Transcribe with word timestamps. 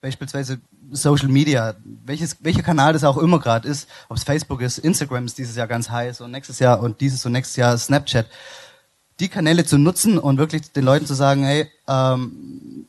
beispielsweise 0.00 0.60
Social 0.92 1.28
Media, 1.28 1.74
welches, 2.04 2.36
welcher 2.40 2.62
Kanal 2.62 2.92
das 2.92 3.04
auch 3.04 3.16
immer 3.16 3.38
gerade 3.38 3.68
ist, 3.68 3.88
ob 4.08 4.16
es 4.16 4.24
Facebook 4.24 4.60
ist, 4.60 4.78
Instagram 4.78 5.26
ist 5.26 5.38
dieses 5.38 5.56
Jahr 5.56 5.66
ganz 5.66 5.90
heiß 5.90 6.20
und 6.20 6.30
nächstes 6.30 6.58
Jahr 6.58 6.80
und 6.80 7.00
dieses 7.00 7.24
und 7.26 7.32
nächstes 7.32 7.56
Jahr 7.56 7.76
Snapchat, 7.76 8.26
die 9.18 9.28
Kanäle 9.28 9.64
zu 9.64 9.78
nutzen 9.78 10.18
und 10.18 10.38
wirklich 10.38 10.70
den 10.72 10.84
Leuten 10.84 11.06
zu 11.06 11.14
sagen, 11.14 11.44
hey, 11.44 11.70
ähm, 11.88 12.86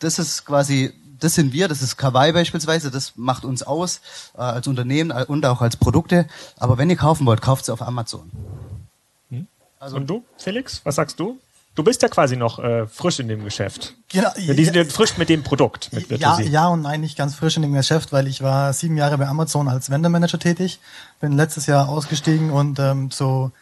das 0.00 0.18
ist 0.18 0.44
quasi, 0.44 0.92
das 1.20 1.34
sind 1.34 1.52
wir, 1.52 1.68
das 1.68 1.82
ist 1.82 1.96
Kawaii 1.96 2.32
beispielsweise, 2.32 2.90
das 2.90 3.12
macht 3.16 3.44
uns 3.44 3.62
aus 3.62 4.00
äh, 4.34 4.40
als 4.40 4.66
Unternehmen 4.66 5.10
und 5.10 5.46
auch 5.46 5.62
als 5.62 5.76
Produkte. 5.76 6.26
Aber 6.56 6.78
wenn 6.78 6.90
ihr 6.90 6.96
kaufen 6.96 7.26
wollt, 7.26 7.42
kauft 7.42 7.64
sie 7.64 7.72
auf 7.72 7.82
Amazon. 7.82 8.30
Hm? 9.30 9.46
Also, 9.78 9.96
und 9.96 10.08
du, 10.08 10.24
Felix, 10.36 10.80
was 10.84 10.96
sagst 10.96 11.18
du? 11.20 11.38
Du 11.78 11.84
bist 11.84 12.02
ja 12.02 12.08
quasi 12.08 12.34
noch 12.34 12.58
äh, 12.58 12.88
frisch 12.88 13.20
in 13.20 13.28
dem 13.28 13.44
Geschäft. 13.44 13.94
Genau. 14.08 14.30
Die 14.36 14.64
sind 14.64 14.74
ja 14.74 14.84
frisch 14.84 15.16
mit 15.16 15.28
dem 15.28 15.44
Produkt. 15.44 15.92
Mit 15.92 16.10
ja, 16.10 16.40
ja 16.40 16.66
und 16.66 16.82
nein, 16.82 17.00
nicht 17.00 17.16
ganz 17.16 17.36
frisch 17.36 17.54
in 17.54 17.62
dem 17.62 17.72
Geschäft, 17.72 18.12
weil 18.12 18.26
ich 18.26 18.42
war 18.42 18.72
sieben 18.72 18.96
Jahre 18.96 19.16
bei 19.16 19.28
Amazon 19.28 19.68
als 19.68 19.88
Vendor-Manager 19.88 20.40
tätig, 20.40 20.80
bin 21.20 21.34
letztes 21.34 21.66
Jahr 21.66 21.88
ausgestiegen 21.88 22.50
und 22.50 22.80
ähm, 22.80 23.12
so 23.12 23.52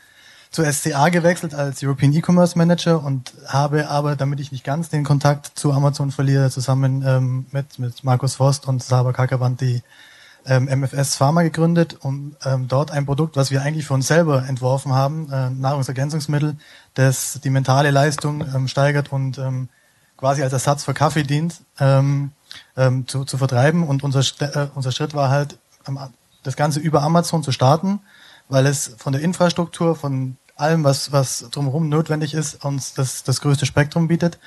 zu 0.50 0.64
SCA 0.64 1.10
gewechselt 1.10 1.54
als 1.54 1.82
European 1.82 2.14
E-Commerce 2.14 2.56
Manager 2.56 3.04
und 3.04 3.34
habe 3.48 3.90
aber, 3.90 4.16
damit 4.16 4.40
ich 4.40 4.50
nicht 4.50 4.64
ganz 4.64 4.88
den 4.88 5.04
Kontakt 5.04 5.50
zu 5.54 5.74
Amazon 5.74 6.10
verliere, 6.10 6.48
zusammen 6.48 7.04
ähm, 7.06 7.44
mit, 7.52 7.78
mit 7.78 8.02
Markus 8.02 8.36
Forst 8.36 8.66
und 8.66 8.82
Saba 8.82 9.12
Kakavant 9.12 9.60
die 9.60 9.82
ähm, 10.46 10.68
MFS 10.68 11.16
Pharma 11.16 11.42
gegründet, 11.42 11.98
um 12.00 12.36
ähm, 12.44 12.68
dort 12.68 12.90
ein 12.90 13.06
Produkt, 13.06 13.36
was 13.36 13.50
wir 13.50 13.62
eigentlich 13.62 13.86
für 13.86 13.94
uns 13.94 14.06
selber 14.06 14.46
entworfen 14.48 14.92
haben, 14.92 15.30
äh, 15.30 15.50
Nahrungsergänzungsmittel, 15.50 16.56
das 16.94 17.40
die 17.42 17.50
mentale 17.50 17.90
Leistung 17.90 18.42
ähm, 18.54 18.68
steigert 18.68 19.12
und 19.12 19.38
ähm, 19.38 19.68
quasi 20.16 20.42
als 20.42 20.52
Ersatz 20.52 20.84
für 20.84 20.94
Kaffee 20.94 21.24
dient, 21.24 21.62
ähm, 21.78 22.32
ähm, 22.76 23.06
zu, 23.06 23.24
zu 23.24 23.38
vertreiben. 23.38 23.86
Und 23.86 24.02
unser, 24.02 24.20
äh, 24.40 24.68
unser 24.74 24.92
Schritt 24.92 25.14
war 25.14 25.30
halt, 25.30 25.58
das 26.42 26.56
Ganze 26.56 26.80
über 26.80 27.02
Amazon 27.02 27.42
zu 27.44 27.52
starten, 27.52 28.00
weil 28.48 28.66
es 28.66 28.94
von 28.98 29.12
der 29.12 29.22
Infrastruktur, 29.22 29.94
von 29.94 30.36
allem, 30.56 30.84
was, 30.84 31.12
was 31.12 31.48
drumherum 31.50 31.88
notwendig 31.88 32.34
ist, 32.34 32.64
uns 32.64 32.94
das, 32.94 33.22
das 33.22 33.40
größte 33.40 33.66
Spektrum 33.66 34.08
bietet. 34.08 34.38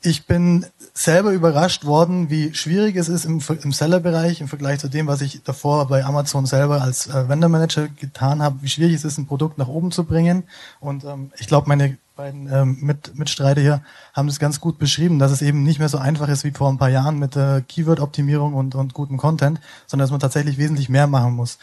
Ich 0.00 0.26
bin 0.26 0.64
selber 0.94 1.32
überrascht 1.32 1.84
worden, 1.84 2.30
wie 2.30 2.54
schwierig 2.54 2.94
es 2.96 3.08
ist 3.08 3.24
im, 3.24 3.42
im 3.62 3.72
Seller-Bereich 3.72 4.40
im 4.40 4.48
Vergleich 4.48 4.78
zu 4.78 4.88
dem, 4.88 5.08
was 5.08 5.20
ich 5.20 5.42
davor 5.42 5.88
bei 5.88 6.04
Amazon 6.04 6.46
selber 6.46 6.82
als 6.82 7.08
äh, 7.08 7.28
Vendor-Manager 7.28 7.88
getan 7.88 8.40
habe, 8.40 8.62
wie 8.62 8.68
schwierig 8.68 8.94
es 8.94 9.04
ist, 9.04 9.18
ein 9.18 9.26
Produkt 9.26 9.58
nach 9.58 9.66
oben 9.66 9.90
zu 9.90 10.04
bringen. 10.04 10.44
Und 10.78 11.04
ähm, 11.04 11.32
ich 11.38 11.48
glaube, 11.48 11.68
meine 11.68 11.98
beiden 12.14 12.52
ähm, 12.52 12.78
Mit 12.80 13.16
Mitstreiter 13.16 13.60
hier 13.60 13.82
haben 14.12 14.26
das 14.26 14.40
ganz 14.40 14.60
gut 14.60 14.78
beschrieben, 14.78 15.18
dass 15.18 15.30
es 15.30 15.40
eben 15.40 15.62
nicht 15.62 15.78
mehr 15.78 15.88
so 15.88 15.98
einfach 15.98 16.28
ist 16.28 16.44
wie 16.44 16.50
vor 16.50 16.68
ein 16.68 16.78
paar 16.78 16.90
Jahren 16.90 17.18
mit 17.18 17.36
äh, 17.36 17.62
Keyword-Optimierung 17.62 18.54
und, 18.54 18.74
und 18.74 18.92
gutem 18.92 19.16
Content, 19.16 19.60
sondern 19.86 20.04
dass 20.04 20.10
man 20.10 20.20
tatsächlich 20.20 20.58
wesentlich 20.58 20.88
mehr 20.88 21.06
machen 21.06 21.34
muss. 21.34 21.58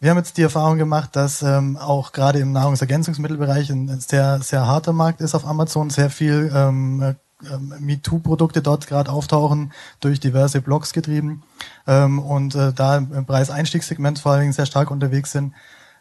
Wir 0.00 0.10
haben 0.10 0.18
jetzt 0.18 0.36
die 0.36 0.42
Erfahrung 0.42 0.78
gemacht, 0.78 1.14
dass 1.14 1.42
ähm, 1.42 1.76
auch 1.76 2.12
gerade 2.12 2.40
im 2.40 2.52
Nahrungsergänzungsmittelbereich 2.52 3.70
ein 3.70 4.00
sehr, 4.00 4.40
sehr 4.42 4.66
harter 4.66 4.92
Markt 4.92 5.20
ist 5.20 5.34
auf 5.34 5.46
Amazon, 5.46 5.90
sehr 5.90 6.10
viel 6.10 6.52
ähm, 6.52 7.14
äh, 7.46 7.58
MeToo-Produkte 7.80 8.62
dort 8.62 8.86
gerade 8.86 9.10
auftauchen, 9.10 9.72
durch 10.00 10.20
diverse 10.20 10.60
Blogs 10.60 10.92
getrieben 10.92 11.42
ähm, 11.86 12.18
und 12.18 12.54
äh, 12.54 12.72
da 12.72 12.96
im 12.96 13.26
Preiseinstiegssegment 13.26 14.18
vor 14.18 14.32
allen 14.32 14.42
Dingen 14.42 14.52
sehr 14.52 14.66
stark 14.66 14.90
unterwegs 14.90 15.32
sind. 15.32 15.54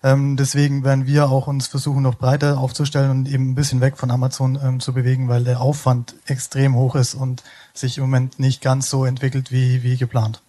Ähm, 0.04 0.36
deswegen 0.36 0.84
werden 0.84 1.08
wir 1.08 1.30
auch 1.30 1.48
uns 1.48 1.68
versuchen, 1.68 2.04
noch 2.04 2.16
breiter 2.16 2.58
aufzustellen 2.58 3.10
und 3.10 3.28
eben 3.30 3.52
ein 3.52 3.56
bisschen 3.56 3.80
weg 3.80 3.98
von 3.98 4.12
Amazon 4.12 4.60
ähm, 4.62 4.80
zu 4.82 4.94
bewegen, 4.94 5.30
weil 5.30 5.46
der 5.46 5.62
Aufwand 5.62 6.16
extrem 6.26 6.76
hoch 6.76 6.96
ist 6.96 7.16
und 7.16 7.42
sich 7.74 7.98
im 7.98 8.04
Moment 8.04 8.38
nicht 8.38 8.62
ganz 8.62 8.90
so 8.90 9.06
entwickelt 9.06 9.52
wie, 9.52 9.82
wie 9.82 9.96
geplant. 9.96 10.42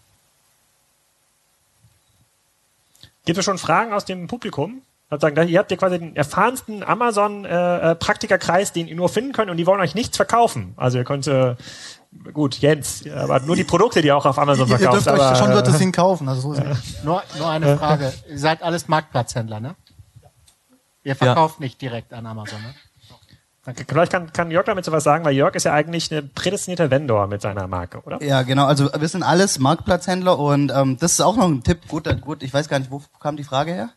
Gibt 3.24 3.38
es 3.38 3.44
schon 3.44 3.58
Fragen 3.58 3.92
aus 3.92 4.04
dem 4.04 4.26
Publikum? 4.26 4.82
Sozusagen, 5.20 5.48
ihr 5.48 5.58
habt 5.58 5.70
ja 5.70 5.76
quasi 5.76 5.98
den 5.98 6.16
erfahrensten 6.16 6.82
Amazon-Praktikerkreis, 6.82 8.70
äh, 8.70 8.72
den 8.74 8.88
ihr 8.88 8.96
nur 8.96 9.08
finden 9.08 9.32
könnt 9.32 9.50
und 9.50 9.56
die 9.56 9.66
wollen 9.66 9.80
euch 9.80 9.94
nichts 9.94 10.16
verkaufen. 10.16 10.74
Also 10.76 10.98
ihr 10.98 11.04
könnt, 11.04 11.26
äh, 11.26 11.56
gut, 12.32 12.58
Jens, 12.58 13.04
aber 13.08 13.40
nur 13.40 13.56
die 13.56 13.64
Produkte, 13.64 14.00
die 14.00 14.08
ihr 14.08 14.16
auch 14.16 14.26
auf 14.26 14.38
Amazon 14.38 14.66
verkauft. 14.68 14.82
Ihr 14.82 14.90
dürft 14.90 15.08
aber, 15.08 15.32
euch 15.32 15.38
schon 15.38 15.52
wird 15.52 15.68
es 15.68 15.92
kaufen. 15.92 16.28
Also 16.28 16.40
so 16.40 16.52
ist 16.52 16.58
ja. 16.64 16.76
nur, 17.02 17.22
nur 17.38 17.48
eine 17.48 17.76
Frage. 17.76 18.12
ihr 18.28 18.38
seid 18.38 18.62
alles 18.62 18.88
Marktplatzhändler, 18.88 19.60
ne? 19.60 19.76
Ihr 21.02 21.16
verkauft 21.16 21.56
ja. 21.58 21.64
nicht 21.64 21.80
direkt 21.82 22.12
an 22.14 22.26
Amazon, 22.26 22.60
ne? 22.62 22.74
Vielleicht 23.88 24.12
kann, 24.12 24.30
kann 24.30 24.50
Jörg 24.50 24.66
damit 24.66 24.84
so 24.84 24.92
was 24.92 25.04
sagen, 25.04 25.24
weil 25.24 25.34
Jörg 25.34 25.54
ist 25.54 25.64
ja 25.64 25.72
eigentlich 25.72 26.12
ein 26.12 26.30
prädestinierter 26.34 26.90
Vendor 26.90 27.26
mit 27.28 27.40
seiner 27.40 27.66
Marke, 27.66 28.02
oder? 28.02 28.22
Ja, 28.22 28.42
genau. 28.42 28.66
Also 28.66 28.90
wir 28.92 29.08
sind 29.08 29.22
alles 29.22 29.58
Marktplatzhändler 29.58 30.38
und 30.38 30.70
ähm, 30.70 30.98
das 31.00 31.12
ist 31.12 31.20
auch 31.22 31.36
noch 31.36 31.46
ein 31.46 31.62
Tipp. 31.62 31.88
Gut, 31.88 32.04
gut, 32.20 32.42
ich 32.42 32.52
weiß 32.52 32.68
gar 32.68 32.78
nicht, 32.78 32.90
wo 32.90 33.02
kam 33.20 33.38
die 33.38 33.44
Frage 33.44 33.72
her? 33.72 33.90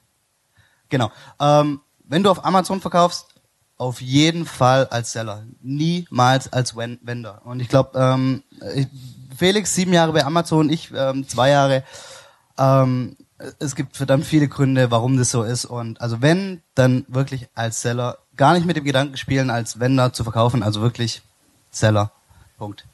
Genau. 0.90 1.12
Ähm, 1.40 1.82
wenn 2.04 2.24
du 2.24 2.30
auf 2.30 2.46
Amazon 2.46 2.82
verkaufst, 2.82 3.28
auf 3.78 4.02
jeden 4.02 4.46
Fall 4.46 4.88
als 4.88 5.12
Seller, 5.12 5.44
niemals 5.62 6.52
als 6.52 6.76
Vendor. 6.76 7.42
Und 7.46 7.60
ich 7.60 7.70
glaube, 7.70 7.98
ähm, 8.00 8.44
Felix 9.38 9.76
sieben 9.76 9.94
Jahre 9.94 10.14
bei 10.14 10.26
Amazon, 10.26 10.70
ich 10.70 10.92
ähm, 10.96 11.28
zwei 11.28 11.50
Jahre. 11.50 11.84
Ähm, 12.58 13.18
es 13.60 13.76
gibt 13.76 13.96
verdammt 13.96 14.26
viele 14.26 14.48
Gründe, 14.48 14.90
warum 14.90 15.18
das 15.18 15.30
so 15.30 15.44
ist. 15.44 15.66
Und 15.66 16.02
also 16.02 16.22
wenn, 16.22 16.62
dann 16.74 17.06
wirklich 17.08 17.50
als 17.54 17.82
Seller. 17.82 18.18
Gar 18.36 18.54
nicht 18.54 18.66
mit 18.66 18.78
dem 18.78 18.84
Gedanken 18.84 19.18
spielen, 19.18 19.50
als 19.50 19.80
Vendor 19.80 20.14
zu 20.14 20.24
verkaufen, 20.24 20.64
also 20.64 20.82
wirklich 20.82 21.22
Seller. 21.70 22.12
Punkt. 22.58 22.86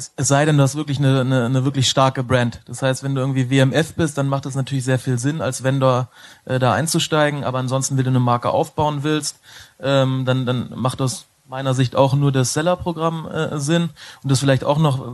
Es, 0.00 0.12
es 0.16 0.28
sei 0.28 0.46
denn, 0.46 0.56
du 0.56 0.62
hast 0.62 0.76
wirklich 0.76 0.98
eine, 0.98 1.20
eine, 1.20 1.44
eine 1.44 1.64
wirklich 1.66 1.86
starke 1.86 2.24
Brand. 2.24 2.62
Das 2.64 2.80
heißt, 2.80 3.02
wenn 3.02 3.14
du 3.14 3.20
irgendwie 3.20 3.50
WMF 3.50 3.92
bist, 3.92 4.16
dann 4.16 4.28
macht 4.28 4.46
es 4.46 4.54
natürlich 4.54 4.84
sehr 4.84 4.98
viel 4.98 5.18
Sinn, 5.18 5.42
als 5.42 5.62
Vendor 5.62 6.08
äh, 6.46 6.58
da 6.58 6.72
einzusteigen. 6.72 7.44
Aber 7.44 7.58
ansonsten, 7.58 7.98
wenn 7.98 8.04
du 8.04 8.10
eine 8.10 8.18
Marke 8.18 8.48
aufbauen 8.48 9.02
willst, 9.02 9.40
ähm, 9.78 10.24
dann, 10.24 10.46
dann 10.46 10.72
macht 10.74 11.00
das 11.00 11.26
meiner 11.46 11.74
Sicht 11.74 11.96
auch 11.96 12.14
nur 12.14 12.32
das 12.32 12.54
Seller-Programm 12.54 13.28
äh, 13.28 13.58
Sinn. 13.58 13.90
Und 14.22 14.30
das 14.32 14.40
vielleicht 14.40 14.64
auch 14.64 14.78
noch, 14.78 15.06
äh, 15.06 15.10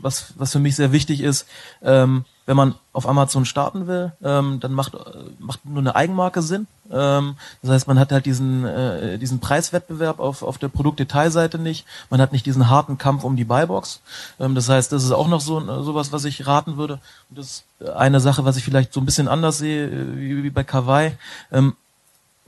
was, 0.00 0.34
was 0.36 0.52
für 0.52 0.58
mich 0.58 0.76
sehr 0.76 0.92
wichtig 0.92 1.20
ist, 1.20 1.46
ähm, 1.82 2.24
wenn 2.46 2.56
man 2.56 2.74
auf 2.94 3.06
Amazon 3.06 3.44
starten 3.44 3.86
will, 3.86 4.12
ähm, 4.22 4.58
dann 4.60 4.72
macht, 4.72 4.94
macht 5.38 5.64
nur 5.66 5.80
eine 5.80 5.94
Eigenmarke 5.94 6.40
Sinn. 6.40 6.66
Ähm, 6.90 7.36
das 7.60 7.70
heißt, 7.70 7.88
man 7.88 7.98
hat 7.98 8.10
halt 8.10 8.24
diesen, 8.24 8.64
äh, 8.64 9.18
diesen 9.18 9.38
Preiswettbewerb 9.38 10.18
auf, 10.18 10.42
auf 10.42 10.56
der 10.56 10.68
Produktdetailseite 10.68 11.58
nicht. 11.58 11.84
Man 12.08 12.22
hat 12.22 12.32
nicht 12.32 12.46
diesen 12.46 12.70
harten 12.70 12.96
Kampf 12.96 13.24
um 13.24 13.36
die 13.36 13.44
Buybox. 13.44 14.00
Ähm, 14.40 14.54
das 14.54 14.68
heißt, 14.68 14.92
das 14.92 15.04
ist 15.04 15.12
auch 15.12 15.28
noch 15.28 15.42
so 15.42 15.60
sowas, 15.82 16.10
was 16.10 16.24
ich 16.24 16.46
raten 16.46 16.78
würde. 16.78 17.00
Und 17.28 17.38
das 17.38 17.64
ist 17.80 17.88
eine 17.90 18.20
Sache, 18.20 18.46
was 18.46 18.56
ich 18.56 18.64
vielleicht 18.64 18.94
so 18.94 19.00
ein 19.00 19.06
bisschen 19.06 19.28
anders 19.28 19.58
sehe, 19.58 19.86
äh, 19.86 20.16
wie, 20.16 20.42
wie 20.42 20.50
bei 20.50 20.64
Kawaii. 20.64 21.12
Ähm, 21.52 21.74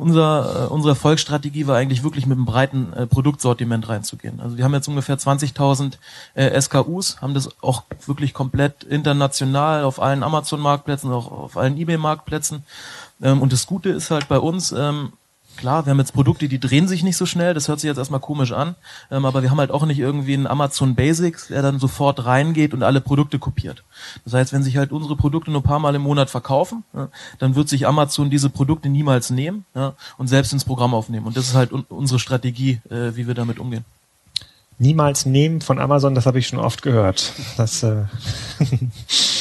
unser, 0.00 0.64
äh, 0.64 0.66
unsere 0.68 0.92
Erfolgsstrategie 0.92 1.66
war 1.66 1.76
eigentlich 1.76 2.02
wirklich 2.02 2.26
mit 2.26 2.38
einem 2.38 2.46
breiten 2.46 2.92
äh, 2.94 3.06
Produktsortiment 3.06 3.88
reinzugehen. 3.88 4.40
Also 4.40 4.56
wir 4.56 4.64
haben 4.64 4.72
jetzt 4.72 4.88
ungefähr 4.88 5.18
20.000 5.18 5.98
äh, 6.34 6.60
SKUs, 6.60 7.20
haben 7.20 7.34
das 7.34 7.50
auch 7.62 7.84
wirklich 8.06 8.32
komplett 8.32 8.82
international 8.82 9.84
auf 9.84 10.00
allen 10.00 10.22
Amazon-Marktplätzen, 10.22 11.12
auch 11.12 11.30
auf 11.30 11.56
allen 11.56 11.76
eBay-Marktplätzen. 11.76 12.64
Ähm, 13.22 13.42
und 13.42 13.52
das 13.52 13.66
Gute 13.66 13.90
ist 13.90 14.10
halt 14.10 14.26
bei 14.28 14.38
uns, 14.38 14.72
ähm, 14.72 15.12
klar, 15.60 15.86
wir 15.86 15.90
haben 15.90 15.98
jetzt 15.98 16.12
Produkte, 16.12 16.48
die 16.48 16.58
drehen 16.58 16.88
sich 16.88 17.02
nicht 17.04 17.16
so 17.16 17.26
schnell, 17.26 17.54
das 17.54 17.68
hört 17.68 17.80
sich 17.80 17.88
jetzt 17.88 17.98
erstmal 17.98 18.20
komisch 18.20 18.52
an, 18.52 18.74
ähm, 19.10 19.24
aber 19.24 19.42
wir 19.42 19.50
haben 19.50 19.58
halt 19.58 19.70
auch 19.70 19.84
nicht 19.84 19.98
irgendwie 19.98 20.34
einen 20.34 20.46
Amazon 20.46 20.94
Basics, 20.94 21.48
der 21.48 21.62
dann 21.62 21.78
sofort 21.78 22.24
reingeht 22.24 22.74
und 22.74 22.82
alle 22.82 23.00
Produkte 23.00 23.38
kopiert. 23.38 23.84
Das 24.24 24.32
heißt, 24.34 24.52
wenn 24.52 24.62
sich 24.62 24.76
halt 24.76 24.90
unsere 24.90 25.16
Produkte 25.16 25.50
nur 25.50 25.60
ein 25.60 25.64
paar 25.64 25.78
Mal 25.78 25.94
im 25.94 26.02
Monat 26.02 26.30
verkaufen, 26.30 26.82
ja, 26.94 27.08
dann 27.38 27.54
wird 27.54 27.68
sich 27.68 27.86
Amazon 27.86 28.30
diese 28.30 28.50
Produkte 28.50 28.88
niemals 28.88 29.30
nehmen 29.30 29.64
ja, 29.74 29.94
und 30.18 30.28
selbst 30.28 30.52
ins 30.52 30.64
Programm 30.64 30.94
aufnehmen. 30.94 31.26
Und 31.26 31.36
das 31.36 31.48
ist 31.48 31.54
halt 31.54 31.72
un 31.72 31.84
unsere 31.88 32.18
Strategie, 32.18 32.80
äh, 32.90 33.14
wie 33.14 33.26
wir 33.26 33.34
damit 33.34 33.58
umgehen. 33.58 33.84
Niemals 34.78 35.26
nehmen 35.26 35.60
von 35.60 35.78
Amazon, 35.78 36.14
das 36.14 36.24
habe 36.24 36.38
ich 36.38 36.46
schon 36.46 36.58
oft 36.58 36.80
gehört. 36.80 37.32
Das, 37.58 37.82
äh 37.82 38.04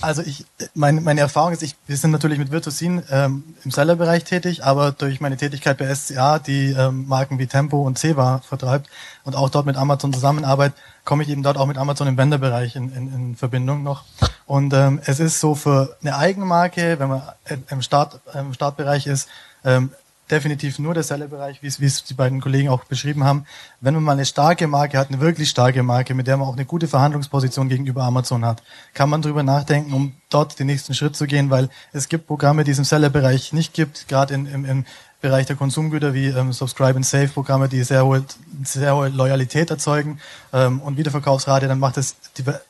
Also 0.00 0.22
ich, 0.22 0.46
meine, 0.74 1.00
meine 1.00 1.20
Erfahrung 1.20 1.52
ist, 1.52 1.62
ich, 1.62 1.74
wir 1.86 1.96
sind 1.96 2.12
natürlich 2.12 2.38
mit 2.38 2.52
Virtuosin 2.52 3.02
ähm, 3.10 3.42
im 3.64 3.70
Sellerbereich 3.72 4.22
tätig, 4.22 4.64
aber 4.64 4.92
durch 4.92 5.20
meine 5.20 5.36
Tätigkeit 5.36 5.76
bei 5.76 5.92
SCA, 5.92 6.38
die 6.38 6.70
ähm, 6.70 7.08
Marken 7.08 7.40
wie 7.40 7.48
Tempo 7.48 7.82
und 7.82 7.98
Ceva 7.98 8.40
vertreibt 8.46 8.88
und 9.24 9.34
auch 9.34 9.50
dort 9.50 9.66
mit 9.66 9.76
Amazon 9.76 10.12
zusammenarbeitet, 10.12 10.78
komme 11.04 11.24
ich 11.24 11.28
eben 11.28 11.42
dort 11.42 11.56
auch 11.56 11.66
mit 11.66 11.78
Amazon 11.78 12.06
im 12.06 12.16
Wenderbereich 12.16 12.76
in, 12.76 12.92
in, 12.92 13.12
in 13.12 13.36
Verbindung 13.36 13.82
noch. 13.82 14.04
Und 14.46 14.72
ähm, 14.72 15.00
es 15.04 15.18
ist 15.18 15.40
so 15.40 15.56
für 15.56 15.96
eine 16.00 16.16
Eigenmarke, 16.16 17.00
wenn 17.00 17.08
man 17.08 17.22
im, 17.68 17.82
Start, 17.82 18.20
im 18.34 18.54
Startbereich 18.54 19.06
ist, 19.06 19.28
ähm, 19.64 19.90
definitiv 20.30 20.78
nur 20.78 20.94
der 20.94 21.02
Sellerbereich, 21.02 21.62
wie 21.62 21.66
es, 21.66 22.04
die 22.04 22.14
beiden 22.14 22.40
Kollegen 22.40 22.68
auch 22.68 22.84
beschrieben 22.84 23.24
haben. 23.24 23.44
Wenn 23.80 23.94
man 23.94 24.02
mal 24.02 24.12
eine 24.12 24.24
starke 24.24 24.66
Marke 24.66 24.98
hat, 24.98 25.08
eine 25.08 25.20
wirklich 25.20 25.50
starke 25.50 25.82
Marke, 25.82 26.14
mit 26.14 26.26
der 26.26 26.36
man 26.36 26.48
auch 26.48 26.54
eine 26.54 26.64
gute 26.64 26.88
Verhandlungsposition 26.88 27.68
gegenüber 27.68 28.02
Amazon 28.02 28.44
hat, 28.44 28.62
kann 28.94 29.08
man 29.08 29.22
darüber 29.22 29.42
nachdenken, 29.42 29.92
um 29.92 30.14
dort 30.30 30.58
den 30.58 30.66
nächsten 30.66 30.94
Schritt 30.94 31.16
zu 31.16 31.26
gehen, 31.26 31.50
weil 31.50 31.68
es 31.92 32.08
gibt 32.08 32.26
Programme, 32.26 32.64
die 32.64 32.72
es 32.72 32.78
im 32.78 32.84
Sellerbereich 32.84 33.52
nicht 33.52 33.72
gibt, 33.72 34.08
gerade 34.08 34.34
in, 34.34 34.46
im, 34.46 34.64
im 34.64 34.84
Bereich 35.20 35.46
der 35.46 35.56
Konsumgüter 35.56 36.14
wie 36.14 36.26
ähm, 36.26 36.52
Subscribe 36.52 36.94
and 36.94 37.04
Save 37.04 37.28
Programme, 37.28 37.68
die 37.68 37.82
sehr 37.82 38.04
hohe, 38.04 38.24
sehr 38.62 38.94
hohe 38.94 39.08
Loyalität 39.08 39.68
erzeugen 39.68 40.20
ähm, 40.52 40.80
und 40.80 40.96
Wiederverkaufsrate, 40.96 41.66
dann 41.66 41.80
macht 41.80 41.96
es 41.96 42.14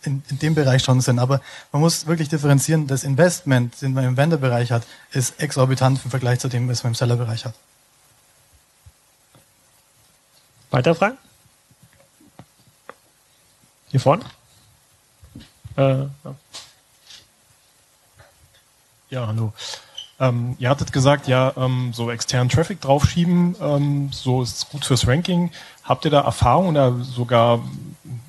in, 0.02 0.22
in 0.30 0.38
dem 0.38 0.54
Bereich 0.54 0.82
schon 0.82 1.02
Sinn. 1.02 1.18
Aber 1.18 1.42
man 1.72 1.82
muss 1.82 2.06
wirklich 2.06 2.30
differenzieren, 2.30 2.86
das 2.86 3.04
Investment, 3.04 3.82
den 3.82 3.92
man 3.92 4.04
im 4.04 4.16
Vendor-Bereich 4.16 4.72
hat, 4.72 4.84
ist 5.12 5.38
exorbitant 5.42 6.02
im 6.04 6.10
Vergleich 6.10 6.40
zu 6.40 6.48
dem, 6.48 6.68
was 6.70 6.82
man 6.84 6.92
im 6.92 6.94
Seller-Bereich 6.94 7.44
hat. 7.44 7.54
Weiter 10.70 10.94
Fragen? 10.94 11.18
Hier 13.90 14.00
vorne? 14.00 14.24
Äh, 15.76 15.82
ja. 15.82 16.34
ja, 19.10 19.26
hallo. 19.26 19.52
Ähm, 20.20 20.56
ihr 20.58 20.68
hattet 20.68 20.92
gesagt, 20.92 21.28
ja, 21.28 21.52
ähm, 21.56 21.92
so 21.92 22.10
externen 22.10 22.48
Traffic 22.48 22.80
draufschieben, 22.80 23.54
ähm, 23.60 24.10
so 24.12 24.42
ist 24.42 24.68
gut 24.70 24.84
fürs 24.84 25.06
Ranking. 25.06 25.50
Habt 25.84 26.04
ihr 26.04 26.10
da 26.10 26.22
Erfahrung 26.22 26.70
oder 26.70 26.92
sogar 27.02 27.60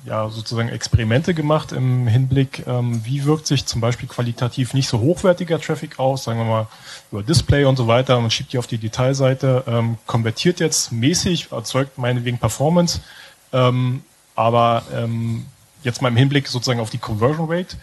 ja, 0.04 0.28
sozusagen 0.28 0.68
Experimente 0.68 1.34
gemacht 1.34 1.72
im 1.72 2.06
Hinblick, 2.06 2.64
ähm, 2.66 3.04
wie 3.04 3.24
wirkt 3.24 3.46
sich 3.46 3.66
zum 3.66 3.80
Beispiel 3.80 4.08
qualitativ 4.08 4.72
nicht 4.72 4.88
so 4.88 5.00
hochwertiger 5.00 5.60
Traffic 5.60 5.98
aus, 5.98 6.24
sagen 6.24 6.38
wir 6.38 6.44
mal 6.44 6.66
über 7.10 7.22
Display 7.22 7.64
und 7.64 7.76
so 7.76 7.88
weiter, 7.88 8.20
man 8.20 8.30
schiebt 8.30 8.52
die 8.52 8.58
auf 8.58 8.68
die 8.68 8.78
Detailseite, 8.78 9.64
ähm, 9.66 9.98
konvertiert 10.06 10.60
jetzt 10.60 10.92
mäßig, 10.92 11.50
erzeugt 11.50 11.98
meinetwegen 11.98 12.38
Performance, 12.38 13.00
ähm, 13.52 14.04
aber 14.36 14.84
jetzt 15.82 16.00
mal 16.00 16.08
im 16.08 16.16
Hinblick 16.16 16.48
sozusagen 16.48 16.80
auf 16.80 16.88
die 16.88 16.98
Conversion 16.98 17.46
Rate, 17.50 17.76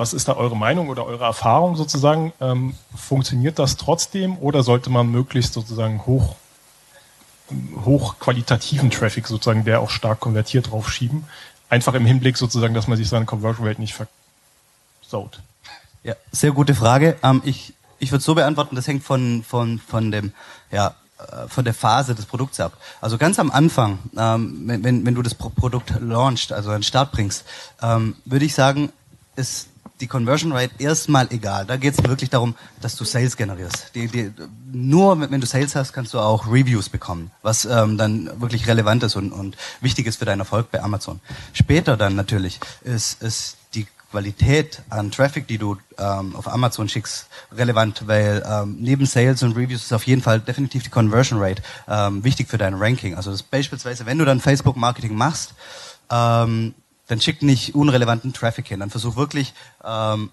was 0.00 0.14
ist 0.14 0.28
da 0.28 0.32
eure 0.32 0.56
Meinung 0.56 0.88
oder 0.88 1.04
eure 1.04 1.24
Erfahrung 1.24 1.76
sozusagen? 1.76 2.32
Ähm, 2.40 2.74
funktioniert 2.96 3.58
das 3.58 3.76
trotzdem 3.76 4.38
oder 4.38 4.62
sollte 4.62 4.88
man 4.88 5.10
möglichst 5.10 5.52
sozusagen 5.52 6.06
hoch, 6.06 6.36
hochqualitativen 7.84 8.90
Traffic 8.90 9.26
sozusagen, 9.26 9.64
der 9.64 9.80
auch 9.80 9.90
stark 9.90 10.20
konvertiert, 10.20 10.70
draufschieben? 10.70 11.26
Einfach 11.68 11.92
im 11.92 12.06
Hinblick 12.06 12.38
sozusagen, 12.38 12.72
dass 12.72 12.88
man 12.88 12.96
sich 12.96 13.10
seine 13.10 13.26
Conversion 13.26 13.68
Rate 13.68 13.78
nicht 13.78 13.94
versaut. 13.94 15.42
Ja, 16.02 16.14
sehr 16.32 16.52
gute 16.52 16.74
Frage. 16.74 17.18
Ähm, 17.22 17.42
ich 17.44 17.74
ich 17.98 18.10
würde 18.10 18.24
so 18.24 18.34
beantworten, 18.34 18.76
das 18.76 18.88
hängt 18.88 19.04
von, 19.04 19.44
von, 19.46 19.78
von 19.78 20.10
dem, 20.10 20.32
ja, 20.72 20.94
äh, 21.18 21.46
von 21.46 21.66
der 21.66 21.74
Phase 21.74 22.14
des 22.14 22.24
Produkts 22.24 22.58
ab. 22.58 22.72
Also 23.02 23.18
ganz 23.18 23.38
am 23.38 23.50
Anfang, 23.50 23.98
ähm, 24.16 24.62
wenn, 24.64 25.04
wenn 25.04 25.14
du 25.14 25.20
das 25.20 25.34
Produkt 25.34 25.92
launchst, 26.00 26.54
also 26.54 26.70
den 26.72 26.82
Start 26.82 27.12
bringst, 27.12 27.44
ähm, 27.82 28.16
würde 28.24 28.46
ich 28.46 28.54
sagen, 28.54 28.90
ist 29.36 29.68
die 30.00 30.06
Conversion 30.06 30.52
Rate 30.52 30.72
erstmal 30.78 31.28
egal. 31.30 31.66
Da 31.66 31.76
geht 31.76 31.94
es 31.94 32.04
wirklich 32.04 32.30
darum, 32.30 32.54
dass 32.80 32.96
du 32.96 33.04
Sales 33.04 33.36
generierst. 33.36 33.94
Die, 33.94 34.08
die, 34.08 34.32
nur 34.72 35.20
wenn 35.20 35.40
du 35.40 35.46
Sales 35.46 35.74
hast, 35.74 35.92
kannst 35.92 36.14
du 36.14 36.18
auch 36.18 36.46
Reviews 36.46 36.88
bekommen, 36.88 37.30
was 37.42 37.64
ähm, 37.64 37.98
dann 37.98 38.40
wirklich 38.40 38.66
relevant 38.66 39.02
ist 39.02 39.16
und, 39.16 39.32
und 39.32 39.56
wichtig 39.80 40.06
ist 40.06 40.16
für 40.16 40.24
deinen 40.24 40.40
Erfolg 40.40 40.70
bei 40.70 40.82
Amazon. 40.82 41.20
Später 41.52 41.96
dann 41.96 42.16
natürlich 42.16 42.60
ist, 42.82 43.22
ist 43.22 43.56
die 43.74 43.86
Qualität 44.10 44.82
an 44.90 45.10
Traffic, 45.10 45.46
die 45.46 45.58
du 45.58 45.76
ähm, 45.98 46.34
auf 46.34 46.48
Amazon 46.48 46.88
schickst, 46.88 47.28
relevant, 47.52 48.06
weil 48.06 48.42
ähm, 48.48 48.76
neben 48.80 49.06
Sales 49.06 49.42
und 49.42 49.56
Reviews 49.56 49.82
ist 49.82 49.92
auf 49.92 50.06
jeden 50.06 50.22
Fall 50.22 50.40
definitiv 50.40 50.82
die 50.82 50.90
Conversion 50.90 51.40
Rate 51.40 51.62
ähm, 51.88 52.24
wichtig 52.24 52.48
für 52.48 52.58
dein 52.58 52.74
Ranking. 52.74 53.14
Also 53.14 53.30
das 53.30 53.42
beispielsweise, 53.42 54.06
wenn 54.06 54.18
du 54.18 54.24
dann 54.24 54.40
Facebook 54.40 54.76
Marketing 54.76 55.14
machst, 55.14 55.54
ähm, 56.10 56.74
dann 57.10 57.20
schick 57.20 57.42
nicht 57.42 57.74
unrelevanten 57.74 58.32
Traffic 58.32 58.68
hin. 58.68 58.80
Dann 58.80 58.90
versuch 58.90 59.16
wirklich 59.16 59.52
ähm, 59.84 60.30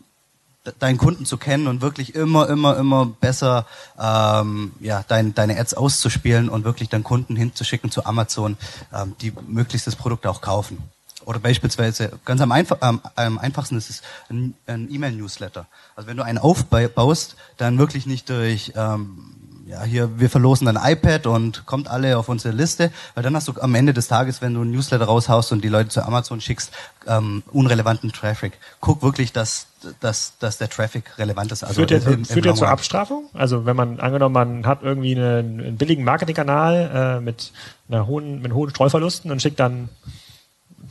deinen 0.79 0.97
Kunden 0.97 1.25
zu 1.25 1.37
kennen 1.37 1.67
und 1.67 1.81
wirklich 1.81 2.13
immer, 2.13 2.49
immer, 2.49 2.77
immer 2.77 3.05
besser 3.05 3.65
ähm, 3.99 4.73
ja, 4.79 5.03
dein, 5.07 5.33
deine 5.33 5.59
Ads 5.59 5.73
auszuspielen 5.73 6.49
und 6.49 6.65
wirklich 6.65 6.89
deinen 6.89 7.03
Kunden 7.03 7.35
hinzuschicken 7.35 7.89
zu 7.89 8.05
Amazon, 8.05 8.57
ähm, 8.93 9.15
die 9.21 9.33
möglichst 9.47 9.87
das 9.87 9.95
Produkt 9.95 10.27
auch 10.27 10.41
kaufen. 10.41 10.77
Oder 11.25 11.39
beispielsweise, 11.39 12.19
ganz 12.25 12.41
am, 12.41 12.51
einfach, 12.51 12.77
ähm, 12.81 13.01
am 13.15 13.39
einfachsten 13.39 13.75
ist 13.75 13.89
es 13.89 14.01
ein, 14.29 14.53
ein 14.67 14.87
E-Mail-Newsletter. 14.89 15.65
Also 15.95 16.07
wenn 16.07 16.17
du 16.17 16.23
einen 16.23 16.37
aufbaust, 16.37 17.35
dann 17.57 17.77
wirklich 17.79 18.05
nicht 18.05 18.29
durch 18.29 18.73
ähm, 18.75 19.35
ja, 19.67 19.83
hier, 19.83 20.17
wir 20.17 20.29
verlosen 20.29 20.67
ein 20.67 20.79
iPad 20.81 21.27
und 21.27 21.65
kommt 21.65 21.89
alle 21.89 22.17
auf 22.17 22.29
unsere 22.29 22.55
Liste, 22.55 22.89
weil 23.15 23.23
dann 23.23 23.35
hast 23.35 23.49
du 23.49 23.53
am 23.59 23.75
Ende 23.75 23.93
des 23.93 24.07
Tages, 24.07 24.41
wenn 24.41 24.53
du 24.53 24.61
ein 24.61 24.71
Newsletter 24.71 25.05
raushaust 25.05 25.51
und 25.51 25.61
die 25.63 25.67
Leute 25.67 25.89
zu 25.89 26.05
Amazon 26.05 26.39
schickst, 26.39 26.71
ähm, 27.05 27.43
unrelevanten 27.51 28.13
Traffic. 28.13 28.53
Guck 28.79 29.03
wirklich, 29.03 29.33
dass, 29.33 29.67
dass, 29.99 30.37
dass 30.39 30.57
der 30.57 30.69
Traffic 30.69 31.17
relevant 31.17 31.51
ist. 31.51 31.63
Also 31.63 31.75
führt 31.75 31.89
der, 31.89 32.05
im, 32.07 32.13
im 32.13 32.25
führt 32.25 32.45
der 32.45 32.55
zur 32.55 32.69
Abstrafung? 32.69 33.25
Also 33.33 33.65
wenn 33.65 33.75
man, 33.75 33.99
angenommen, 33.99 34.33
man 34.33 34.65
hat 34.65 34.83
irgendwie 34.83 35.15
einen, 35.15 35.59
einen 35.59 35.77
billigen 35.77 36.05
Marketingkanal 36.05 37.17
äh, 37.17 37.21
mit 37.21 37.51
einer 37.89 38.07
hohen, 38.07 38.41
mit 38.41 38.53
hohen 38.53 38.69
Streuverlusten 38.69 39.31
und 39.31 39.41
schickt 39.41 39.59
dann 39.59 39.89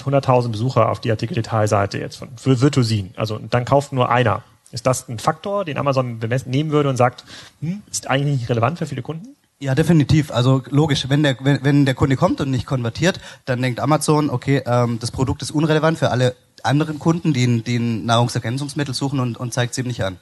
100.000 0.05 0.51
Besucher 0.51 0.91
auf 0.91 1.01
die 1.01 1.11
Artikeldetailseite 1.11 1.99
jetzt 1.99 2.17
von, 2.17 2.29
für 2.37 2.61
Virtuosin. 2.61 3.15
Also 3.17 3.39
dann 3.39 3.65
kauft 3.65 3.95
nur 3.95 4.11
einer. 4.11 4.43
Ist 4.77 4.85
das 4.85 5.09
ein 5.09 5.19
Faktor, 5.19 5.65
den 5.65 5.79
Amazon 5.79 6.21
nehmen 6.45 6.71
würde 6.71 6.91
und 6.91 6.99
sagt, 6.99 7.25
hm, 7.63 7.83
ist 7.91 8.11
eigentlich 8.11 8.41
nicht 8.41 8.51
relevant 8.51 8.77
für 8.77 8.85
viele 8.85 9.01
Kunden? 9.01 9.35
Ja, 9.59 9.75
definitiv. 9.75 10.31
Also 10.31 10.63
logisch, 10.69 11.09
wenn 11.09 11.23
der, 11.23 11.39
wenn, 11.41 11.65
wenn 11.65 11.87
der 11.87 11.95
Kunde 11.95 12.15
kommt 12.17 12.43
und 12.43 12.51
nicht 12.51 12.67
konvertiert, 12.67 13.19
dann 13.47 13.63
denkt 13.63 13.81
Amazon, 13.81 14.29
okay, 14.29 14.63
ähm, 14.67 14.99
das 15.01 15.13
Produkt 15.13 15.41
ist 15.41 15.51
unrelevant 15.51 15.97
für 15.97 16.11
alle 16.11 16.37
anderen 16.63 16.99
Kunden, 16.99 17.33
die, 17.33 17.63
die 17.63 17.79
Nahrungsergänzungsmittel 17.79 18.93
suchen 18.93 19.19
und, 19.19 19.39
und 19.39 19.55
zeigt 19.55 19.73
es 19.73 19.79
ihm 19.79 19.87
nicht 19.87 20.05
an. 20.05 20.19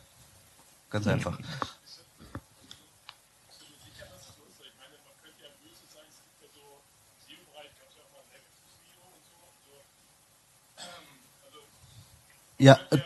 Ganz 0.89 1.09
einfach. 1.09 1.37
Ja, 12.57 12.79
äh, 12.93 12.99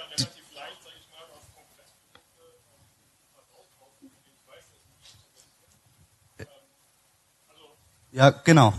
Ja, 8.18 8.30
genau. 8.30 8.74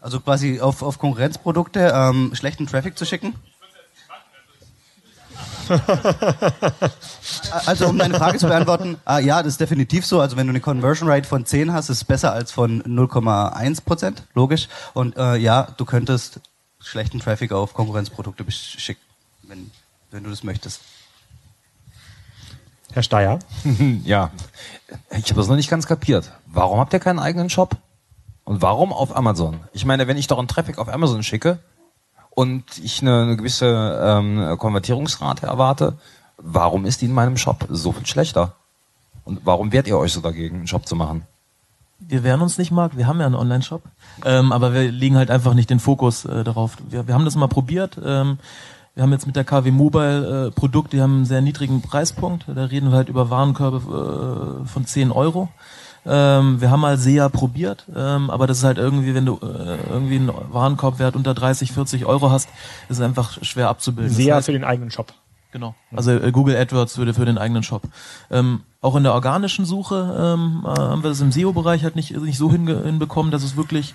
Also 0.00 0.20
quasi 0.20 0.60
auf, 0.60 0.82
auf 0.82 1.00
Konkurrenzprodukte 1.00 1.92
ähm, 1.92 2.32
schlechten 2.32 2.68
Traffic 2.68 2.96
zu 2.96 3.04
schicken? 3.04 3.34
also 7.66 7.88
um 7.88 7.98
deine 7.98 8.14
Frage 8.14 8.38
zu 8.38 8.46
beantworten, 8.46 8.98
ah, 9.04 9.18
ja, 9.18 9.42
das 9.42 9.54
ist 9.54 9.60
definitiv 9.60 10.06
so. 10.06 10.20
Also 10.20 10.36
wenn 10.36 10.46
du 10.46 10.52
eine 10.52 10.60
Conversion 10.60 11.10
Rate 11.10 11.26
von 11.26 11.44
10 11.44 11.72
hast, 11.72 11.88
ist 11.90 11.96
es 11.96 12.04
besser 12.04 12.32
als 12.32 12.52
von 12.52 12.84
0,1 12.84 13.82
Prozent, 13.82 14.22
logisch. 14.34 14.68
Und 14.92 15.16
äh, 15.16 15.34
ja, 15.34 15.66
du 15.76 15.84
könntest 15.84 16.38
schlechten 16.78 17.18
Traffic 17.18 17.50
auf 17.50 17.74
Konkurrenzprodukte 17.74 18.48
schicken, 18.48 19.02
wenn, 19.42 19.72
wenn 20.12 20.22
du 20.22 20.30
das 20.30 20.44
möchtest. 20.44 20.82
Herr 22.94 23.02
Steyer? 23.02 23.40
ja, 24.04 24.30
ich 25.10 25.30
habe 25.30 25.40
das 25.40 25.48
noch 25.48 25.56
nicht 25.56 25.68
ganz 25.68 25.86
kapiert. 25.86 26.30
Warum 26.46 26.78
habt 26.78 26.92
ihr 26.92 27.00
keinen 27.00 27.18
eigenen 27.18 27.50
Shop? 27.50 27.76
Und 28.44 28.62
warum 28.62 28.92
auf 28.92 29.16
Amazon? 29.16 29.58
Ich 29.72 29.84
meine, 29.84 30.06
wenn 30.06 30.16
ich 30.16 30.28
doch 30.28 30.38
einen 30.38 30.46
Traffic 30.46 30.78
auf 30.78 30.88
Amazon 30.88 31.24
schicke 31.24 31.58
und 32.30 32.62
ich 32.80 33.02
eine, 33.02 33.22
eine 33.22 33.36
gewisse 33.36 33.66
ähm, 34.00 34.56
Konvertierungsrate 34.58 35.46
erwarte, 35.46 35.98
warum 36.36 36.86
ist 36.86 37.00
die 37.00 37.06
in 37.06 37.12
meinem 37.12 37.36
Shop 37.36 37.66
so 37.68 37.90
viel 37.90 38.06
schlechter? 38.06 38.54
Und 39.24 39.40
warum 39.44 39.72
wehrt 39.72 39.88
ihr 39.88 39.98
euch 39.98 40.12
so 40.12 40.20
dagegen, 40.20 40.58
einen 40.58 40.66
Shop 40.68 40.86
zu 40.86 40.94
machen? 40.94 41.26
Wir 41.98 42.22
wehren 42.22 42.42
uns 42.42 42.58
nicht, 42.58 42.70
Marc. 42.70 42.96
Wir 42.96 43.08
haben 43.08 43.18
ja 43.18 43.26
einen 43.26 43.34
Online-Shop. 43.34 43.82
Ähm, 44.24 44.52
aber 44.52 44.72
wir 44.72 44.92
legen 44.92 45.16
halt 45.16 45.32
einfach 45.32 45.54
nicht 45.54 45.70
den 45.70 45.80
Fokus 45.80 46.26
äh, 46.26 46.44
darauf. 46.44 46.76
Wir, 46.88 47.08
wir 47.08 47.14
haben 47.14 47.24
das 47.24 47.34
mal 47.34 47.48
probiert. 47.48 47.98
Ähm, 48.04 48.38
wir 48.94 49.02
haben 49.02 49.12
jetzt 49.12 49.26
mit 49.26 49.36
der 49.36 49.44
KW 49.44 49.70
Mobile 49.70 50.46
äh, 50.46 50.50
Produkt, 50.50 50.92
die 50.92 51.00
haben 51.00 51.16
einen 51.16 51.24
sehr 51.24 51.40
niedrigen 51.40 51.82
Preispunkt. 51.82 52.44
Da 52.46 52.64
reden 52.64 52.90
wir 52.90 52.96
halt 52.96 53.08
über 53.08 53.28
Warenkörbe 53.28 54.62
äh, 54.64 54.68
von 54.68 54.86
10 54.86 55.10
Euro. 55.10 55.48
Ähm, 56.06 56.60
wir 56.60 56.70
haben 56.70 56.80
mal 56.80 56.98
SEA 56.98 57.28
probiert, 57.30 57.86
ähm, 57.94 58.30
aber 58.30 58.46
das 58.46 58.58
ist 58.58 58.64
halt 58.64 58.76
irgendwie, 58.76 59.14
wenn 59.14 59.24
du 59.24 59.38
äh, 59.42 59.78
irgendwie 59.90 60.16
einen 60.16 60.30
Warenkorbwert 60.50 61.16
unter 61.16 61.32
30, 61.32 61.72
40 61.72 62.04
Euro 62.04 62.30
hast, 62.30 62.50
ist 62.88 62.98
es 62.98 63.00
einfach 63.00 63.42
schwer 63.42 63.68
abzubilden. 63.68 64.12
SEA 64.12 64.26
das 64.26 64.36
heißt, 64.36 64.46
für 64.46 64.52
den 64.52 64.64
eigenen 64.64 64.90
Shop. 64.90 65.14
Genau. 65.50 65.74
Also 65.94 66.10
äh, 66.10 66.30
Google 66.30 66.56
AdWords 66.56 66.98
würde 66.98 67.14
für 67.14 67.24
den 67.24 67.38
eigenen 67.38 67.62
Shop. 67.62 67.82
Ähm, 68.30 68.62
auch 68.80 68.96
in 68.96 69.02
der 69.02 69.14
organischen 69.14 69.64
Suche 69.64 70.36
ähm, 70.36 70.66
äh, 70.66 70.78
haben 70.78 71.02
wir 71.02 71.08
das 71.08 71.20
im 71.20 71.32
SEO-Bereich 71.32 71.84
halt 71.84 71.96
nicht, 71.96 72.14
nicht 72.20 72.36
so 72.36 72.50
hinbekommen, 72.52 73.32
dass 73.32 73.42
es 73.42 73.56
wirklich 73.56 73.94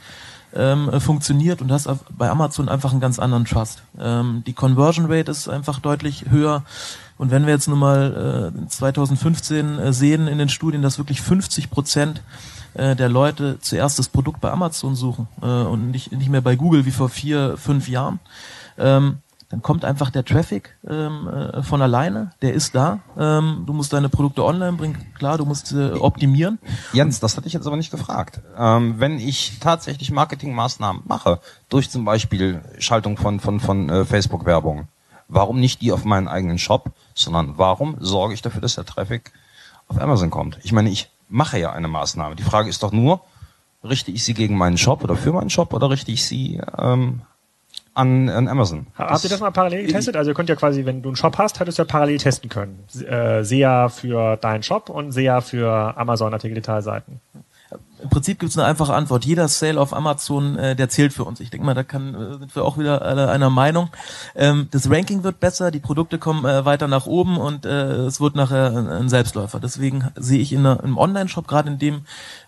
ähm, 0.55 0.89
äh, 0.89 0.99
funktioniert 0.99 1.61
und 1.61 1.71
hast 1.71 1.89
bei 2.17 2.29
Amazon 2.29 2.69
einfach 2.69 2.91
einen 2.91 3.01
ganz 3.01 3.19
anderen 3.19 3.45
Trust. 3.45 3.83
Ähm, 3.99 4.43
die 4.45 4.53
Conversion 4.53 5.11
Rate 5.11 5.31
ist 5.31 5.47
einfach 5.47 5.79
deutlich 5.79 6.25
höher. 6.29 6.63
Und 7.17 7.31
wenn 7.31 7.45
wir 7.45 7.53
jetzt 7.53 7.67
nun 7.67 7.79
mal 7.79 8.53
äh, 8.55 8.67
2015 8.67 9.79
äh, 9.79 9.93
sehen 9.93 10.27
in 10.27 10.37
den 10.37 10.49
Studien, 10.49 10.81
dass 10.81 10.97
wirklich 10.97 11.21
50 11.21 11.69
Prozent 11.69 12.21
äh, 12.73 12.95
der 12.95 13.09
Leute 13.09 13.59
zuerst 13.59 13.99
das 13.99 14.09
Produkt 14.09 14.41
bei 14.41 14.51
Amazon 14.51 14.95
suchen 14.95 15.27
äh, 15.41 15.45
und 15.45 15.91
nicht, 15.91 16.11
nicht 16.11 16.29
mehr 16.29 16.41
bei 16.41 16.55
Google 16.55 16.85
wie 16.85 16.91
vor 16.91 17.09
vier, 17.09 17.57
fünf 17.57 17.87
Jahren, 17.89 18.19
ähm, 18.77 19.17
dann 19.49 19.63
kommt 19.63 19.83
einfach 19.83 20.11
der 20.11 20.23
Traffic 20.23 20.77
ähm, 20.87 21.27
äh, 21.27 21.63
von 21.63 21.81
alleine, 21.81 22.31
der 22.43 22.53
ist 22.53 22.75
da. 22.75 22.99
Ähm, 23.17 23.63
du 23.65 23.73
musst 23.73 23.91
deine 23.91 24.07
Produkte 24.07 24.45
online 24.45 24.73
bringen, 24.73 25.11
klar, 25.17 25.39
du 25.39 25.45
musst 25.45 25.71
äh, 25.71 25.91
optimieren. 25.93 26.59
Jens, 26.93 27.19
das 27.19 27.35
hatte 27.35 27.47
ich 27.47 27.53
jetzt 27.53 27.65
aber 27.65 27.75
nicht 27.75 27.89
gefragt. 27.89 28.41
Ähm, 28.57 28.99
wenn 28.99 29.19
ich 29.19 29.59
tatsächlich 29.59 30.11
Marketingmaßnahmen 30.11 31.01
mache, 31.07 31.39
durch 31.67 31.89
zum 31.89 32.05
Beispiel 32.05 32.61
Schaltung 32.77 33.17
von, 33.17 33.39
von, 33.39 33.59
von 33.59 33.89
äh, 33.89 34.05
Facebook-Werbung, 34.05 34.87
warum 35.27 35.59
nicht 35.59 35.81
die 35.81 35.91
auf 35.91 36.05
meinen 36.05 36.27
eigenen 36.27 36.59
Shop, 36.59 36.91
sondern 37.15 37.57
warum 37.57 37.97
sorge 37.99 38.35
ich 38.35 38.43
dafür, 38.43 38.61
dass 38.61 38.75
der 38.75 38.85
Traffic 38.85 39.31
auf 39.87 39.99
Amazon 39.99 40.29
kommt? 40.29 40.59
Ich 40.61 40.71
meine, 40.71 40.91
ich 40.91 41.09
mache 41.27 41.57
ja 41.57 41.71
eine 41.71 41.87
Maßnahme. 41.87 42.35
Die 42.35 42.43
Frage 42.43 42.69
ist 42.69 42.83
doch 42.83 42.91
nur, 42.91 43.21
richte 43.83 44.11
ich 44.11 44.23
sie 44.23 44.35
gegen 44.35 44.57
meinen 44.57 44.77
Shop 44.77 45.03
oder 45.03 45.15
für 45.15 45.31
meinen 45.31 45.49
Shop 45.49 45.73
oder 45.73 45.89
richte 45.89 46.11
ich 46.11 46.25
sie 46.25 46.61
ähm, 46.77 47.21
an, 47.99 48.29
an 48.29 48.47
Amazon. 48.47 48.87
Habt 48.95 49.23
ihr 49.23 49.29
das 49.29 49.39
mal 49.39 49.51
parallel 49.51 49.85
getestet? 49.85 50.15
Also 50.15 50.31
ihr 50.31 50.35
könnt 50.35 50.49
ja 50.49 50.55
quasi, 50.55 50.85
wenn 50.85 51.01
du 51.01 51.09
einen 51.09 51.15
Shop 51.15 51.37
hast, 51.37 51.59
hättest 51.59 51.77
du 51.77 51.83
ja 51.83 51.87
parallel 51.87 52.17
testen 52.17 52.49
können. 52.49 52.83
Äh, 53.05 53.43
SEA 53.43 53.89
für 53.89 54.37
deinen 54.37 54.63
Shop 54.63 54.89
und 54.89 55.11
SEA 55.11 55.41
für 55.41 55.97
Amazon 55.97 56.33
Artikel-Detailseiten. 56.33 57.19
Im 58.01 58.09
Prinzip 58.09 58.39
gibt 58.39 58.51
es 58.51 58.57
eine 58.57 58.67
einfache 58.67 58.93
Antwort. 58.93 59.25
Jeder 59.25 59.47
Sale 59.47 59.79
auf 59.79 59.93
Amazon, 59.93 60.57
äh, 60.57 60.75
der 60.75 60.89
zählt 60.89 61.13
für 61.13 61.23
uns. 61.23 61.39
Ich 61.39 61.49
denke 61.49 61.65
mal, 61.65 61.73
da 61.73 61.83
kann, 61.83 62.15
äh, 62.15 62.37
sind 62.39 62.55
wir 62.55 62.63
auch 62.63 62.77
wieder 62.77 63.01
alle 63.01 63.29
einer 63.29 63.49
Meinung. 63.49 63.89
Ähm, 64.35 64.67
das 64.71 64.89
Ranking 64.89 65.23
wird 65.23 65.39
besser, 65.39 65.71
die 65.71 65.79
Produkte 65.79 66.17
kommen 66.17 66.45
äh, 66.45 66.65
weiter 66.65 66.87
nach 66.87 67.05
oben 67.05 67.37
und 67.37 67.65
äh, 67.65 68.05
es 68.05 68.21
wird 68.21 68.35
nachher 68.35 68.75
ein, 68.75 68.87
ein 68.87 69.09
Selbstläufer. 69.09 69.59
Deswegen 69.59 70.09
sehe 70.15 70.39
ich 70.39 70.53
in 70.53 70.63
der, 70.63 70.83
im 70.83 70.97
Online-Shop, 70.97 71.47
gerade 71.47 71.69
in 71.69 71.79
dem 71.79 72.01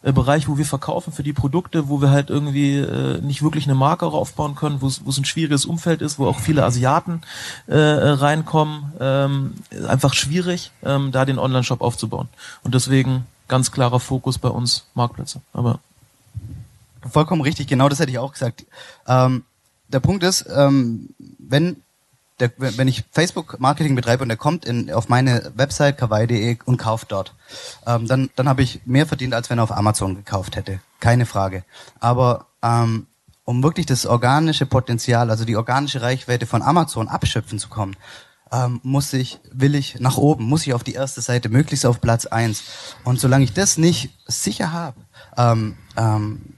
äh, 0.03 0.13
Bereich, 0.13 0.48
wo 0.48 0.58
wir 0.58 0.65
verkaufen 0.65 1.12
für 1.12 1.24
die 1.24 1.34
Produkte, 1.34 1.89
wo 1.89 2.01
wir 2.01 2.12
halt 2.12 2.29
irgendwie 2.29 2.77
äh, 2.77 3.22
nicht 3.22 3.43
wirklich 3.43 3.65
eine 3.65 3.75
Marke 3.75 4.05
aufbauen 4.05 4.55
können, 4.55 4.81
wo 4.81 4.88
es 4.88 5.17
ein 5.17 5.25
schwieriges 5.25 5.65
Umfeld 5.65 6.01
ist, 6.01 6.20
wo 6.20 6.27
auch 6.27 6.39
viele 6.39 6.63
Asiaten 6.63 7.22
äh, 7.67 7.77
reinkommen, 7.77 8.93
ähm, 9.00 9.53
einfach 9.88 10.13
schwierig, 10.13 10.72
ähm, 10.84 11.12
da 11.12 11.25
den 11.25 11.39
Online-Shop 11.39 11.81
aufzubauen. 11.81 12.29
Und 12.63 12.74
deswegen 12.75 13.25
ganz 13.51 13.72
klarer 13.72 14.00
Fokus 14.00 14.39
bei 14.39 14.50
uns 14.50 14.86
Marktplätze. 14.96 15.41
Aber 15.53 15.79
Vollkommen 17.10 17.41
richtig, 17.41 17.67
genau 17.67 17.89
das 17.89 18.00
hätte 18.00 18.12
ich 18.12 18.20
auch 18.20 18.31
gesagt. 18.31 18.65
Ähm, 19.08 19.43
der 19.88 20.00
Punkt 20.00 20.24
ist, 20.24 20.46
ähm, 20.55 21.10
wenn 21.39 21.77
der, 22.39 22.51
wenn 22.58 22.88
ich 22.88 23.03
Facebook-Marketing 23.12 23.96
betreibe 23.96 24.24
und 24.24 24.29
der 24.29 24.38
kommt 24.38 24.65
in, 24.65 24.91
auf 24.91 25.10
meine 25.10 25.51
Website 25.55 25.98
kawaii.de 25.98 26.58
und 26.65 26.77
kauft 26.77 27.12
dort, 27.12 27.34
ähm, 27.86 28.08
dann, 28.08 28.29
dann 28.36 28.48
habe 28.48 28.62
ich 28.62 28.81
mehr 28.86 29.05
verdient, 29.05 29.34
als 29.34 29.50
wenn 29.50 29.60
er 29.60 29.63
auf 29.63 29.75
Amazon 29.75 30.15
gekauft 30.15 30.55
hätte. 30.55 30.79
Keine 31.00 31.25
Frage. 31.25 31.63
Aber 32.00 32.46
ähm, 32.63 33.08
um 33.46 33.63
wirklich 33.63 33.86
das 33.86 34.05
organische 34.05 34.65
Potenzial, 34.65 35.29
also 35.29 35.46
die 35.46 35.55
organische 35.55 36.01
Reichweite 36.01 36.46
von 36.46 36.62
Amazon 36.62 37.08
abschöpfen 37.08 37.60
zu 37.60 37.70
kommen, 37.70 37.96
ähm, 38.51 38.79
muss 38.84 39.13
ich, 39.13 39.39
will 39.51 39.75
ich 39.75 40.00
nach 40.00 40.17
oben, 40.17 40.46
muss 40.46 40.67
ich 40.67 40.74
auf 40.74 40.84
die 40.84 40.93
erste 40.93 41.22
Seite, 41.22 41.50
möglichst 41.50 41.86
auf 41.86 42.01
Platz 42.01 42.25
eins. 42.25 42.63
Und 43.03 43.20
solange 43.20 43.43
ich 43.43 43.53
das 43.53 43.77
nicht 43.77 44.10
sicher 44.27 44.72
habe, 44.72 45.00
ähm, 45.38 45.77
ähm, 45.98 46.53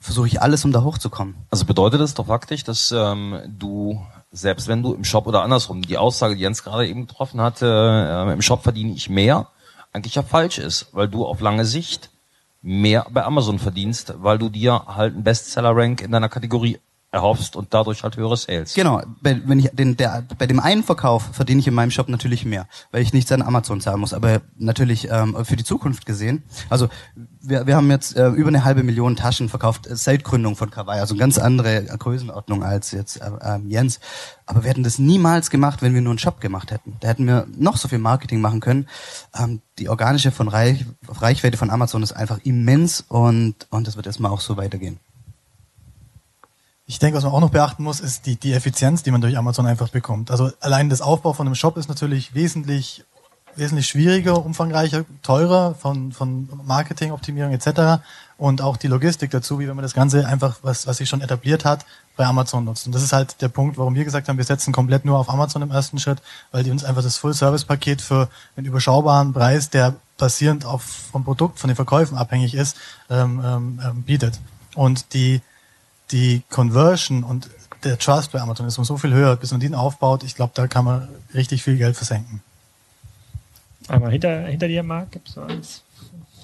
versuche 0.00 0.26
ich 0.26 0.42
alles, 0.42 0.64
um 0.64 0.72
da 0.72 0.82
hochzukommen. 0.82 1.34
Also 1.50 1.64
bedeutet 1.64 2.00
das 2.00 2.14
doch 2.14 2.26
faktisch, 2.26 2.64
dass 2.64 2.92
ähm, 2.92 3.40
du, 3.46 4.00
selbst 4.32 4.68
wenn 4.68 4.82
du 4.82 4.94
im 4.94 5.04
Shop 5.04 5.26
oder 5.26 5.42
andersrum, 5.42 5.82
die 5.82 5.98
Aussage, 5.98 6.36
die 6.36 6.42
Jens 6.42 6.62
gerade 6.62 6.86
eben 6.88 7.06
getroffen 7.06 7.40
hatte, 7.40 8.26
äh, 8.28 8.32
im 8.32 8.42
Shop 8.42 8.62
verdiene 8.62 8.92
ich 8.92 9.08
mehr, 9.08 9.48
eigentlich 9.92 10.14
ja 10.14 10.22
falsch 10.22 10.58
ist, 10.58 10.88
weil 10.92 11.08
du 11.08 11.24
auf 11.24 11.40
lange 11.40 11.64
Sicht 11.64 12.10
mehr 12.62 13.06
bei 13.10 13.24
Amazon 13.24 13.58
verdienst, 13.58 14.14
weil 14.18 14.38
du 14.38 14.48
dir 14.48 14.82
halt 14.86 15.14
einen 15.14 15.22
Bestseller-Rank 15.22 16.02
in 16.02 16.10
deiner 16.10 16.28
Kategorie 16.28 16.78
erhoffst 17.16 17.56
und 17.56 17.72
dadurch 17.74 18.02
halt 18.02 18.16
höhere 18.16 18.36
Sales. 18.36 18.74
Genau, 18.74 19.02
bei, 19.22 19.40
wenn 19.44 19.58
ich 19.58 19.70
den, 19.72 19.96
der, 19.96 20.24
bei 20.38 20.46
dem 20.46 20.60
einen 20.60 20.84
Verkauf 20.84 21.30
verdiene 21.32 21.60
ich 21.60 21.66
in 21.66 21.74
meinem 21.74 21.90
Shop 21.90 22.08
natürlich 22.08 22.44
mehr, 22.44 22.68
weil 22.92 23.02
ich 23.02 23.12
nichts 23.12 23.32
an 23.32 23.42
Amazon 23.42 23.80
zahlen 23.80 24.00
muss. 24.00 24.14
Aber 24.14 24.42
natürlich 24.56 25.10
ähm, 25.10 25.36
für 25.44 25.56
die 25.56 25.64
Zukunft 25.64 26.06
gesehen, 26.06 26.44
also 26.70 26.88
wir, 27.40 27.66
wir 27.66 27.76
haben 27.76 27.90
jetzt 27.90 28.16
äh, 28.16 28.28
über 28.28 28.48
eine 28.48 28.64
halbe 28.64 28.82
Million 28.82 29.16
Taschen 29.16 29.48
verkauft 29.48 29.86
äh, 29.86 29.96
seit 29.96 30.24
Gründung 30.24 30.56
von 30.56 30.70
Kawaii, 30.70 31.00
also 31.00 31.16
ganz 31.16 31.38
andere 31.38 31.84
Größenordnung 31.84 32.62
als 32.62 32.90
jetzt 32.92 33.20
äh, 33.20 33.30
äh, 33.40 33.58
Jens. 33.66 33.98
Aber 34.44 34.62
wir 34.62 34.70
hätten 34.70 34.84
das 34.84 34.98
niemals 34.98 35.50
gemacht, 35.50 35.82
wenn 35.82 35.94
wir 35.94 36.02
nur 36.02 36.12
einen 36.12 36.18
Shop 36.18 36.40
gemacht 36.40 36.70
hätten. 36.70 36.96
Da 37.00 37.08
hätten 37.08 37.26
wir 37.26 37.46
noch 37.56 37.76
so 37.76 37.88
viel 37.88 37.98
Marketing 37.98 38.40
machen 38.40 38.60
können. 38.60 38.86
Ähm, 39.36 39.62
die 39.78 39.88
organische 39.88 40.30
von 40.30 40.48
Reich, 40.48 40.84
Reichweite 41.08 41.56
von 41.56 41.70
Amazon 41.70 42.02
ist 42.02 42.12
einfach 42.12 42.38
immens 42.44 43.04
und 43.08 43.66
und 43.70 43.86
das 43.86 43.96
wird 43.96 44.06
erstmal 44.06 44.30
auch 44.30 44.40
so 44.40 44.56
weitergehen. 44.56 44.98
Ich 46.88 47.00
denke, 47.00 47.16
was 47.16 47.24
man 47.24 47.32
auch 47.32 47.40
noch 47.40 47.50
beachten 47.50 47.82
muss, 47.82 47.98
ist 47.98 48.26
die, 48.26 48.36
die 48.36 48.52
Effizienz, 48.52 49.02
die 49.02 49.10
man 49.10 49.20
durch 49.20 49.36
Amazon 49.36 49.66
einfach 49.66 49.88
bekommt. 49.88 50.30
Also 50.30 50.52
allein 50.60 50.88
das 50.88 51.00
Aufbau 51.00 51.32
von 51.32 51.46
einem 51.46 51.56
Shop 51.56 51.76
ist 51.76 51.88
natürlich 51.88 52.32
wesentlich, 52.32 53.04
wesentlich 53.56 53.88
schwieriger, 53.88 54.44
umfangreicher, 54.44 55.04
teurer 55.20 55.74
von, 55.74 56.12
von 56.12 56.48
Marketingoptimierung 56.64 57.52
etc. 57.52 58.04
Und 58.38 58.62
auch 58.62 58.76
die 58.76 58.86
Logistik 58.86 59.32
dazu, 59.32 59.58
wie 59.58 59.66
wenn 59.66 59.74
man 59.74 59.82
das 59.82 59.94
Ganze 59.94 60.28
einfach, 60.28 60.58
was, 60.62 60.86
was 60.86 60.98
sich 60.98 61.08
schon 61.08 61.22
etabliert 61.22 61.64
hat, 61.64 61.84
bei 62.16 62.24
Amazon 62.24 62.64
nutzt. 62.64 62.86
Und 62.86 62.94
das 62.94 63.02
ist 63.02 63.12
halt 63.12 63.42
der 63.42 63.48
Punkt, 63.48 63.78
warum 63.78 63.96
wir 63.96 64.04
gesagt 64.04 64.28
haben, 64.28 64.38
wir 64.38 64.44
setzen 64.44 64.72
komplett 64.72 65.04
nur 65.04 65.18
auf 65.18 65.28
Amazon 65.28 65.62
im 65.62 65.72
ersten 65.72 65.98
Schritt, 65.98 66.22
weil 66.52 66.62
die 66.62 66.70
uns 66.70 66.84
einfach 66.84 67.02
das 67.02 67.16
Full-Service-Paket 67.16 68.00
für 68.00 68.28
einen 68.56 68.66
überschaubaren 68.66 69.32
Preis, 69.32 69.70
der 69.70 69.96
basierend 70.18 70.64
auf 70.64 70.84
vom 70.84 71.24
Produkt, 71.24 71.58
von 71.58 71.66
den 71.66 71.76
Verkäufen 71.76 72.16
abhängig 72.16 72.54
ist, 72.54 72.76
ähm, 73.10 73.42
ähm, 73.44 73.80
ähm 73.84 74.02
bietet. 74.04 74.38
Und 74.76 75.12
die 75.12 75.40
die 76.12 76.42
Conversion 76.50 77.24
und 77.24 77.50
der 77.84 77.98
Trust 77.98 78.32
bei 78.32 78.40
Amazon 78.40 78.66
ist 78.66 78.78
um 78.78 78.84
so 78.84 78.96
viel 78.96 79.12
höher, 79.12 79.36
bis 79.36 79.50
man 79.50 79.60
den 79.60 79.74
aufbaut. 79.74 80.22
Ich 80.24 80.34
glaube, 80.34 80.52
da 80.54 80.66
kann 80.66 80.84
man 80.84 81.08
richtig 81.34 81.62
viel 81.62 81.76
Geld 81.76 81.96
versenken. 81.96 82.42
Aber 83.88 84.10
hinter, 84.10 84.46
hinter 84.46 84.68
dir, 84.68 84.82
Marc, 84.82 85.12
gibt 85.12 85.28
es 85.28 85.38
eins? 85.38 85.82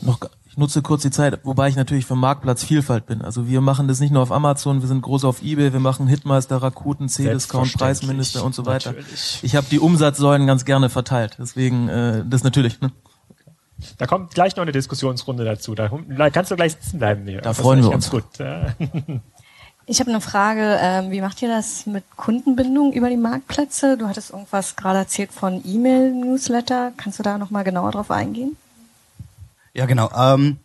Noch, 0.00 0.20
ich 0.48 0.56
nutze 0.56 0.82
kurz 0.82 1.02
die 1.02 1.10
Zeit, 1.10 1.40
wobei 1.44 1.68
ich 1.68 1.76
natürlich 1.76 2.06
für 2.06 2.14
Marktplatz 2.14 2.62
Vielfalt 2.64 3.06
bin. 3.06 3.22
Also 3.22 3.48
wir 3.48 3.60
machen 3.60 3.88
das 3.88 4.00
nicht 4.00 4.12
nur 4.12 4.22
auf 4.22 4.30
Amazon, 4.30 4.80
wir 4.80 4.88
sind 4.88 5.02
groß 5.02 5.24
auf 5.24 5.42
Ebay, 5.42 5.72
wir 5.72 5.80
machen 5.80 6.06
Hitmeister, 6.06 6.58
Rakuten, 6.58 7.08
C-Discount, 7.08 7.72
Preisminister 7.76 8.44
und 8.44 8.54
so 8.54 8.66
weiter. 8.66 8.92
Natürlich. 8.92 9.40
Ich 9.42 9.56
habe 9.56 9.66
die 9.70 9.78
Umsatzsäulen 9.78 10.46
ganz 10.46 10.64
gerne 10.64 10.90
verteilt. 10.90 11.36
Deswegen, 11.38 11.88
äh, 11.88 12.24
das 12.28 12.44
natürlich. 12.44 12.80
Ne? 12.80 12.92
Da 13.98 14.06
kommt 14.06 14.34
gleich 14.34 14.54
noch 14.54 14.62
eine 14.62 14.72
Diskussionsrunde 14.72 15.44
dazu. 15.44 15.74
Da 15.74 15.90
kannst 16.30 16.50
du 16.50 16.56
gleich 16.56 16.72
sitzen 16.72 16.98
bleiben. 16.98 17.26
Hier. 17.26 17.38
Da 17.38 17.50
das 17.50 17.58
freuen 17.58 17.82
wir 17.82 17.90
uns. 17.90 18.10
Gut. 18.10 18.24
Ich 19.84 19.98
habe 19.98 20.10
eine 20.10 20.20
Frage, 20.20 20.78
ähm, 20.80 21.10
wie 21.10 21.20
macht 21.20 21.42
ihr 21.42 21.48
das 21.48 21.86
mit 21.86 22.04
Kundenbindung 22.16 22.92
über 22.92 23.10
die 23.10 23.16
Marktplätze? 23.16 23.98
Du 23.98 24.06
hattest 24.06 24.30
irgendwas 24.30 24.76
gerade 24.76 25.00
erzählt 25.00 25.32
von 25.32 25.60
E-Mail-Newsletter. 25.64 26.92
Kannst 26.96 27.18
du 27.18 27.22
da 27.24 27.36
nochmal 27.36 27.64
genauer 27.64 27.90
drauf 27.90 28.10
eingehen? 28.10 28.56
Ja, 29.74 29.86
genau. 29.86 30.08
Ähm, 30.16 30.58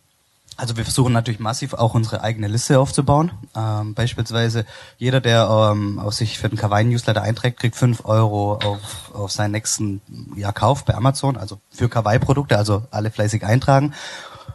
also 0.56 0.76
wir 0.76 0.84
versuchen 0.84 1.12
natürlich 1.12 1.40
massiv 1.40 1.74
auch 1.74 1.94
unsere 1.94 2.22
eigene 2.22 2.46
Liste 2.46 2.78
aufzubauen. 2.78 3.32
Ähm, 3.56 3.94
beispielsweise 3.94 4.64
jeder, 4.98 5.20
der 5.20 5.48
ähm, 5.48 5.98
auf 5.98 6.14
sich 6.14 6.38
für 6.38 6.48
den 6.48 6.58
Kawaii-Newsletter 6.58 7.22
einträgt, 7.22 7.58
kriegt 7.58 7.74
fünf 7.74 8.04
Euro 8.04 8.54
auf, 8.54 9.12
auf 9.14 9.32
seinen 9.32 9.52
nächsten 9.52 10.00
ja, 10.36 10.52
Kauf 10.52 10.84
bei 10.84 10.94
Amazon, 10.94 11.36
also 11.36 11.58
für 11.70 11.88
Kawaii-Produkte, 11.88 12.56
also 12.56 12.84
alle 12.90 13.10
fleißig 13.10 13.44
eintragen. 13.44 13.94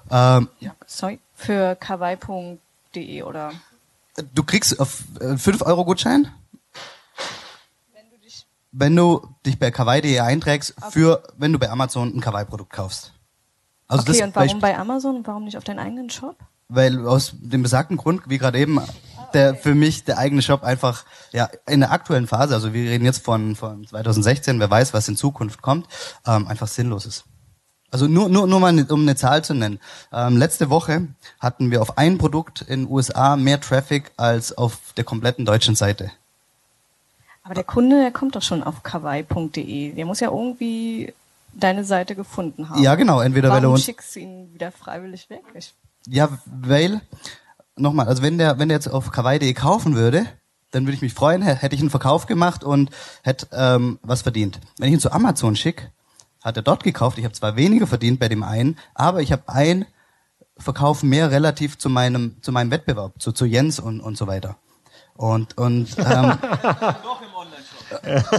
Ähm, 0.09 0.47
ja. 0.59 0.71
Sorry, 0.85 1.19
für 1.35 1.75
kawaii.de 1.75 3.23
oder 3.23 3.51
du 4.33 4.43
kriegst 4.43 4.79
auf 4.79 5.03
äh, 5.19 5.37
5 5.37 5.61
Euro 5.63 5.85
Gutschein, 5.85 6.27
wenn 7.93 8.09
du 8.09 8.17
dich, 8.17 8.47
wenn 8.71 8.95
du 8.95 9.27
dich 9.45 9.59
bei 9.59 9.71
kawaii.de 9.71 10.19
einträgst, 10.19 10.75
okay. 10.77 10.91
für, 10.91 11.23
wenn 11.37 11.53
du 11.53 11.59
bei 11.59 11.69
Amazon 11.69 12.15
ein 12.15 12.21
Kawaii-Produkt 12.21 12.71
kaufst. 12.71 13.13
Also 13.87 14.09
okay, 14.09 14.23
und 14.23 14.35
warum 14.35 14.59
bei 14.59 14.77
Amazon 14.77 15.17
und 15.17 15.27
warum 15.27 15.43
nicht 15.43 15.57
auf 15.57 15.63
deinen 15.63 15.79
eigenen 15.79 16.09
Shop? 16.09 16.37
Weil 16.69 17.05
aus 17.05 17.33
dem 17.39 17.61
besagten 17.61 17.97
Grund, 17.97 18.23
wie 18.27 18.37
gerade 18.37 18.57
eben, 18.57 18.79
der 19.33 19.55
für 19.55 19.75
mich 19.75 20.03
der 20.05 20.17
eigene 20.17 20.41
Shop 20.41 20.63
einfach 20.63 21.05
ja 21.31 21.49
in 21.67 21.81
der 21.81 21.91
aktuellen 21.91 22.27
Phase, 22.27 22.53
also 22.53 22.73
wir 22.73 22.89
reden 22.89 23.05
jetzt 23.05 23.23
von 23.23 23.55
von 23.55 23.85
2016, 23.85 24.59
wer 24.59 24.69
weiß, 24.69 24.93
was 24.93 25.07
in 25.07 25.17
Zukunft 25.17 25.61
kommt, 25.61 25.87
ähm, 26.25 26.47
einfach 26.47 26.67
sinnlos 26.67 27.05
ist. 27.05 27.25
Also 27.93 28.07
nur, 28.07 28.27
nur, 28.27 28.47
nur 28.47 28.59
mal, 28.59 28.85
um 28.89 29.01
eine 29.03 29.15
Zahl 29.15 29.43
zu 29.43 29.53
nennen. 29.53 29.79
Ähm, 30.11 30.35
letzte 30.35 30.71
Woche 30.71 31.09
hatten 31.39 31.69
wir 31.69 31.79
auf 31.79 31.95
ein 31.95 32.17
Produkt 32.17 32.61
in 32.61 32.85
den 32.85 32.91
USA 32.91 33.35
mehr 33.35 33.61
Traffic 33.61 34.11
als 34.17 34.57
auf 34.57 34.93
der 34.97 35.03
kompletten 35.03 35.45
deutschen 35.45 35.75
Seite. 35.75 36.11
Aber 37.43 37.53
der 37.53 37.63
Kunde, 37.63 38.01
der 38.01 38.09
kommt 38.09 38.35
doch 38.35 38.41
schon 38.41 38.63
auf 38.63 38.81
kawaii.de. 38.81 39.91
Der 39.91 40.05
muss 40.07 40.21
ja 40.21 40.31
irgendwie 40.31 41.13
deine 41.53 41.83
Seite 41.85 42.15
gefunden 42.15 42.67
haben. 42.67 42.81
Ja, 42.81 42.95
genau. 42.95 43.21
Entweder 43.21 43.49
Warum 43.49 43.61
weil 43.61 43.69
er 43.69 43.73
uns 43.73 43.83
schickst 43.83 44.15
du 44.15 44.21
ihn 44.21 44.51
wieder 44.55 44.71
freiwillig 44.71 45.29
weg? 45.29 45.43
Ich 45.53 45.75
ja, 46.07 46.29
weil 46.45 46.99
nochmal, 47.75 48.07
also 48.07 48.23
wenn 48.23 48.39
der 48.39 48.57
wenn 48.57 48.69
der 48.69 48.77
jetzt 48.77 48.87
auf 48.87 49.11
kawaii.de 49.11 49.53
kaufen 49.53 49.93
würde, 49.95 50.25
dann 50.71 50.85
würde 50.85 50.95
ich 50.95 51.03
mich 51.03 51.13
freuen, 51.13 51.43
hätte 51.43 51.75
ich 51.75 51.81
einen 51.81 51.91
Verkauf 51.91 52.25
gemacht 52.25 52.63
und 52.63 52.89
hätte 53.21 53.49
ähm, 53.51 53.99
was 54.01 54.23
verdient. 54.23 54.59
Wenn 54.79 54.87
ich 54.87 54.95
ihn 54.95 54.99
zu 54.99 55.11
Amazon 55.11 55.55
schicke, 55.55 55.91
hat 56.43 56.57
er 56.57 56.63
dort 56.63 56.83
gekauft. 56.83 57.17
Ich 57.17 57.25
habe 57.25 57.33
zwar 57.33 57.55
weniger 57.55 57.87
verdient 57.87 58.19
bei 58.19 58.29
dem 58.29 58.43
einen, 58.43 58.77
aber 58.93 59.21
ich 59.21 59.31
habe 59.31 59.43
ein 59.47 59.85
Verkauf 60.57 61.01
mehr 61.01 61.31
relativ 61.31 61.77
zu 61.77 61.89
meinem 61.89 62.41
zu 62.41 62.51
meinem 62.51 62.69
Wettbewerb, 62.69 63.13
zu, 63.19 63.31
zu 63.31 63.45
Jens 63.45 63.79
und 63.79 64.01
und 64.01 64.17
so 64.17 64.27
weiter. 64.27 64.57
Und 65.15 65.57
und 65.57 65.95
ähm, 65.97 66.37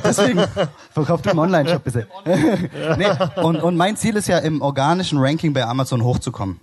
Deswegen 0.02 0.44
verkauft 0.92 1.26
im 1.26 1.38
Online-Shop 1.38 1.84
bitte. 1.84 2.08
nee, 2.98 3.06
und, 3.42 3.56
und 3.62 3.76
mein 3.76 3.96
Ziel 3.96 4.16
ist 4.16 4.26
ja, 4.26 4.38
im 4.38 4.62
organischen 4.62 5.18
Ranking 5.18 5.52
bei 5.52 5.64
Amazon 5.64 6.02
hochzukommen. 6.02 6.60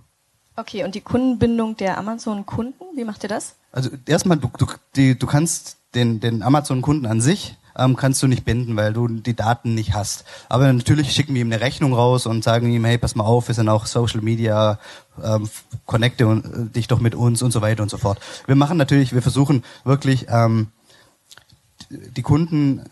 Okay, 0.57 0.83
und 0.83 0.95
die 0.95 1.01
Kundenbindung 1.01 1.77
der 1.77 1.97
Amazon-Kunden, 1.97 2.83
wie 2.95 3.05
macht 3.05 3.23
ihr 3.23 3.29
das? 3.29 3.55
Also 3.71 3.89
erstmal, 4.05 4.37
du, 4.37 4.51
du, 4.57 4.65
die, 4.95 5.17
du 5.17 5.25
kannst 5.25 5.77
den, 5.95 6.19
den 6.19 6.43
Amazon-Kunden 6.43 7.05
an 7.05 7.21
sich 7.21 7.55
ähm, 7.77 7.95
kannst 7.95 8.21
du 8.23 8.27
nicht 8.27 8.45
binden, 8.45 8.75
weil 8.75 8.93
du 8.93 9.07
die 9.07 9.35
Daten 9.35 9.75
nicht 9.75 9.93
hast. 9.93 10.25
Aber 10.49 10.71
natürlich 10.71 11.11
schicken 11.11 11.33
wir 11.33 11.41
ihm 11.41 11.51
eine 11.51 11.61
Rechnung 11.61 11.93
raus 11.93 12.25
und 12.25 12.43
sagen 12.43 12.71
ihm, 12.71 12.85
hey, 12.85 12.97
pass 12.97 13.15
mal 13.15 13.23
auf, 13.23 13.47
wir 13.47 13.55
sind 13.55 13.69
auch 13.69 13.85
Social 13.85 14.21
Media, 14.21 14.79
ähm, 15.23 15.49
connecte 15.85 16.27
und, 16.27 16.45
äh, 16.45 16.65
dich 16.73 16.87
doch 16.87 16.99
mit 16.99 17.15
uns 17.15 17.41
und 17.41 17.51
so 17.51 17.61
weiter 17.61 17.83
und 17.83 17.89
so 17.89 17.97
fort. 17.97 18.19
Wir 18.45 18.55
machen 18.55 18.77
natürlich, 18.77 19.13
wir 19.13 19.21
versuchen 19.21 19.63
wirklich 19.83 20.27
ähm, 20.29 20.67
die 21.89 22.21
Kunden 22.21 22.79
äh, 22.79 22.83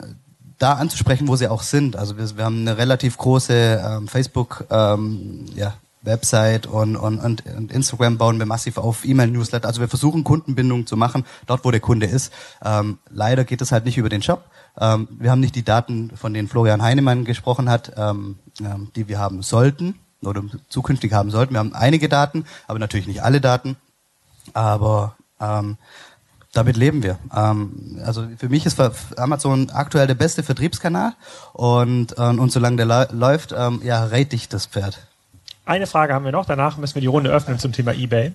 da 0.58 0.74
anzusprechen, 0.74 1.28
wo 1.28 1.36
sie 1.36 1.48
auch 1.48 1.64
sind. 1.64 1.96
Also 1.96 2.18
wir, 2.18 2.38
wir 2.38 2.46
haben 2.46 2.62
eine 2.62 2.78
relativ 2.78 3.18
große 3.18 3.82
ähm, 3.86 4.08
Facebook, 4.08 4.66
ähm, 4.70 5.46
ja, 5.56 5.74
Website 6.02 6.66
und, 6.66 6.96
und, 6.96 7.20
und, 7.20 7.46
und 7.46 7.72
Instagram 7.72 8.18
bauen 8.18 8.40
wir 8.40 8.46
massiv 8.46 8.78
auf, 8.78 9.06
E-Mail-Newsletter. 9.06 9.68
Also 9.68 9.82
wir 9.82 9.90
versuchen 9.90 10.24
Kundenbindung 10.24 10.88
zu 10.88 10.96
machen, 10.98 11.26
dort 11.46 11.66
wo 11.66 11.72
der 11.72 11.80
Kunde 11.80 12.06
ist. 12.06 12.32
Ähm, 12.64 13.00
leider 13.10 13.44
geht 13.44 13.62
es 13.62 13.72
halt 13.72 13.86
nicht 13.86 13.98
über 13.98 14.10
den 14.10 14.22
Shop. 14.22 14.46
Ähm, 14.80 15.08
wir 15.12 15.32
haben 15.32 15.42
nicht 15.42 15.56
die 15.56 15.64
Daten, 15.64 16.12
von 16.16 16.34
denen 16.34 16.48
Florian 16.48 16.82
Heinemann 16.82 17.26
gesprochen 17.26 17.70
hat, 17.70 17.94
ähm, 17.98 18.38
ähm, 18.62 18.92
die 18.96 19.08
wir 19.08 19.20
haben 19.20 19.42
sollten 19.42 19.96
oder 20.22 20.44
zukünftig 20.70 21.14
haben 21.14 21.32
sollten. 21.32 21.54
Wir 21.54 21.60
haben 21.60 21.74
einige 21.74 22.10
Daten, 22.10 22.46
aber 22.68 22.80
natürlich 22.80 23.08
nicht 23.08 23.24
alle 23.24 23.42
Daten. 23.42 23.76
Aber 24.54 25.16
ähm, 25.40 25.78
damit 26.54 26.78
leben 26.78 27.04
wir. 27.04 27.20
Ähm, 27.36 28.00
also 28.04 28.28
für 28.38 28.50
mich 28.50 28.66
ist 28.66 28.80
Amazon 29.18 29.70
aktuell 29.70 30.08
der 30.08 30.16
beste 30.16 30.44
Vertriebskanal 30.44 31.14
und, 31.54 32.18
äh, 32.18 32.22
und 32.22 32.52
solange 32.52 32.78
der 32.78 33.10
läuft, 33.12 33.54
ähm, 33.56 33.82
ja, 33.84 34.06
rate 34.06 34.36
ich 34.36 34.50
das 34.50 34.66
Pferd. 34.66 35.09
Eine 35.70 35.86
Frage 35.86 36.16
haben 36.16 36.26
wir 36.26 36.32
noch, 36.32 36.48
danach 36.48 36.78
müssen 36.78 36.96
wir 36.96 37.02
die 37.02 37.08
Runde 37.08 37.30
öffnen 37.30 37.60
zum 37.60 37.74
Thema 37.74 37.94
Ebay. 37.94 38.32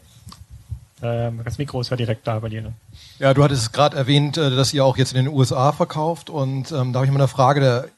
Ähm, 1.02 1.40
das 1.44 1.58
Mikro 1.58 1.80
ist 1.80 1.90
ja 1.90 1.96
direkt 1.96 2.28
da 2.28 2.38
bei 2.38 2.48
dir. 2.48 2.62
Ne? 2.62 2.74
Ja, 3.18 3.34
du 3.34 3.42
hattest 3.42 3.72
gerade 3.72 3.96
erwähnt, 3.96 4.36
äh, 4.36 4.54
dass 4.54 4.72
ihr 4.72 4.84
auch 4.84 4.96
jetzt 4.96 5.14
in 5.14 5.24
den 5.24 5.34
USA 5.34 5.72
verkauft 5.72 6.30
und 6.30 6.70
ähm, 6.70 6.92
da 6.92 7.00
habe 7.00 7.06
ich 7.06 7.10
mal 7.10 7.18
eine 7.18 7.26
Frage. 7.26 7.58
Der 7.58 7.88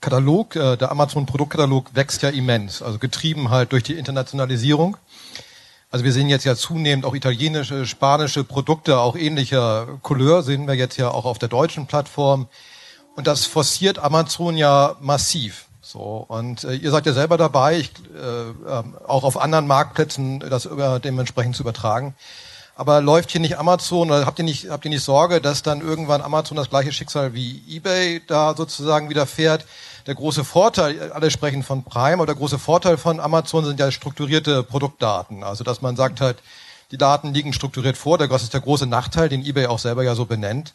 Katalog, 0.00 0.56
äh, 0.56 0.78
der 0.78 0.90
Amazon 0.90 1.26
Produktkatalog 1.26 1.94
wächst 1.94 2.22
ja 2.22 2.30
immens, 2.30 2.80
also 2.80 2.98
getrieben 2.98 3.50
halt 3.50 3.72
durch 3.72 3.82
die 3.82 3.98
Internationalisierung. 3.98 4.96
Also 5.90 6.02
wir 6.02 6.12
sehen 6.14 6.30
jetzt 6.30 6.46
ja 6.46 6.56
zunehmend 6.56 7.04
auch 7.04 7.14
italienische, 7.14 7.84
spanische 7.84 8.44
Produkte, 8.44 8.98
auch 8.98 9.14
ähnlicher 9.14 9.98
Couleur 10.00 10.42
sehen 10.42 10.66
wir 10.66 10.74
jetzt 10.74 10.96
ja 10.96 11.10
auch 11.10 11.26
auf 11.26 11.38
der 11.38 11.50
deutschen 11.50 11.86
Plattform. 11.86 12.48
Und 13.14 13.26
das 13.26 13.44
forciert 13.44 13.98
Amazon 13.98 14.56
ja 14.56 14.96
massiv. 15.02 15.66
So, 15.90 16.24
und 16.28 16.62
äh, 16.62 16.74
ihr 16.74 16.92
seid 16.92 17.04
ja 17.06 17.12
selber 17.12 17.36
dabei, 17.36 17.78
ich, 17.78 17.90
äh, 18.14 18.50
äh, 18.50 18.82
auch 19.08 19.24
auf 19.24 19.36
anderen 19.36 19.66
Marktplätzen 19.66 20.38
das 20.38 20.64
über, 20.64 21.00
dementsprechend 21.00 21.56
zu 21.56 21.64
übertragen. 21.64 22.14
Aber 22.76 23.00
läuft 23.00 23.32
hier 23.32 23.40
nicht 23.40 23.58
Amazon 23.58 24.08
oder 24.08 24.24
habt 24.24 24.38
ihr 24.38 24.44
nicht, 24.44 24.70
habt 24.70 24.84
ihr 24.84 24.90
nicht 24.90 25.02
Sorge, 25.02 25.40
dass 25.40 25.64
dann 25.64 25.80
irgendwann 25.80 26.22
Amazon 26.22 26.56
das 26.56 26.70
gleiche 26.70 26.92
Schicksal 26.92 27.34
wie 27.34 27.60
eBay 27.68 28.22
da 28.24 28.54
sozusagen 28.56 29.10
widerfährt? 29.10 29.66
Der 30.06 30.14
große 30.14 30.44
Vorteil, 30.44 31.10
alle 31.10 31.28
sprechen 31.32 31.64
von 31.64 31.82
Prime, 31.82 32.14
aber 32.14 32.26
der 32.26 32.36
große 32.36 32.60
Vorteil 32.60 32.96
von 32.96 33.18
Amazon 33.18 33.64
sind 33.64 33.80
ja 33.80 33.90
strukturierte 33.90 34.62
Produktdaten. 34.62 35.42
Also, 35.42 35.64
dass 35.64 35.82
man 35.82 35.96
sagt 35.96 36.20
halt, 36.20 36.38
die 36.92 36.98
Daten 36.98 37.34
liegen 37.34 37.52
strukturiert 37.52 37.96
vor. 37.96 38.16
Das 38.16 38.44
ist 38.44 38.54
der 38.54 38.60
große 38.60 38.86
Nachteil, 38.86 39.28
den 39.28 39.44
eBay 39.44 39.66
auch 39.66 39.80
selber 39.80 40.04
ja 40.04 40.14
so 40.14 40.24
benennt. 40.24 40.72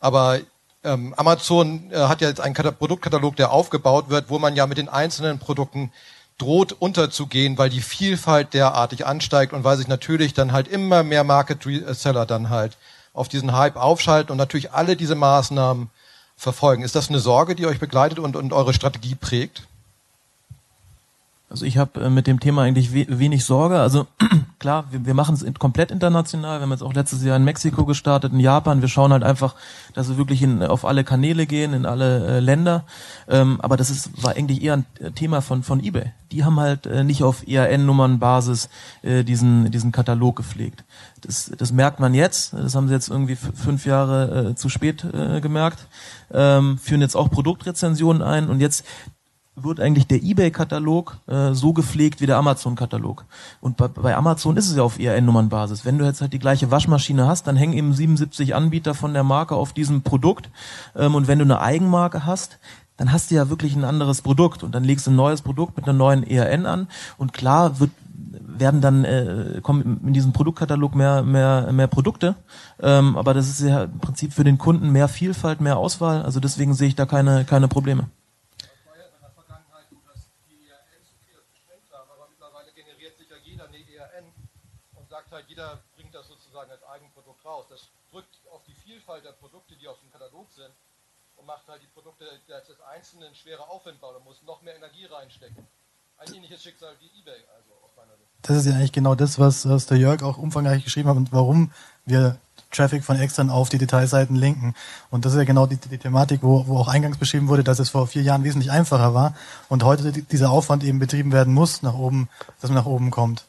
Aber 0.00 0.40
ähm, 0.86 1.14
Amazon 1.16 1.90
äh, 1.90 1.96
hat 1.96 2.20
ja 2.20 2.28
jetzt 2.28 2.40
einen 2.40 2.54
Produktkatalog, 2.54 3.36
der 3.36 3.52
aufgebaut 3.52 4.08
wird, 4.08 4.30
wo 4.30 4.38
man 4.38 4.56
ja 4.56 4.66
mit 4.66 4.78
den 4.78 4.88
einzelnen 4.88 5.38
Produkten 5.38 5.92
droht 6.38 6.72
unterzugehen, 6.72 7.58
weil 7.58 7.70
die 7.70 7.80
Vielfalt 7.80 8.54
derartig 8.54 9.06
ansteigt 9.06 9.52
und 9.52 9.64
weil 9.64 9.76
sich 9.76 9.88
natürlich 9.88 10.34
dann 10.34 10.52
halt 10.52 10.68
immer 10.68 11.02
mehr 11.02 11.24
Market 11.24 11.66
Seller 11.90 12.26
dann 12.26 12.50
halt 12.50 12.76
auf 13.12 13.28
diesen 13.28 13.56
Hype 13.56 13.76
aufschalten 13.76 14.30
und 14.30 14.38
natürlich 14.38 14.72
alle 14.72 14.96
diese 14.96 15.14
Maßnahmen 15.14 15.90
verfolgen. 16.36 16.82
Ist 16.82 16.94
das 16.94 17.08
eine 17.08 17.18
Sorge, 17.18 17.54
die 17.54 17.66
euch 17.66 17.80
begleitet 17.80 18.18
und, 18.18 18.36
und 18.36 18.52
eure 18.52 18.74
Strategie 18.74 19.14
prägt? 19.14 19.62
Also 21.48 21.64
ich 21.64 21.78
habe 21.78 22.00
äh, 22.00 22.10
mit 22.10 22.26
dem 22.26 22.40
Thema 22.40 22.62
eigentlich 22.62 22.92
we 22.92 23.06
wenig 23.08 23.44
Sorge. 23.44 23.78
Also 23.78 24.08
klar, 24.58 24.86
wir, 24.90 25.06
wir 25.06 25.14
machen 25.14 25.34
es 25.36 25.44
komplett 25.58 25.92
international. 25.92 26.58
Wir 26.58 26.62
haben 26.62 26.72
jetzt 26.72 26.82
auch 26.82 26.92
letztes 26.92 27.22
Jahr 27.22 27.36
in 27.36 27.44
Mexiko 27.44 27.84
gestartet, 27.84 28.32
in 28.32 28.40
Japan. 28.40 28.80
Wir 28.80 28.88
schauen 28.88 29.12
halt 29.12 29.22
einfach, 29.22 29.54
dass 29.94 30.08
wir 30.08 30.16
wirklich 30.16 30.42
in, 30.42 30.62
auf 30.64 30.84
alle 30.84 31.04
Kanäle 31.04 31.46
gehen, 31.46 31.72
in 31.72 31.86
alle 31.86 32.26
äh, 32.26 32.40
Länder. 32.40 32.84
Ähm, 33.28 33.60
aber 33.60 33.76
das 33.76 33.90
ist, 33.90 34.22
war 34.22 34.32
eigentlich 34.32 34.62
eher 34.62 34.74
ein 34.74 34.86
äh, 34.98 35.12
Thema 35.12 35.40
von, 35.40 35.62
von 35.62 35.82
eBay. 35.82 36.12
Die 36.32 36.44
haben 36.44 36.58
halt 36.58 36.86
äh, 36.86 37.04
nicht 37.04 37.22
auf 37.22 37.46
ERN-Nummernbasis 37.46 38.68
äh, 39.02 39.22
diesen, 39.22 39.70
diesen 39.70 39.92
Katalog 39.92 40.34
gepflegt. 40.34 40.84
Das, 41.20 41.52
das 41.56 41.70
merkt 41.70 42.00
man 42.00 42.12
jetzt. 42.12 42.54
Das 42.54 42.74
haben 42.74 42.88
sie 42.88 42.94
jetzt 42.94 43.08
irgendwie 43.08 43.36
fünf 43.36 43.86
Jahre 43.86 44.54
zu 44.56 44.68
spät 44.68 45.04
äh, 45.04 45.40
gemerkt. 45.40 45.86
Ähm, 46.32 46.78
führen 46.78 47.00
jetzt 47.00 47.14
auch 47.16 47.30
Produktrezensionen 47.30 48.22
ein 48.22 48.48
und 48.48 48.60
jetzt 48.60 48.84
wird 49.56 49.80
eigentlich 49.80 50.06
der 50.06 50.22
eBay-Katalog 50.22 51.18
äh, 51.26 51.54
so 51.54 51.72
gepflegt 51.72 52.20
wie 52.20 52.26
der 52.26 52.36
Amazon-Katalog. 52.36 53.24
Und 53.60 53.78
bei, 53.78 53.88
bei, 53.88 54.14
Amazon 54.14 54.56
ist 54.58 54.68
es 54.68 54.76
ja 54.76 54.82
auf 54.82 54.98
ERN-Nummernbasis. 54.98 55.84
Wenn 55.84 55.98
du 55.98 56.04
jetzt 56.04 56.20
halt 56.20 56.34
die 56.34 56.38
gleiche 56.38 56.70
Waschmaschine 56.70 57.26
hast, 57.26 57.46
dann 57.46 57.56
hängen 57.56 57.72
eben 57.72 57.94
77 57.94 58.54
Anbieter 58.54 58.94
von 58.94 59.14
der 59.14 59.24
Marke 59.24 59.56
auf 59.56 59.72
diesem 59.72 60.02
Produkt. 60.02 60.50
Ähm, 60.94 61.14
und 61.14 61.26
wenn 61.26 61.38
du 61.38 61.44
eine 61.44 61.60
Eigenmarke 61.60 62.26
hast, 62.26 62.58
dann 62.98 63.12
hast 63.12 63.30
du 63.30 63.34
ja 63.34 63.48
wirklich 63.48 63.74
ein 63.74 63.84
anderes 63.84 64.20
Produkt 64.22 64.62
und 64.62 64.74
dann 64.74 64.84
legst 64.84 65.06
du 65.06 65.10
ein 65.10 65.16
neues 65.16 65.42
Produkt 65.42 65.76
mit 65.76 65.86
einer 65.86 65.96
neuen 65.96 66.22
ERN 66.22 66.66
an 66.66 66.88
und 67.18 67.32
klar 67.32 67.78
wird 67.80 67.90
werden 68.58 68.80
dann 68.80 69.04
äh, 69.04 69.60
kommen 69.62 70.00
in 70.06 70.14
diesem 70.14 70.32
Produktkatalog 70.32 70.94
mehr 70.94 71.22
mehr 71.22 71.70
mehr 71.72 71.88
Produkte, 71.88 72.36
ähm, 72.80 73.14
aber 73.16 73.34
das 73.34 73.50
ist 73.50 73.60
ja 73.60 73.84
im 73.84 73.98
Prinzip 73.98 74.32
für 74.32 74.44
den 74.44 74.56
Kunden 74.56 74.92
mehr 74.92 75.08
Vielfalt, 75.08 75.60
mehr 75.60 75.76
Auswahl. 75.76 76.22
Also 76.22 76.40
deswegen 76.40 76.72
sehe 76.72 76.88
ich 76.88 76.94
da 76.94 77.04
keine 77.04 77.44
keine 77.44 77.68
Probleme. 77.68 78.06
jeder 85.56 85.82
bringt 85.96 86.14
das 86.14 86.28
sozusagen 86.28 86.70
als 86.70 86.82
Eigenprodukt 86.84 87.42
raus. 87.42 87.64
Das 87.70 87.88
drückt 88.10 88.40
auf 88.52 88.62
die 88.64 88.74
Vielfalt 88.74 89.24
der 89.24 89.32
Produkte, 89.32 89.74
die 89.76 89.88
auf 89.88 89.98
dem 90.00 90.12
Katalog 90.12 90.50
sind 90.52 90.70
und 91.36 91.46
macht 91.46 91.66
die 92.32 92.52
Produkte 92.52 92.72
des 92.72 92.80
Einzelnen 92.82 93.34
schwerer 93.34 93.70
auffindbar. 93.70 94.12
Da 94.12 94.20
muss 94.20 94.42
noch 94.42 94.62
mehr 94.62 94.76
Energie 94.76 95.06
reinstecken. 95.06 95.66
Ein 96.18 96.34
ähnliches 96.34 96.62
Schicksal 96.62 96.94
wie 97.00 97.20
eBay, 97.20 97.44
also 97.54 97.72
aus 97.84 97.90
meiner 97.96 98.16
Sicht. 98.16 98.30
Das 98.42 98.56
ist 98.56 98.66
ja 98.66 98.72
eigentlich 98.72 98.92
genau 98.92 99.14
das, 99.14 99.38
was, 99.38 99.68
was 99.68 99.86
der 99.86 99.98
Jörg 99.98 100.22
auch 100.22 100.38
umfangreich 100.38 100.82
geschrieben 100.82 101.08
hat 101.08 101.16
und 101.16 101.32
warum 101.32 101.72
wir 102.06 102.38
Traffic 102.70 103.04
von 103.04 103.18
extern 103.18 103.50
auf 103.50 103.68
die 103.68 103.78
Detailseiten 103.78 104.34
linken. 104.34 104.74
Und 105.10 105.24
das 105.24 105.32
ist 105.32 105.38
ja 105.38 105.44
genau 105.44 105.66
die, 105.66 105.76
die 105.76 105.98
Thematik, 105.98 106.42
wo, 106.42 106.66
wo 106.66 106.78
auch 106.78 106.88
eingangs 106.88 107.18
beschrieben 107.18 107.48
wurde, 107.48 107.64
dass 107.64 107.78
es 107.78 107.90
vor 107.90 108.06
vier 108.06 108.22
Jahren 108.22 108.44
wesentlich 108.44 108.70
einfacher 108.70 109.14
war 109.14 109.34
und 109.68 109.84
heute 109.84 110.12
dieser 110.12 110.50
Aufwand 110.50 110.84
eben 110.84 110.98
betrieben 110.98 111.32
werden 111.32 111.54
muss, 111.54 111.82
nach 111.82 111.94
oben, 111.94 112.28
dass 112.60 112.70
man 112.70 112.78
nach 112.78 112.86
oben 112.86 113.10
kommt. 113.10 113.44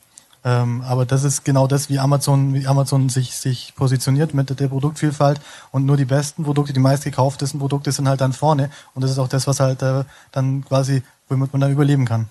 Ähm, 0.47 0.81
aber 0.87 1.05
das 1.05 1.25
ist 1.25 1.43
genau 1.43 1.67
das, 1.67 1.89
wie 1.89 1.99
Amazon, 1.99 2.53
wie 2.53 2.67
Amazon 2.67 3.09
sich, 3.09 3.35
sich 3.35 3.73
positioniert 3.75 4.33
mit 4.33 4.57
der 4.57 4.69
Produktvielfalt 4.69 5.41
und 5.71 5.85
nur 5.85 5.97
die 5.97 6.05
besten 6.05 6.45
Produkte, 6.45 6.71
die 6.71 6.79
meistgekauftesten 6.79 7.59
Produkte 7.59 7.91
sind 7.91 8.07
halt 8.07 8.21
dann 8.21 8.31
vorne 8.31 8.69
und 8.93 9.01
das 9.01 9.11
ist 9.11 9.19
auch 9.19 9.27
das, 9.27 9.45
was 9.45 9.59
halt 9.59 9.81
äh, 9.81 10.05
dann 10.31 10.63
quasi, 10.63 11.03
womit 11.27 11.51
man 11.51 11.59
dann 11.59 11.73
überleben 11.73 12.05
kann. 12.05 12.29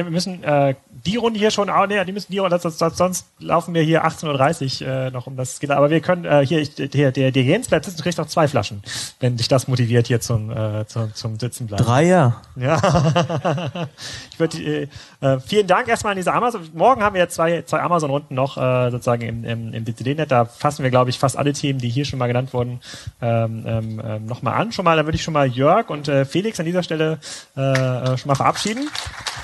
Ja, 0.00 0.06
wir 0.06 0.12
müssen 0.12 0.42
äh, 0.42 0.76
die 1.04 1.16
Runde 1.16 1.38
hier 1.38 1.50
schon, 1.50 1.68
ah, 1.68 1.86
nee, 1.86 2.02
die 2.06 2.12
müssen 2.12 2.32
die 2.32 2.38
Runde, 2.38 2.58
sonst 2.58 3.26
laufen 3.38 3.74
wir 3.74 3.82
hier 3.82 4.06
18.30 4.06 4.80
Uhr 4.80 4.88
äh, 4.88 5.10
noch 5.10 5.26
um 5.26 5.36
das 5.36 5.60
geht. 5.60 5.70
Aber 5.70 5.90
wir 5.90 6.00
können 6.00 6.24
äh, 6.24 6.44
hier, 6.46 6.58
ich, 6.58 6.74
der, 6.74 7.12
der, 7.12 7.30
der 7.30 7.42
Jens 7.42 7.68
bleibt 7.68 7.84
sitzen, 7.84 8.00
kriegt 8.00 8.16
noch 8.16 8.26
zwei 8.26 8.48
Flaschen, 8.48 8.82
wenn 9.20 9.36
dich 9.36 9.48
das 9.48 9.68
motiviert 9.68 10.06
hier 10.06 10.22
zum, 10.22 10.50
äh, 10.50 10.86
zum, 10.86 11.14
zum 11.14 11.38
Sitzen 11.38 11.66
bleiben. 11.66 11.84
Dreier. 11.84 12.40
Ja. 12.56 12.80
ich 14.32 14.40
würde 14.40 14.56
äh, 14.56 14.88
äh, 15.20 15.38
vielen 15.40 15.66
Dank 15.66 15.86
erstmal 15.86 16.12
an 16.12 16.16
diese 16.16 16.32
Amazon. 16.32 16.66
Morgen 16.72 17.02
haben 17.02 17.12
wir 17.12 17.20
jetzt 17.20 17.34
zwei, 17.34 17.60
zwei 17.60 17.80
Amazon-Runden 17.80 18.34
noch 18.34 18.56
äh, 18.56 18.90
sozusagen 18.90 19.20
im, 19.20 19.44
im, 19.44 19.74
im 19.74 19.84
BCD-Net. 19.84 20.30
Da 20.30 20.46
fassen 20.46 20.82
wir, 20.82 20.90
glaube 20.90 21.10
ich, 21.10 21.18
fast 21.18 21.36
alle 21.36 21.52
Themen, 21.52 21.78
die 21.78 21.90
hier 21.90 22.06
schon 22.06 22.18
mal 22.18 22.26
genannt 22.26 22.54
wurden, 22.54 22.80
ähm, 23.20 23.64
ähm, 23.66 24.02
ähm 24.02 24.24
nochmal 24.24 24.54
an. 24.54 24.72
Schon 24.72 24.86
mal, 24.86 24.96
da 24.96 25.04
würde 25.04 25.16
ich 25.16 25.22
schon 25.22 25.34
mal 25.34 25.46
Jörg 25.46 25.90
und 25.90 26.08
äh, 26.08 26.24
Felix 26.24 26.58
an 26.58 26.64
dieser 26.64 26.82
Stelle 26.82 27.18
äh, 27.54 27.60
äh 27.60 28.16
schon 28.16 28.28
mal 28.28 28.34
verabschieden. 28.34 28.88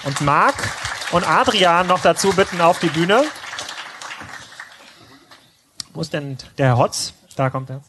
Und 0.06 0.20
Marc 0.20 0.45
und 1.12 1.28
Adrian 1.28 1.86
noch 1.86 2.00
dazu 2.00 2.30
bitten 2.30 2.60
auf 2.60 2.78
die 2.78 2.88
Bühne. 2.88 3.24
Wo 5.94 6.00
ist 6.02 6.12
denn 6.12 6.36
der 6.58 6.66
Herr 6.66 6.78
Hotz? 6.78 7.14
Da 7.36 7.50
kommt 7.50 7.70
er. 7.70 7.80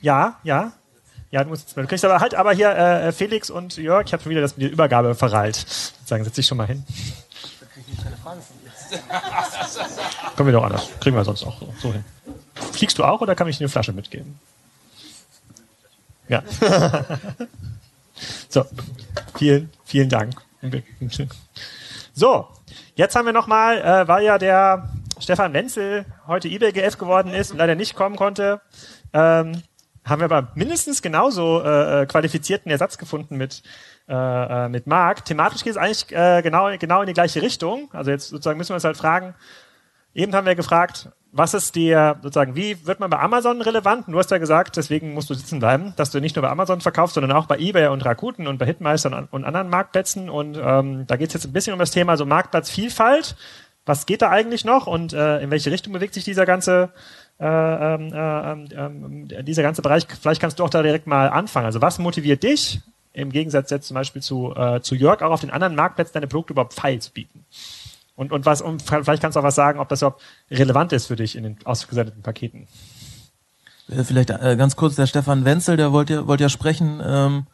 Ja, 0.00 0.38
ja. 0.42 0.72
Ja, 1.30 1.44
du 1.44 1.50
musst 1.50 1.68
jetzt 1.68 1.76
mal. 1.76 1.82
Du 1.82 1.88
kriegst 1.88 2.04
aber 2.04 2.20
halt, 2.20 2.34
aber 2.34 2.52
hier 2.52 2.70
äh, 2.70 3.12
Felix 3.12 3.50
und 3.50 3.76
Jörg, 3.76 4.06
ich 4.06 4.12
habe 4.12 4.22
schon 4.22 4.30
wieder 4.30 4.42
das 4.42 4.56
mit 4.56 4.64
der 4.64 4.72
Übergabe 4.72 5.14
verreilt. 5.14 5.56
Sozusagen, 5.56 6.24
setz 6.24 6.34
dich 6.34 6.46
schon 6.46 6.58
mal 6.58 6.66
hin. 6.66 6.84
Da 7.60 7.66
krieg 7.66 7.84
ich 7.90 8.02
keine 8.02 8.16
Fragen 8.16 8.42
von 8.42 8.56
dir. 8.60 8.72
Kommen 10.36 10.48
wir 10.48 10.52
doch 10.52 10.64
anders. 10.64 10.88
Kriegen 11.00 11.16
wir 11.16 11.24
sonst 11.24 11.44
auch 11.44 11.62
so 11.80 11.92
hin. 11.92 12.04
Fliegst 12.72 12.98
du 12.98 13.04
auch 13.04 13.20
oder 13.20 13.34
kann 13.34 13.48
ich 13.48 13.58
dir 13.58 13.64
eine 13.64 13.70
Flasche 13.70 13.92
mitgeben? 13.92 14.38
Ja. 16.28 16.42
so, 18.48 18.66
vielen, 19.36 19.70
vielen 19.84 20.08
Dank. 20.08 20.34
So, 22.14 22.46
jetzt 22.94 23.16
haben 23.16 23.24
wir 23.24 23.32
nochmal, 23.32 23.78
äh, 23.78 24.06
weil 24.06 24.24
ja 24.24 24.36
der 24.36 24.90
Stefan 25.18 25.54
Wenzel 25.54 26.04
heute 26.26 26.48
eBay 26.48 26.72
GF 26.72 26.98
geworden 26.98 27.32
ist 27.32 27.52
und 27.52 27.58
leider 27.58 27.74
nicht 27.74 27.94
kommen 27.94 28.16
konnte, 28.16 28.60
ähm, 29.14 29.62
haben 30.04 30.20
wir 30.20 30.24
aber 30.24 30.52
mindestens 30.54 31.00
genauso 31.00 31.62
äh, 31.62 32.02
äh 32.02 32.06
qualifizierten 32.06 32.70
Ersatz 32.70 32.98
gefunden 32.98 33.36
mit 33.36 33.62
äh, 34.08 34.14
äh, 34.14 34.68
mit 34.68 34.86
Marc. 34.86 35.24
Thematisch 35.24 35.62
geht 35.64 35.70
es 35.70 35.76
eigentlich 35.78 36.12
äh, 36.12 36.42
genau 36.42 36.76
genau 36.76 37.00
in 37.00 37.06
die 37.06 37.12
gleiche 37.14 37.40
Richtung. 37.40 37.88
Also 37.94 38.10
jetzt 38.10 38.28
sozusagen 38.28 38.58
müssen 38.58 38.70
wir 38.70 38.74
uns 38.74 38.84
halt 38.84 38.96
fragen. 38.96 39.34
Eben 40.12 40.34
haben 40.34 40.46
wir 40.46 40.54
gefragt, 40.54 41.08
was 41.32 41.54
ist 41.54 41.74
dir 41.74 42.16
sozusagen, 42.22 42.56
wie 42.56 42.86
wird 42.86 43.00
man 43.00 43.08
bei 43.08 43.18
Amazon 43.18 43.62
relevant? 43.62 44.04
Du 44.06 44.18
hast 44.18 44.30
ja 44.30 44.36
gesagt, 44.36 44.76
deswegen 44.76 45.14
musst 45.14 45.30
du 45.30 45.34
sitzen 45.34 45.60
bleiben, 45.60 45.94
dass 45.96 46.10
du 46.10 46.20
nicht 46.20 46.36
nur 46.36 46.42
bei 46.42 46.50
Amazon 46.50 46.82
verkaufst, 46.82 47.14
sondern 47.14 47.32
auch 47.32 47.46
bei 47.46 47.58
eBay 47.58 47.88
und 47.88 48.04
Rakuten 48.04 48.46
und 48.46 48.58
bei 48.58 48.66
Hitmeister 48.66 49.28
und, 49.30 49.44
anderen 49.44 49.70
Marktplätzen. 49.70 50.28
Und 50.28 50.58
ähm, 50.62 51.06
da 51.06 51.16
geht 51.16 51.28
es 51.28 51.34
jetzt 51.34 51.46
ein 51.46 51.52
bisschen 51.54 51.72
um 51.72 51.78
das 51.78 51.90
Thema 51.90 52.18
so 52.18 52.26
Marktplatzvielfalt. 52.26 53.34
Was 53.86 54.04
geht 54.04 54.20
da 54.20 54.28
eigentlich 54.28 54.66
noch 54.66 54.86
und 54.86 55.14
äh, 55.14 55.40
in 55.40 55.50
welche 55.50 55.70
Richtung 55.70 55.94
bewegt 55.94 56.12
sich 56.14 56.24
dieser 56.24 56.44
ganze 56.44 56.90
äh, 57.40 57.46
ähm, 57.46 58.12
äh, 58.12 58.74
ähm, 58.74 59.28
äh, 59.30 59.42
dieser 59.42 59.62
ganze 59.62 59.80
Bereich? 59.80 60.06
Vielleicht 60.20 60.40
kannst 60.40 60.58
du 60.58 60.64
auch 60.64 60.70
da 60.70 60.82
direkt 60.82 61.06
mal 61.06 61.30
anfangen. 61.30 61.66
Also 61.66 61.80
was 61.80 61.98
motiviert 61.98 62.42
dich 62.42 62.80
im 63.14 63.30
Gegensatz 63.30 63.70
jetzt 63.70 63.88
zum 63.88 63.94
Beispiel 63.94 64.20
zu, 64.20 64.54
äh, 64.54 64.82
zu 64.82 64.94
Jörg 64.94 65.22
auch 65.22 65.32
auf 65.32 65.40
den 65.40 65.50
anderen 65.50 65.74
Marktplätzen 65.74 66.12
deine 66.12 66.26
Produkte 66.26 66.52
überhaupt 66.52 66.74
feil 66.74 67.00
zu 67.00 67.10
bieten? 67.10 67.41
Und, 68.14 68.32
und 68.32 68.44
was, 68.46 68.60
und 68.60 68.82
vielleicht 68.82 69.22
kannst 69.22 69.36
du 69.36 69.40
auch 69.40 69.44
was 69.44 69.54
sagen, 69.54 69.78
ob 69.78 69.88
das 69.88 70.02
überhaupt 70.02 70.22
relevant 70.50 70.92
ist 70.92 71.06
für 71.06 71.16
dich 71.16 71.36
in 71.36 71.44
den 71.44 71.56
ausgesendeten 71.64 72.22
Paketen. 72.22 72.68
Äh, 73.88 74.04
vielleicht 74.04 74.30
äh, 74.30 74.56
ganz 74.56 74.76
kurz, 74.76 74.96
der 74.96 75.06
Stefan 75.06 75.44
Wenzel, 75.44 75.76
der 75.76 75.92
wollte 75.92 76.14
ja, 76.14 76.26
wollte 76.26 76.44
ja 76.44 76.48
sprechen. 76.48 77.00
Ähm, 77.04 77.46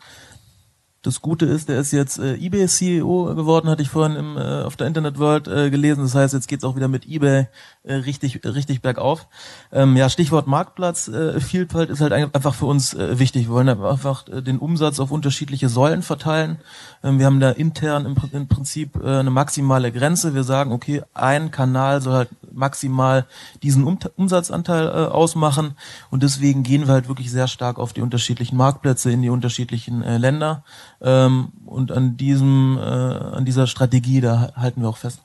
das 1.02 1.22
Gute 1.22 1.46
ist, 1.46 1.68
der 1.68 1.78
ist 1.78 1.92
jetzt 1.92 2.18
äh, 2.18 2.34
eBay 2.34 2.66
CEO 2.66 3.34
geworden, 3.36 3.70
hatte 3.70 3.82
ich 3.82 3.88
vorhin 3.88 4.16
im, 4.16 4.36
äh, 4.36 4.62
auf 4.62 4.76
der 4.76 4.88
Internet 4.88 5.18
World 5.18 5.46
äh, 5.46 5.70
gelesen. 5.70 6.02
Das 6.02 6.14
heißt, 6.14 6.34
jetzt 6.34 6.48
geht's 6.48 6.64
auch 6.64 6.74
wieder 6.74 6.88
mit 6.88 7.06
eBay 7.06 7.46
äh, 7.84 7.94
richtig 7.94 8.40
richtig 8.44 8.82
bergauf. 8.82 9.28
Ähm, 9.70 9.96
ja, 9.96 10.08
Stichwort 10.08 10.48
Marktplatz 10.48 11.06
äh, 11.06 11.40
Vielfalt 11.40 11.90
ist 11.90 12.00
halt 12.00 12.12
einfach 12.12 12.54
für 12.54 12.66
uns 12.66 12.94
äh, 12.94 13.18
wichtig. 13.18 13.46
Wir 13.46 13.54
wollen 13.54 13.68
einfach 13.68 14.26
äh, 14.28 14.42
den 14.42 14.58
Umsatz 14.58 14.98
auf 14.98 15.12
unterschiedliche 15.12 15.68
Säulen 15.68 16.02
verteilen. 16.02 16.58
Ähm, 17.04 17.20
wir 17.20 17.26
haben 17.26 17.38
da 17.38 17.50
intern 17.50 18.04
im, 18.04 18.16
im 18.32 18.48
Prinzip 18.48 18.96
äh, 18.96 19.18
eine 19.18 19.30
maximale 19.30 19.92
Grenze. 19.92 20.34
Wir 20.34 20.42
sagen, 20.42 20.72
okay, 20.72 21.02
ein 21.14 21.52
Kanal 21.52 22.02
soll 22.02 22.14
halt 22.14 22.30
maximal 22.52 23.26
diesen 23.62 23.84
um 23.84 23.98
Umsatzanteil 24.16 24.88
äh, 24.88 24.90
ausmachen 24.90 25.74
und 26.10 26.22
deswegen 26.22 26.62
gehen 26.62 26.86
wir 26.86 26.94
halt 26.94 27.08
wirklich 27.08 27.30
sehr 27.30 27.48
stark 27.48 27.78
auf 27.78 27.92
die 27.92 28.00
unterschiedlichen 28.00 28.56
Marktplätze 28.56 29.10
in 29.10 29.22
die 29.22 29.30
unterschiedlichen 29.30 30.02
äh, 30.02 30.18
Länder. 30.18 30.64
Ähm, 31.00 31.48
und 31.66 31.92
an 31.92 32.16
diesem, 32.16 32.76
äh, 32.78 32.80
an 32.80 33.44
dieser 33.44 33.66
Strategie, 33.66 34.20
da 34.20 34.52
halten 34.56 34.82
wir 34.82 34.88
auch 34.88 34.96
fest. 34.96 35.20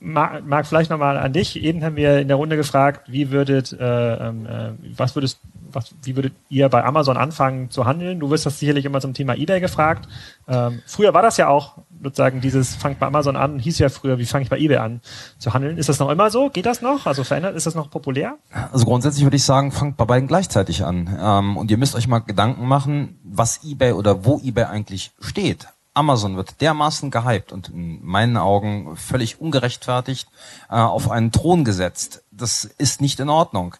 Marc, 0.00 0.66
vielleicht 0.66 0.90
nochmal 0.90 1.16
an 1.16 1.32
dich. 1.32 1.56
Eben 1.56 1.82
haben 1.82 1.96
wir 1.96 2.18
in 2.18 2.28
der 2.28 2.36
Runde 2.36 2.56
gefragt, 2.56 3.10
wie 3.10 3.30
würdet, 3.30 3.72
äh, 3.72 4.28
ähm, 4.28 4.46
äh, 4.46 4.70
was 4.96 5.16
würdest, 5.16 5.40
was, 5.72 5.94
wie 6.02 6.16
würdet 6.16 6.34
ihr 6.48 6.68
bei 6.68 6.84
Amazon 6.84 7.16
anfangen 7.16 7.70
zu 7.70 7.84
handeln? 7.84 8.20
Du 8.20 8.30
wirst 8.30 8.46
das 8.46 8.58
sicherlich 8.58 8.84
immer 8.84 9.00
zum 9.00 9.14
Thema 9.14 9.34
eBay 9.34 9.60
gefragt. 9.60 10.08
Ähm, 10.48 10.82
früher 10.86 11.14
war 11.14 11.22
das 11.22 11.36
ja 11.36 11.48
auch 11.48 11.78
sozusagen 12.02 12.40
dieses 12.40 12.74
fangt 12.74 12.98
bei 12.98 13.06
Amazon 13.06 13.36
an, 13.36 13.58
hieß 13.58 13.78
ja 13.78 13.88
früher, 13.88 14.18
wie 14.18 14.26
fange 14.26 14.44
ich 14.44 14.50
bei 14.50 14.58
eBay 14.58 14.78
an 14.78 15.00
zu 15.38 15.54
handeln. 15.54 15.78
Ist 15.78 15.88
das 15.88 15.98
noch 15.98 16.10
immer 16.10 16.30
so? 16.30 16.50
Geht 16.50 16.66
das 16.66 16.80
noch? 16.80 17.06
Also 17.06 17.24
verändert, 17.24 17.56
ist 17.56 17.66
das 17.66 17.74
noch 17.74 17.90
populär? 17.90 18.36
Also 18.72 18.84
grundsätzlich 18.84 19.24
würde 19.24 19.36
ich 19.36 19.44
sagen, 19.44 19.72
fangt 19.72 19.96
bei 19.96 20.04
beiden 20.04 20.28
gleichzeitig 20.28 20.84
an. 20.84 21.18
Ähm, 21.20 21.56
und 21.56 21.70
ihr 21.70 21.78
müsst 21.78 21.94
euch 21.94 22.08
mal 22.08 22.20
Gedanken 22.20 22.66
machen, 22.66 23.18
was 23.24 23.64
eBay 23.64 23.92
oder 23.92 24.24
wo 24.24 24.40
eBay 24.42 24.64
eigentlich 24.64 25.12
steht. 25.20 25.68
Amazon 25.98 26.36
wird 26.36 26.60
dermaßen 26.60 27.10
gehypt 27.10 27.52
und 27.52 27.70
in 27.70 28.04
meinen 28.04 28.36
Augen 28.36 28.96
völlig 28.96 29.40
ungerechtfertigt 29.40 30.28
äh, 30.70 30.76
auf 30.76 31.10
einen 31.10 31.32
Thron 31.32 31.64
gesetzt. 31.64 32.22
Das 32.30 32.64
ist 32.64 33.00
nicht 33.00 33.18
in 33.18 33.28
Ordnung. 33.28 33.74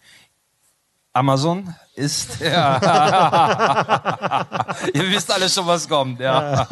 Amazon 1.19 1.75
ist. 1.95 2.41
Ja. 2.41 2.79
Ihr 4.95 5.11
wisst 5.11 5.33
alle 5.33 5.49
schon, 5.49 5.67
was 5.67 5.89
kommt. 5.89 6.21
Ja. 6.21 6.69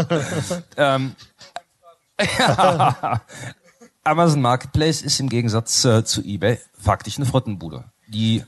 ähm, 0.76 1.16
ja. 2.38 3.20
Amazon 4.04 4.40
Marketplace 4.40 5.02
ist 5.02 5.18
im 5.18 5.28
Gegensatz 5.28 5.84
äh, 5.84 6.04
zu 6.04 6.22
eBay 6.22 6.60
faktisch 6.78 7.16
eine 7.16 7.26
Frottenbude. 7.26 7.84
Die 8.06 8.44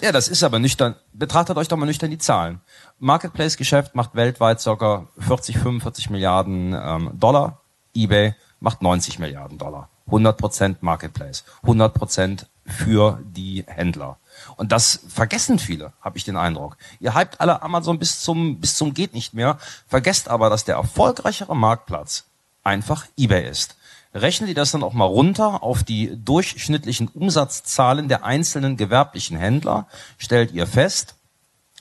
ja, 0.00 0.12
das 0.12 0.28
ist 0.28 0.42
aber 0.42 0.58
nüchtern. 0.58 0.94
Betrachtet 1.12 1.56
euch 1.56 1.68
doch 1.68 1.76
mal 1.76 1.86
nüchtern 1.86 2.10
die 2.10 2.18
Zahlen. 2.18 2.60
Marketplace-Geschäft 2.98 3.94
macht 3.94 4.14
weltweit 4.14 4.62
ca. 4.62 5.08
40, 5.18 5.58
45 5.58 6.08
Milliarden 6.08 6.72
ähm, 6.72 7.10
Dollar. 7.14 7.60
eBay 7.94 8.34
macht 8.62 8.82
90 8.82 9.18
Milliarden 9.18 9.58
Dollar. 9.58 9.88
100% 10.10 10.76
Marketplace. 10.80 11.44
100% 11.64 12.46
für 12.64 13.20
die 13.24 13.64
Händler. 13.66 14.18
Und 14.56 14.72
das 14.72 15.00
vergessen 15.08 15.58
viele, 15.58 15.92
habe 16.00 16.16
ich 16.16 16.24
den 16.24 16.36
Eindruck. 16.36 16.76
Ihr 17.00 17.14
hypt 17.14 17.40
alle 17.40 17.62
Amazon 17.62 17.98
bis 17.98 18.22
zum, 18.22 18.60
bis 18.60 18.76
zum 18.76 18.94
geht 18.94 19.14
nicht 19.14 19.34
mehr, 19.34 19.58
vergesst 19.86 20.28
aber, 20.28 20.48
dass 20.48 20.64
der 20.64 20.76
erfolgreichere 20.76 21.56
Marktplatz 21.56 22.24
einfach 22.62 23.06
eBay 23.16 23.48
ist. 23.48 23.76
Rechnen 24.14 24.46
Sie 24.46 24.54
das 24.54 24.72
dann 24.72 24.82
auch 24.82 24.92
mal 24.92 25.06
runter 25.06 25.62
auf 25.62 25.82
die 25.82 26.16
durchschnittlichen 26.22 27.08
Umsatzzahlen 27.08 28.08
der 28.08 28.24
einzelnen 28.24 28.76
gewerblichen 28.76 29.38
Händler, 29.38 29.86
stellt 30.18 30.52
ihr 30.52 30.66
fest, 30.66 31.14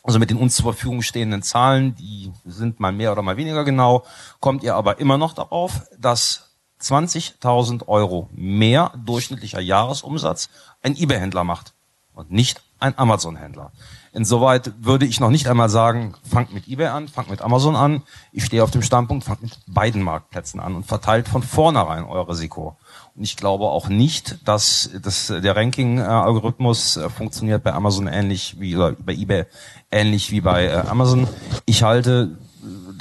also 0.03 0.17
mit 0.17 0.29
den 0.29 0.37
uns 0.37 0.55
zur 0.55 0.73
Verfügung 0.73 1.01
stehenden 1.01 1.43
Zahlen, 1.43 1.95
die 1.95 2.31
sind 2.45 2.79
mal 2.79 2.93
mehr 2.93 3.11
oder 3.11 3.21
mal 3.21 3.37
weniger 3.37 3.65
genau, 3.65 4.05
kommt 4.39 4.63
ihr 4.63 4.75
aber 4.75 4.99
immer 4.99 5.17
noch 5.17 5.33
darauf, 5.33 5.83
dass 5.99 6.50
20.000 6.81 7.87
Euro 7.87 8.29
mehr 8.33 8.91
durchschnittlicher 9.05 9.61
Jahresumsatz 9.61 10.49
ein 10.81 10.95
eBay-Händler 10.95 11.43
macht 11.43 11.73
und 12.13 12.31
nicht 12.31 12.61
ein 12.79 12.97
Amazon-Händler. 12.97 13.71
Insoweit 14.13 14.73
würde 14.79 15.05
ich 15.05 15.21
noch 15.21 15.29
nicht 15.29 15.47
einmal 15.47 15.69
sagen, 15.69 16.15
fangt 16.29 16.53
mit 16.53 16.67
eBay 16.67 16.87
an, 16.87 17.07
fangt 17.07 17.29
mit 17.29 17.41
Amazon 17.41 17.77
an. 17.77 18.03
Ich 18.33 18.43
stehe 18.43 18.61
auf 18.61 18.71
dem 18.71 18.81
Standpunkt, 18.81 19.23
fangt 19.23 19.41
mit 19.41 19.57
beiden 19.67 20.01
Marktplätzen 20.01 20.59
an 20.59 20.75
und 20.75 20.85
verteilt 20.85 21.29
von 21.29 21.43
vornherein 21.43 22.03
euer 22.03 22.27
Risiko. 22.27 22.75
Und 23.15 23.23
ich 23.23 23.37
glaube 23.37 23.65
auch 23.65 23.87
nicht, 23.87 24.39
dass, 24.45 24.89
dass 25.01 25.27
der 25.27 25.55
Ranking-Algorithmus 25.55 26.97
äh, 26.97 27.09
funktioniert 27.09 27.63
bei 27.63 27.71
Amazon 27.71 28.07
ähnlich 28.07 28.59
wie 28.59 28.75
bei 28.75 29.13
eBay 29.13 29.45
ähnlich 29.91 30.31
wie 30.31 30.41
bei 30.41 30.65
äh, 30.65 30.83
Amazon. 30.89 31.27
Ich 31.65 31.83
halte 31.83 32.37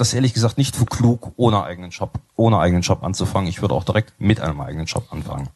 das 0.00 0.14
ehrlich 0.14 0.34
gesagt 0.34 0.58
nicht 0.58 0.76
für 0.76 0.86
klug, 0.86 1.32
ohne 1.36 1.62
eigenen 1.62 1.92
Shop, 1.92 2.18
ohne 2.36 2.58
eigenen 2.58 2.82
Shop 2.82 3.02
anzufangen. 3.02 3.48
Ich 3.48 3.62
würde 3.62 3.74
auch 3.74 3.84
direkt 3.84 4.14
mit 4.18 4.40
einem 4.40 4.60
eigenen 4.60 4.86
Shop 4.86 5.12
anfangen. 5.12 5.48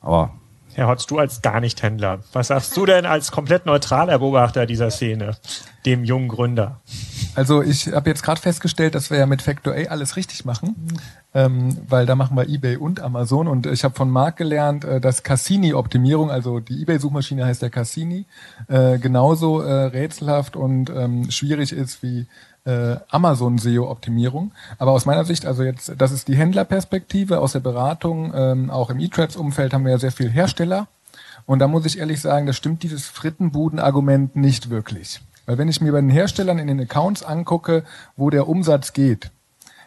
Aber 0.00 0.32
Herr 0.74 0.86
Hotz, 0.86 1.06
du 1.06 1.18
als 1.18 1.42
gar 1.42 1.60
nicht 1.60 1.82
Händler, 1.82 2.20
was 2.32 2.46
sagst 2.46 2.76
du 2.76 2.86
denn 2.86 3.04
als 3.04 3.32
komplett 3.32 3.66
neutraler 3.66 4.18
Beobachter 4.20 4.66
dieser 4.66 4.90
Szene, 4.90 5.36
dem 5.84 6.04
jungen 6.04 6.28
Gründer? 6.28 6.80
Also 7.34 7.62
ich 7.62 7.92
habe 7.92 8.08
jetzt 8.08 8.22
gerade 8.22 8.40
festgestellt, 8.40 8.94
dass 8.94 9.10
wir 9.10 9.18
ja 9.18 9.26
mit 9.26 9.42
Factor 9.42 9.74
A 9.74 9.90
alles 9.90 10.16
richtig 10.16 10.44
machen, 10.44 10.76
ähm, 11.34 11.76
weil 11.88 12.06
da 12.06 12.14
machen 12.14 12.36
wir 12.36 12.48
eBay 12.48 12.76
und 12.76 13.00
Amazon 13.00 13.48
und 13.48 13.66
ich 13.66 13.82
habe 13.82 13.94
von 13.94 14.10
Marc 14.10 14.36
gelernt, 14.36 14.84
äh, 14.84 15.00
dass 15.00 15.24
Cassini-Optimierung, 15.24 16.30
also 16.30 16.60
die 16.60 16.82
eBay-Suchmaschine 16.82 17.44
heißt 17.44 17.62
ja 17.62 17.68
Cassini, 17.68 18.26
äh, 18.68 18.98
genauso 18.98 19.60
äh, 19.60 19.86
rätselhaft 19.86 20.54
und 20.54 20.90
ähm, 20.90 21.30
schwierig 21.30 21.72
ist 21.72 22.02
wie 22.02 22.26
äh, 22.64 22.96
Amazon 23.08 23.58
SEO-Optimierung. 23.58 24.52
Aber 24.78 24.92
aus 24.92 25.06
meiner 25.06 25.24
Sicht, 25.24 25.46
also 25.46 25.62
jetzt, 25.62 25.92
das 25.98 26.12
ist 26.12 26.28
die 26.28 26.36
Händlerperspektive 26.36 27.40
aus 27.40 27.52
der 27.52 27.60
Beratung. 27.60 28.32
Ähm, 28.34 28.70
auch 28.70 28.90
im 28.90 29.00
E-Trades-Umfeld 29.00 29.72
haben 29.72 29.84
wir 29.84 29.92
ja 29.92 29.98
sehr 29.98 30.12
viel 30.12 30.30
Hersteller. 30.30 30.88
Und 31.46 31.58
da 31.58 31.68
muss 31.68 31.86
ich 31.86 31.98
ehrlich 31.98 32.20
sagen, 32.20 32.46
das 32.46 32.56
stimmt 32.56 32.82
dieses 32.82 33.06
Frittenbuden-Argument 33.06 34.36
nicht 34.36 34.70
wirklich. 34.70 35.20
Weil 35.46 35.58
wenn 35.58 35.68
ich 35.68 35.80
mir 35.80 35.92
bei 35.92 36.00
den 36.00 36.10
Herstellern 36.10 36.58
in 36.58 36.68
den 36.68 36.80
Accounts 36.80 37.22
angucke, 37.22 37.84
wo 38.16 38.30
der 38.30 38.48
Umsatz 38.48 38.92
geht, 38.92 39.30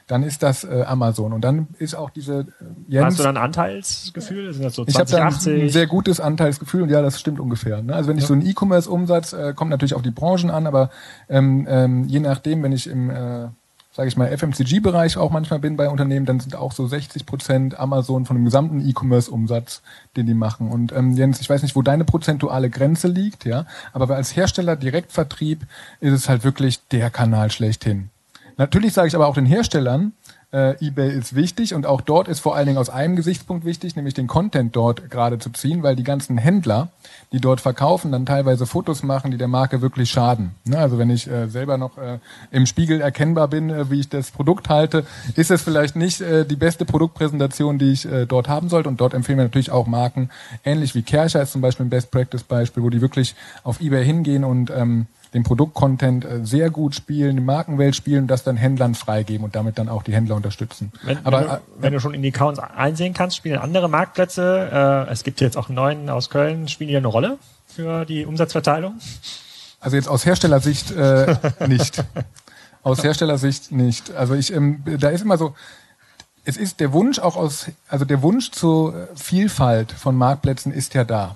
dann 0.07 0.23
ist 0.23 0.43
das 0.43 0.63
äh, 0.63 0.83
Amazon. 0.85 1.33
Und 1.33 1.41
dann 1.41 1.67
ist 1.79 1.95
auch 1.95 2.09
diese 2.09 2.39
äh, 2.41 2.45
Jens, 2.87 3.05
Hast 3.05 3.19
du 3.19 3.23
dann 3.23 3.37
Anteilsgefühl? 3.37 4.53
Sind 4.53 4.63
das 4.63 4.75
so 4.75 4.83
20, 4.83 4.93
ich 4.93 4.99
habe 4.99 5.11
da 5.11 5.51
ein 5.51 5.69
sehr 5.69 5.87
gutes 5.87 6.19
Anteilsgefühl 6.19 6.83
und 6.83 6.89
ja, 6.89 7.01
das 7.01 7.19
stimmt 7.19 7.39
ungefähr. 7.39 7.81
Ne? 7.81 7.95
Also 7.95 8.09
wenn 8.09 8.17
ich 8.17 8.23
ja. 8.23 8.27
so 8.27 8.33
einen 8.33 8.45
E-Commerce-Umsatz, 8.45 9.33
äh, 9.33 9.53
kommt 9.53 9.71
natürlich 9.71 9.93
auf 9.93 10.01
die 10.01 10.11
Branchen 10.11 10.49
an, 10.49 10.67
aber 10.67 10.89
ähm, 11.29 11.65
ähm, 11.69 12.03
je 12.05 12.19
nachdem, 12.19 12.63
wenn 12.63 12.71
ich 12.71 12.87
im 12.87 13.09
äh, 13.09 13.47
sage 13.93 14.09
ich 14.09 14.17
mal, 14.17 14.35
FMCG-Bereich 14.35 15.17
auch 15.17 15.29
manchmal 15.29 15.59
bin 15.59 15.77
bei 15.77 15.87
Unternehmen, 15.87 16.25
dann 16.25 16.39
sind 16.39 16.55
auch 16.55 16.71
so 16.71 16.87
60 16.87 17.27
Prozent 17.27 17.79
Amazon 17.79 18.25
von 18.25 18.35
dem 18.35 18.43
gesamten 18.43 18.81
E-Commerce-Umsatz, 18.81 19.83
den 20.17 20.25
die 20.25 20.33
machen. 20.33 20.71
Und 20.71 20.91
ähm, 20.93 21.11
Jens, 21.11 21.39
ich 21.41 21.49
weiß 21.49 21.61
nicht, 21.61 21.75
wo 21.75 21.83
deine 21.83 22.03
prozentuale 22.03 22.71
Grenze 22.71 23.07
liegt, 23.07 23.45
ja, 23.45 23.67
aber 23.93 24.15
als 24.15 24.35
Hersteller 24.35 24.75
Direktvertrieb 24.75 25.67
ist 25.99 26.13
es 26.13 26.27
halt 26.27 26.43
wirklich 26.43 26.87
der 26.87 27.11
Kanal 27.11 27.51
schlechthin. 27.51 28.09
Natürlich 28.57 28.93
sage 28.93 29.07
ich 29.07 29.15
aber 29.15 29.27
auch 29.27 29.35
den 29.35 29.45
Herstellern, 29.45 30.13
äh, 30.53 30.75
eBay 30.85 31.11
ist 31.11 31.35
wichtig 31.35 31.73
und 31.73 31.87
auch 31.87 32.01
dort 32.01 32.27
ist 32.27 32.39
vor 32.39 32.55
allen 32.55 32.67
Dingen 32.67 32.77
aus 32.77 32.89
einem 32.89 33.15
Gesichtspunkt 33.15 33.65
wichtig, 33.65 33.95
nämlich 33.95 34.13
den 34.13 34.27
Content 34.27 34.75
dort 34.75 35.09
gerade 35.09 35.39
zu 35.39 35.49
ziehen, 35.49 35.81
weil 35.81 35.95
die 35.95 36.03
ganzen 36.03 36.37
Händler, 36.37 36.89
die 37.31 37.39
dort 37.39 37.59
verkaufen, 37.59 38.11
dann 38.11 38.27
teilweise 38.27 38.67
Fotos 38.67 39.01
machen, 39.01 39.31
die 39.31 39.37
der 39.37 39.47
Marke 39.47 39.81
wirklich 39.81 40.11
schaden. 40.11 40.51
Ne? 40.65 40.77
Also 40.77 40.99
wenn 40.99 41.09
ich 41.09 41.27
äh, 41.27 41.47
selber 41.47 41.77
noch 41.77 41.97
äh, 41.97 42.19
im 42.51 42.67
Spiegel 42.67 43.01
erkennbar 43.01 43.47
bin, 43.47 43.71
äh, 43.71 43.89
wie 43.89 44.01
ich 44.01 44.09
das 44.09 44.29
Produkt 44.29 44.69
halte, 44.69 45.05
ist 45.35 45.49
es 45.49 45.63
vielleicht 45.63 45.95
nicht 45.95 46.21
äh, 46.21 46.45
die 46.45 46.55
beste 46.55 46.85
Produktpräsentation, 46.85 47.79
die 47.79 47.91
ich 47.91 48.05
äh, 48.05 48.27
dort 48.27 48.47
haben 48.47 48.69
sollte. 48.69 48.89
Und 48.89 49.01
dort 49.01 49.15
empfehlen 49.15 49.39
wir 49.39 49.45
natürlich 49.45 49.71
auch 49.71 49.87
Marken, 49.87 50.29
ähnlich 50.63 50.93
wie 50.93 51.01
Kerscher 51.01 51.41
ist 51.41 51.51
zum 51.51 51.61
Beispiel 51.61 51.87
ein 51.87 51.89
Best 51.89 52.11
Practice 52.11 52.43
Beispiel, 52.43 52.83
wo 52.83 52.91
die 52.91 53.01
wirklich 53.01 53.33
auf 53.63 53.81
eBay 53.81 54.05
hingehen 54.05 54.43
und 54.43 54.69
ähm, 54.69 55.07
den 55.33 55.43
Produktcontent 55.43 56.25
äh, 56.25 56.45
sehr 56.45 56.69
gut 56.69 56.95
spielen, 56.95 57.37
die 57.37 57.41
Markenwelt 57.41 57.95
spielen 57.95 58.23
und 58.23 58.27
das 58.27 58.43
dann 58.43 58.55
Händlern 58.55 58.95
freigeben 58.95 59.43
und 59.43 59.55
damit 59.55 59.77
dann 59.77 59.89
auch 59.89 60.03
die 60.03 60.13
Händler 60.13 60.35
unterstützen. 60.35 60.91
Wenn, 61.03 61.25
Aber 61.25 61.39
wenn, 61.39 61.47
du, 61.47 61.53
äh, 61.53 61.59
wenn 61.79 61.93
du 61.93 61.99
schon 61.99 62.13
in 62.13 62.21
die 62.21 62.33
Accounts 62.33 62.59
einsehen 62.59 63.13
kannst, 63.13 63.37
spielen 63.37 63.57
andere 63.57 63.89
Marktplätze, 63.89 65.05
äh, 65.07 65.11
es 65.11 65.23
gibt 65.23 65.41
jetzt 65.41 65.57
auch 65.57 65.69
einen 65.69 65.75
neuen 65.75 66.09
aus 66.09 66.29
Köln, 66.29 66.67
spielen 66.67 66.89
die 66.89 66.97
eine 66.97 67.07
Rolle 67.07 67.37
für 67.65 68.05
die 68.05 68.25
Umsatzverteilung? 68.25 68.99
Also 69.79 69.95
jetzt 69.95 70.07
aus 70.07 70.25
Herstellersicht 70.25 70.91
äh, 70.91 71.35
nicht. 71.67 72.03
Aus 72.83 73.03
Herstellersicht 73.03 73.71
nicht. 73.71 74.11
Also 74.11 74.35
ich, 74.35 74.53
ähm, 74.53 74.83
da 74.99 75.09
ist 75.09 75.21
immer 75.21 75.37
so, 75.37 75.55
es 76.45 76.57
ist 76.57 76.79
der 76.79 76.93
Wunsch 76.93 77.19
auch 77.19 77.37
aus, 77.37 77.67
also 77.87 78.05
der 78.05 78.21
Wunsch 78.21 78.51
zur 78.51 79.07
Vielfalt 79.15 79.91
von 79.91 80.15
Marktplätzen 80.15 80.71
ist 80.71 80.93
ja 80.93 81.03
da. 81.03 81.35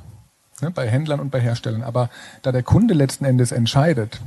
Ne, 0.61 0.71
bei 0.71 0.87
Händlern 0.87 1.19
und 1.19 1.29
bei 1.29 1.39
Herstellern. 1.39 1.83
Aber 1.83 2.09
da 2.41 2.51
der 2.51 2.63
Kunde 2.63 2.93
letzten 2.93 3.25
Endes 3.25 3.51
entscheidet 3.51 4.19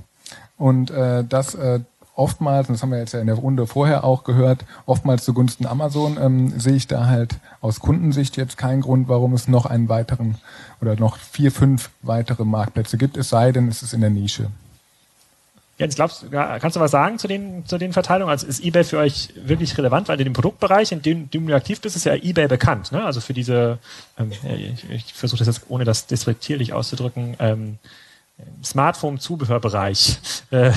und 0.57 0.91
äh, 0.91 1.25
das 1.25 1.55
äh, 1.55 1.81
oftmals, 2.15 2.69
und 2.69 2.75
das 2.75 2.83
haben 2.83 2.91
wir 2.91 2.99
jetzt 2.99 3.15
ja 3.15 3.21
in 3.21 3.27
der 3.27 3.37
Runde 3.37 3.67
vorher 3.67 4.05
auch 4.05 4.25
gehört, 4.25 4.65
oftmals 4.87 5.25
zugunsten 5.25 5.67
Amazon, 5.67 6.19
ähm, 6.21 6.61
sehe 6.61 6.75
ich 6.75 6.87
da 6.87 7.07
halt 7.07 7.37
aus 7.61 7.81
Kundensicht 7.81 8.37
jetzt 8.37 8.59
keinen 8.59 8.83
Grund, 8.83 9.09
warum 9.09 9.33
es 9.33 9.49
noch 9.49 9.67
einen 9.67 9.89
weiteren 9.89 10.37
oder 10.81 10.97
noch 10.97 11.17
vier, 11.17 11.51
fünf 11.51 11.91
weitere 12.03 12.45
Marktplätze 12.45 12.99
gibt, 12.99 13.17
es 13.17 13.31
sei 13.31 13.53
denn, 13.53 13.69
es 13.69 13.83
ist 13.83 13.95
in 13.95 14.03
der 14.03 14.11
Nische. 14.11 14.51
Jens, 15.81 15.95
glaubst, 15.95 16.31
kannst 16.31 16.77
du 16.77 16.81
was 16.81 16.91
sagen 16.91 17.19
zu 17.19 17.27
den, 17.27 17.65
zu 17.65 17.79
den 17.79 17.95
Verteilungen? 17.95 18.31
Also 18.31 18.47
ist 18.47 18.63
eBay 18.63 18.85
für 18.85 18.99
euch 18.99 19.31
wirklich 19.35 19.79
relevant? 19.79 20.09
Weil 20.09 20.21
in 20.21 20.25
dem 20.25 20.35
Produktbereich, 20.35 20.93
in 20.93 21.01
dem, 21.01 21.31
dem 21.31 21.47
du 21.47 21.55
aktiv 21.55 21.81
bist, 21.81 21.97
ist 21.97 22.05
ja 22.05 22.15
eBay 22.15 22.49
bekannt. 22.49 22.93
Ne? 22.93 23.03
Also 23.03 23.23
für 23.23 23.33
diese, 23.33 23.79
ähm, 24.19 24.31
ich, 24.31 24.91
ich 24.91 25.15
versuche 25.15 25.39
das 25.39 25.47
jetzt 25.47 25.71
ohne 25.71 25.85
das 25.85 26.07
despektierlich 26.07 26.75
auszudrücken, 26.75 27.35
ähm, 27.39 27.79
Smartphone-Zubehörbereich 28.63 30.19
äh, 30.51 30.69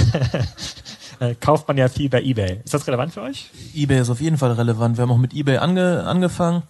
äh, 1.19 1.35
kauft 1.35 1.67
man 1.67 1.77
ja 1.77 1.89
viel 1.89 2.09
bei 2.09 2.21
eBay. 2.21 2.61
Ist 2.63 2.73
das 2.73 2.87
relevant 2.87 3.13
für 3.13 3.23
euch? 3.23 3.49
eBay 3.75 3.99
ist 3.99 4.09
auf 4.09 4.21
jeden 4.21 4.37
Fall 4.37 4.53
relevant. 4.53 4.97
Wir 4.97 5.01
haben 5.01 5.11
auch 5.11 5.17
mit 5.17 5.33
eBay 5.33 5.57
ange, 5.57 6.05
angefangen. 6.05 6.63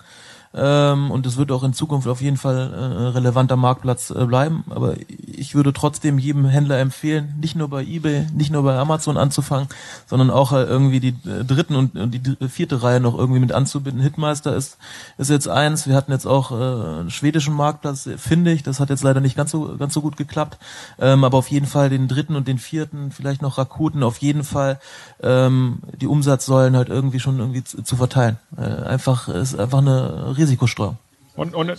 Ähm, 0.56 1.10
und 1.10 1.26
es 1.26 1.38
wird 1.38 1.52
auch 1.52 1.64
in 1.64 1.74
Zukunft 1.74 2.08
auf 2.08 2.22
jeden 2.22 2.38
Fall 2.38 2.72
äh, 2.74 3.08
relevanter 3.08 3.56
Marktplatz 3.56 4.12
äh, 4.12 4.26
bleiben. 4.26 4.64
Aber 4.70 4.96
ich 5.26 5.56
würde 5.56 5.74
trotzdem 5.74 6.20
jedem 6.20 6.46
Händler 6.46 6.78
empfehlen, 6.80 7.34
nicht 7.42 7.56
nur 7.56 7.70
bei 7.70 7.84
eBay, 7.84 8.28
nicht 8.34 8.52
nur 8.52 8.64
bei 8.64 8.78
Amazon 8.78 9.18
anzufangen, 9.18 9.68
sondern 10.06 10.30
auch 10.30 10.52
äh, 10.52 10.64
irgendwie 10.64 11.00
die 11.00 11.16
äh, 11.28 11.44
dritten 11.44 11.76
und, 11.76 11.96
und 11.96 12.12
die 12.12 12.48
vierte 12.48 12.84
Reihe 12.84 13.00
noch 13.00 13.18
irgendwie 13.18 13.40
mit 13.40 13.52
anzubinden. 13.52 14.02
Hitmeister 14.04 14.56
ist, 14.56 14.78
ist 15.18 15.32
jetzt 15.32 15.48
eins. 15.48 15.88
Wir 15.88 15.96
hatten 15.96 16.12
jetzt 16.12 16.28
auch 16.28 16.52
äh, 16.52 17.00
einen 17.00 17.10
schwedischen 17.10 17.56
Marktplatz, 17.56 18.08
finde 18.18 18.52
ich. 18.52 18.62
Das 18.62 18.80
hat 18.80 18.92
jetzt 18.92 19.04
leider 19.04 19.22
nicht 19.22 19.36
ganz 19.36 19.50
so, 19.50 19.76
ganz 19.78 19.94
so 19.94 20.02
gut 20.02 20.18
geklappt. 20.18 20.60
Ähm, 21.00 21.24
aber 21.24 21.40
auf 21.40 21.50
jeden 21.50 21.66
Fall 21.66 21.90
den 21.90 22.08
dritten 22.08 22.36
und 22.36 22.48
den 22.48 22.60
vierten, 22.60 23.12
vielleicht 23.12 23.42
noch 23.42 23.58
Rakuten, 23.58 24.04
auf 24.04 24.18
jeden 24.18 24.44
Fall 24.44 24.80
ähm, 25.22 25.80
die 26.00 26.08
Umsatzsäulen 26.08 26.76
halt 26.76 26.90
irgendwie 26.90 27.20
schon 27.20 27.40
irgendwie 27.40 27.64
zu, 27.64 27.82
zu 27.82 27.96
verteilen. 27.96 28.38
Äh, 28.56 28.62
einfach, 28.62 29.30
ist 29.30 29.60
einfach 29.60 29.80
eine 29.80 30.36
Risikostreuung. 30.44 30.98
Und, 31.36 31.56
und, 31.56 31.72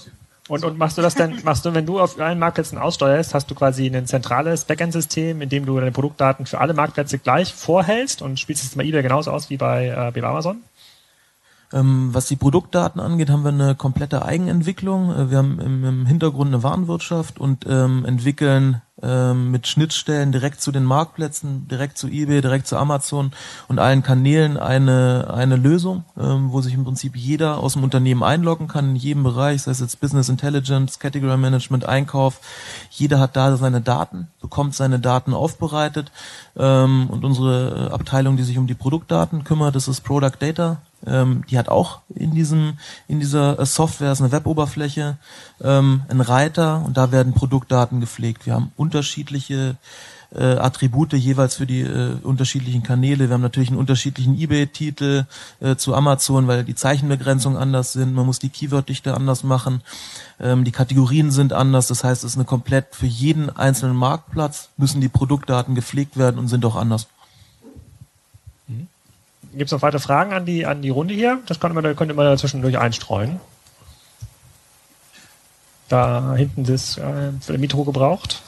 und, 0.48 0.64
und 0.64 0.78
machst 0.78 0.98
du 0.98 1.02
das 1.02 1.14
denn, 1.14 1.40
machst 1.44 1.64
du, 1.64 1.72
wenn 1.72 1.86
du 1.86 2.00
auf 2.00 2.20
allen 2.20 2.38
Marktplätzen 2.38 2.76
aussteuerst, 2.76 3.32
hast 3.34 3.50
du 3.50 3.54
quasi 3.54 3.86
ein 3.86 4.06
zentrales 4.06 4.64
Backend-System, 4.64 5.40
in 5.40 5.48
dem 5.48 5.64
du 5.64 5.78
deine 5.78 5.92
Produktdaten 5.92 6.44
für 6.44 6.60
alle 6.60 6.74
Marktplätze 6.74 7.18
gleich 7.18 7.54
vorhältst 7.54 8.20
und 8.20 8.38
spielst 8.38 8.64
es 8.64 8.74
bei 8.74 8.84
eBay 8.84 9.02
genauso 9.02 9.30
aus 9.30 9.48
wie 9.48 9.56
bei, 9.56 9.86
äh, 9.86 10.10
bei 10.10 10.26
Amazon? 10.26 10.62
Ähm, 11.74 12.10
was 12.12 12.26
die 12.26 12.36
Produktdaten 12.36 13.00
angeht, 13.00 13.30
haben 13.30 13.42
wir 13.42 13.48
eine 13.48 13.74
komplette 13.74 14.24
Eigenentwicklung. 14.24 15.10
Äh, 15.10 15.30
wir 15.30 15.38
haben 15.38 15.58
im, 15.58 16.06
Hintergrund 16.06 16.54
eine 16.54 16.62
Warenwirtschaft 16.62 17.40
und 17.40 17.66
ähm, 17.68 18.04
entwickeln 18.04 18.80
ähm, 19.02 19.50
mit 19.50 19.66
Schnittstellen 19.66 20.30
direkt 20.30 20.60
zu 20.60 20.70
den 20.70 20.84
Marktplätzen, 20.84 21.66
direkt 21.66 21.98
zu 21.98 22.06
eBay, 22.06 22.40
direkt 22.42 22.68
zu 22.68 22.76
Amazon 22.76 23.32
und 23.66 23.80
allen 23.80 24.04
Kanälen 24.04 24.56
eine, 24.56 25.34
eine 25.34 25.56
Lösung, 25.56 26.04
wo 26.14 26.60
sich 26.60 26.74
im 26.74 26.84
Prinzip 26.84 27.16
jeder 27.16 27.58
aus 27.58 27.72
dem 27.72 27.82
Unternehmen 27.82 28.22
einloggen 28.22 28.68
kann, 28.68 28.90
in 28.90 28.96
jedem 28.96 29.24
Bereich, 29.24 29.62
sei 29.62 29.72
es 29.72 29.80
jetzt 29.80 30.00
Business 30.00 30.28
Intelligence, 30.28 31.00
Category 31.00 31.36
Management, 31.36 31.86
Einkauf. 31.86 32.40
Jeder 32.90 33.18
hat 33.18 33.34
da 33.34 33.56
seine 33.56 33.80
Daten, 33.80 34.28
bekommt 34.40 34.76
seine 34.76 35.00
Daten 35.00 35.34
aufbereitet 35.34 36.12
und 36.54 37.24
unsere 37.24 37.90
Abteilung, 37.92 38.36
die 38.36 38.44
sich 38.44 38.58
um 38.58 38.68
die 38.68 38.74
Produktdaten 38.74 39.42
kümmert, 39.42 39.74
das 39.74 39.88
ist 39.88 40.02
Product 40.02 40.38
Data 40.38 40.78
ähm, 41.06 41.44
die 41.50 41.58
hat 41.58 41.68
auch 41.68 42.00
in 42.14 42.32
diesem 42.32 42.74
in 43.08 43.20
dieser 43.20 43.58
äh, 43.58 43.66
Software 43.66 44.12
ist 44.12 44.20
eine 44.20 44.32
Weboberfläche, 44.32 45.18
ähm, 45.62 46.02
ein 46.08 46.20
Reiter 46.20 46.82
und 46.84 46.96
da 46.96 47.12
werden 47.12 47.34
Produktdaten 47.34 48.00
gepflegt. 48.00 48.46
Wir 48.46 48.54
haben 48.54 48.72
unterschiedliche 48.76 49.76
äh, 50.34 50.56
Attribute 50.56 51.12
jeweils 51.12 51.54
für 51.54 51.66
die 51.66 51.80
äh, 51.80 52.16
unterschiedlichen 52.22 52.82
Kanäle. 52.82 53.28
Wir 53.28 53.34
haben 53.34 53.42
natürlich 53.42 53.68
einen 53.68 53.78
unterschiedlichen 53.78 54.38
eBay-Titel 54.38 55.24
äh, 55.60 55.76
zu 55.76 55.94
Amazon, 55.94 56.46
weil 56.46 56.64
die 56.64 56.74
Zeichenbegrenzungen 56.74 57.58
anders 57.58 57.92
sind. 57.92 58.14
Man 58.14 58.26
muss 58.26 58.38
die 58.38 58.48
Keyworddichte 58.48 59.14
anders 59.14 59.44
machen. 59.44 59.82
Ähm, 60.40 60.64
die 60.64 60.72
Kategorien 60.72 61.30
sind 61.30 61.52
anders. 61.52 61.86
Das 61.86 62.04
heißt, 62.04 62.24
es 62.24 62.32
ist 62.32 62.36
eine 62.36 62.44
komplett 62.44 62.94
für 62.94 63.06
jeden 63.06 63.50
einzelnen 63.50 63.96
Marktplatz 63.96 64.70
müssen 64.76 65.00
die 65.00 65.08
Produktdaten 65.08 65.74
gepflegt 65.74 66.16
werden 66.16 66.38
und 66.38 66.48
sind 66.48 66.64
auch 66.64 66.76
anders. 66.76 67.06
Gibt 69.56 69.68
es 69.68 69.72
noch 69.72 69.82
weitere 69.82 70.00
Fragen 70.00 70.32
an 70.32 70.44
die, 70.44 70.66
an 70.66 70.82
die 70.82 70.90
Runde 70.90 71.14
hier? 71.14 71.40
Das 71.46 71.60
könnte 71.60 71.80
man, 71.80 71.96
könnte 71.96 72.14
man 72.14 72.36
zwischendurch 72.36 72.78
einstreuen. 72.78 73.40
Da 75.88 76.34
hinten 76.34 76.64
ist 76.64 76.98
äh, 76.98 77.58
Mikro 77.58 77.84
gebraucht. 77.84 78.42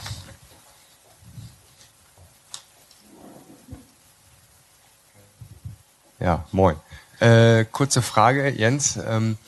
Ja, 6.18 6.44
moin. 6.50 6.76
Äh, 7.20 7.64
kurze 7.66 8.02
Frage, 8.02 8.48
Jens. 8.48 8.98
Ähm, 9.06 9.38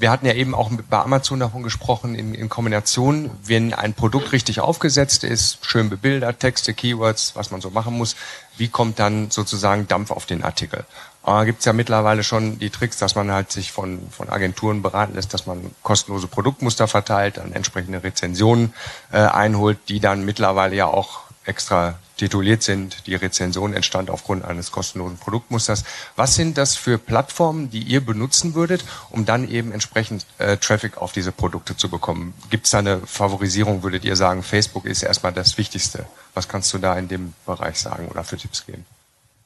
wir 0.00 0.10
hatten 0.10 0.24
ja 0.24 0.32
eben 0.32 0.54
auch 0.54 0.70
bei 0.88 0.98
Amazon 0.98 1.40
davon 1.40 1.62
gesprochen, 1.62 2.14
in, 2.14 2.34
in 2.34 2.48
Kombination, 2.48 3.30
wenn 3.44 3.74
ein 3.74 3.92
Produkt 3.92 4.32
richtig 4.32 4.60
aufgesetzt 4.60 5.24
ist, 5.24 5.58
schön 5.64 5.90
bebildert, 5.90 6.40
Texte, 6.40 6.72
Keywords, 6.72 7.36
was 7.36 7.50
man 7.50 7.60
so 7.60 7.68
machen 7.68 7.96
muss, 7.96 8.16
wie 8.56 8.68
kommt 8.68 8.98
dann 8.98 9.30
sozusagen 9.30 9.86
Dampf 9.88 10.10
auf 10.10 10.24
den 10.24 10.42
Artikel? 10.42 10.84
Aber 11.22 11.44
gibt 11.44 11.58
es 11.58 11.66
ja 11.66 11.74
mittlerweile 11.74 12.24
schon 12.24 12.58
die 12.58 12.70
Tricks, 12.70 12.96
dass 12.96 13.14
man 13.14 13.30
halt 13.30 13.52
sich 13.52 13.72
von, 13.72 14.00
von 14.10 14.30
Agenturen 14.30 14.80
beraten 14.80 15.14
lässt, 15.14 15.34
dass 15.34 15.46
man 15.46 15.70
kostenlose 15.82 16.28
Produktmuster 16.28 16.88
verteilt, 16.88 17.36
dann 17.36 17.52
entsprechende 17.52 18.02
Rezensionen 18.02 18.72
äh, 19.12 19.18
einholt, 19.18 19.78
die 19.88 20.00
dann 20.00 20.24
mittlerweile 20.24 20.76
ja 20.76 20.86
auch 20.86 21.20
extra 21.44 21.98
tituliert 22.20 22.62
sind. 22.62 23.06
Die 23.06 23.14
Rezension 23.14 23.72
entstand 23.72 24.10
aufgrund 24.10 24.44
eines 24.44 24.70
kostenlosen 24.70 25.16
Produktmusters. 25.16 25.84
Was 26.16 26.34
sind 26.34 26.58
das 26.58 26.76
für 26.76 26.98
Plattformen, 26.98 27.70
die 27.70 27.82
ihr 27.82 28.04
benutzen 28.04 28.54
würdet, 28.54 28.84
um 29.08 29.24
dann 29.24 29.48
eben 29.48 29.72
entsprechend 29.72 30.26
äh, 30.36 30.58
Traffic 30.58 30.98
auf 30.98 31.12
diese 31.12 31.32
Produkte 31.32 31.78
zu 31.78 31.88
bekommen? 31.88 32.34
Gibt 32.50 32.66
es 32.66 32.72
da 32.72 32.80
eine 32.80 33.00
Favorisierung? 33.06 33.82
Würdet 33.82 34.04
ihr 34.04 34.16
sagen, 34.16 34.42
Facebook 34.42 34.84
ist 34.84 35.02
erstmal 35.02 35.32
das 35.32 35.56
Wichtigste? 35.56 36.04
Was 36.34 36.46
kannst 36.46 36.72
du 36.74 36.78
da 36.78 36.98
in 36.98 37.08
dem 37.08 37.32
Bereich 37.46 37.78
sagen 37.78 38.08
oder 38.08 38.22
für 38.22 38.36
Tipps 38.36 38.66
geben? 38.66 38.84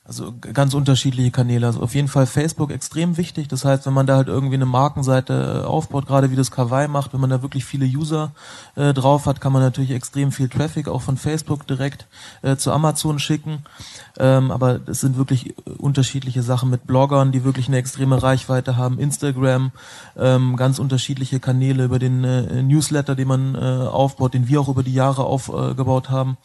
Also 0.07 0.35
ganz 0.39 0.75
unterschiedliche 0.75 1.31
Kanäle. 1.31 1.67
Also 1.67 1.81
auf 1.81 1.95
jeden 1.95 2.09
Fall 2.09 2.27
Facebook 2.27 2.71
extrem 2.71 3.17
wichtig. 3.17 3.49
Das 3.49 3.65
heißt, 3.65 3.87
wenn 3.87 3.95
man 3.95 4.07
da 4.07 4.17
halt 4.17 4.29
irgendwie 4.29 4.57
eine 4.57 4.67
Markenseite 4.67 5.63
äh, 5.63 5.67
aufbaut, 5.67 6.07
gerade 6.07 6.31
wie 6.31 6.37
das 6.37 6.51
Kawaii 6.51 6.89
macht, 6.89 7.15
wenn 7.15 7.23
man 7.23 7.31
da 7.31 7.41
wirklich 7.41 7.65
viele 7.65 7.87
User 7.87 8.33
äh, 8.77 8.93
drauf 8.93 9.25
hat, 9.25 9.41
kann 9.41 9.55
man 9.55 9.63
natürlich 9.63 9.93
extrem 9.93 10.31
viel 10.31 10.51
Traffic 10.51 10.89
auch 10.89 11.01
von 11.01 11.17
Facebook 11.17 11.67
direkt 11.67 12.07
äh, 12.43 12.57
zu 12.57 12.71
Amazon 12.71 13.19
schicken. 13.19 13.65
Ähm, 14.19 14.51
aber 14.51 14.79
es 14.87 15.01
sind 15.01 15.17
wirklich 15.17 15.57
äh, 15.57 15.71
unterschiedliche 15.79 16.43
Sachen 16.43 16.69
mit 16.69 16.87
Bloggern, 16.87 17.33
die 17.33 17.43
wirklich 17.43 17.69
eine 17.69 17.79
extreme 17.79 18.23
Reichweite 18.23 18.77
haben, 18.77 18.99
Instagram, 18.99 19.73
ähm, 20.19 20.57
ganz 20.57 20.79
unterschiedliche 20.79 21.41
Kanäle 21.41 21.85
über 21.85 21.99
den 21.99 22.25
äh, 22.25 22.63
Newsletter, 22.63 23.15
den 23.15 23.29
man 23.29 23.55
äh, 23.55 23.59
aufbaut, 23.59 24.35
den 24.35 24.49
wir 24.49 24.61
auch 24.61 24.69
über 24.69 24.83
die 24.83 24.93
Jahre 24.93 25.25
aufgebaut 25.25 26.11
haben. 26.11 26.37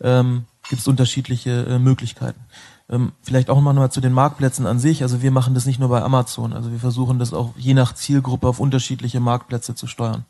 Ähm, 0.00 0.46
Gibt 0.68 0.80
es 0.80 0.88
unterschiedliche 0.88 1.78
Möglichkeiten 1.78 2.40
Ähm, 2.88 3.12
vielleicht 3.22 3.50
auch 3.50 3.60
mal 3.60 3.90
zu 3.90 4.00
den 4.00 4.12
Marktplätzen 4.12 4.66
an 4.66 4.78
sich. 4.78 5.02
Also 5.02 5.20
wir 5.20 5.32
machen 5.32 5.54
das 5.54 5.66
nicht 5.66 5.80
nur 5.80 5.88
bei 5.88 6.02
Amazon. 6.02 6.52
Also 6.52 6.70
wir 6.70 6.78
versuchen 6.78 7.18
das 7.18 7.32
auch 7.32 7.50
je 7.56 7.74
nach 7.74 7.94
Zielgruppe 7.94 8.46
auf 8.46 8.60
unterschiedliche 8.60 9.18
Marktplätze 9.18 9.74
zu 9.74 9.88
steuern. 9.88 10.24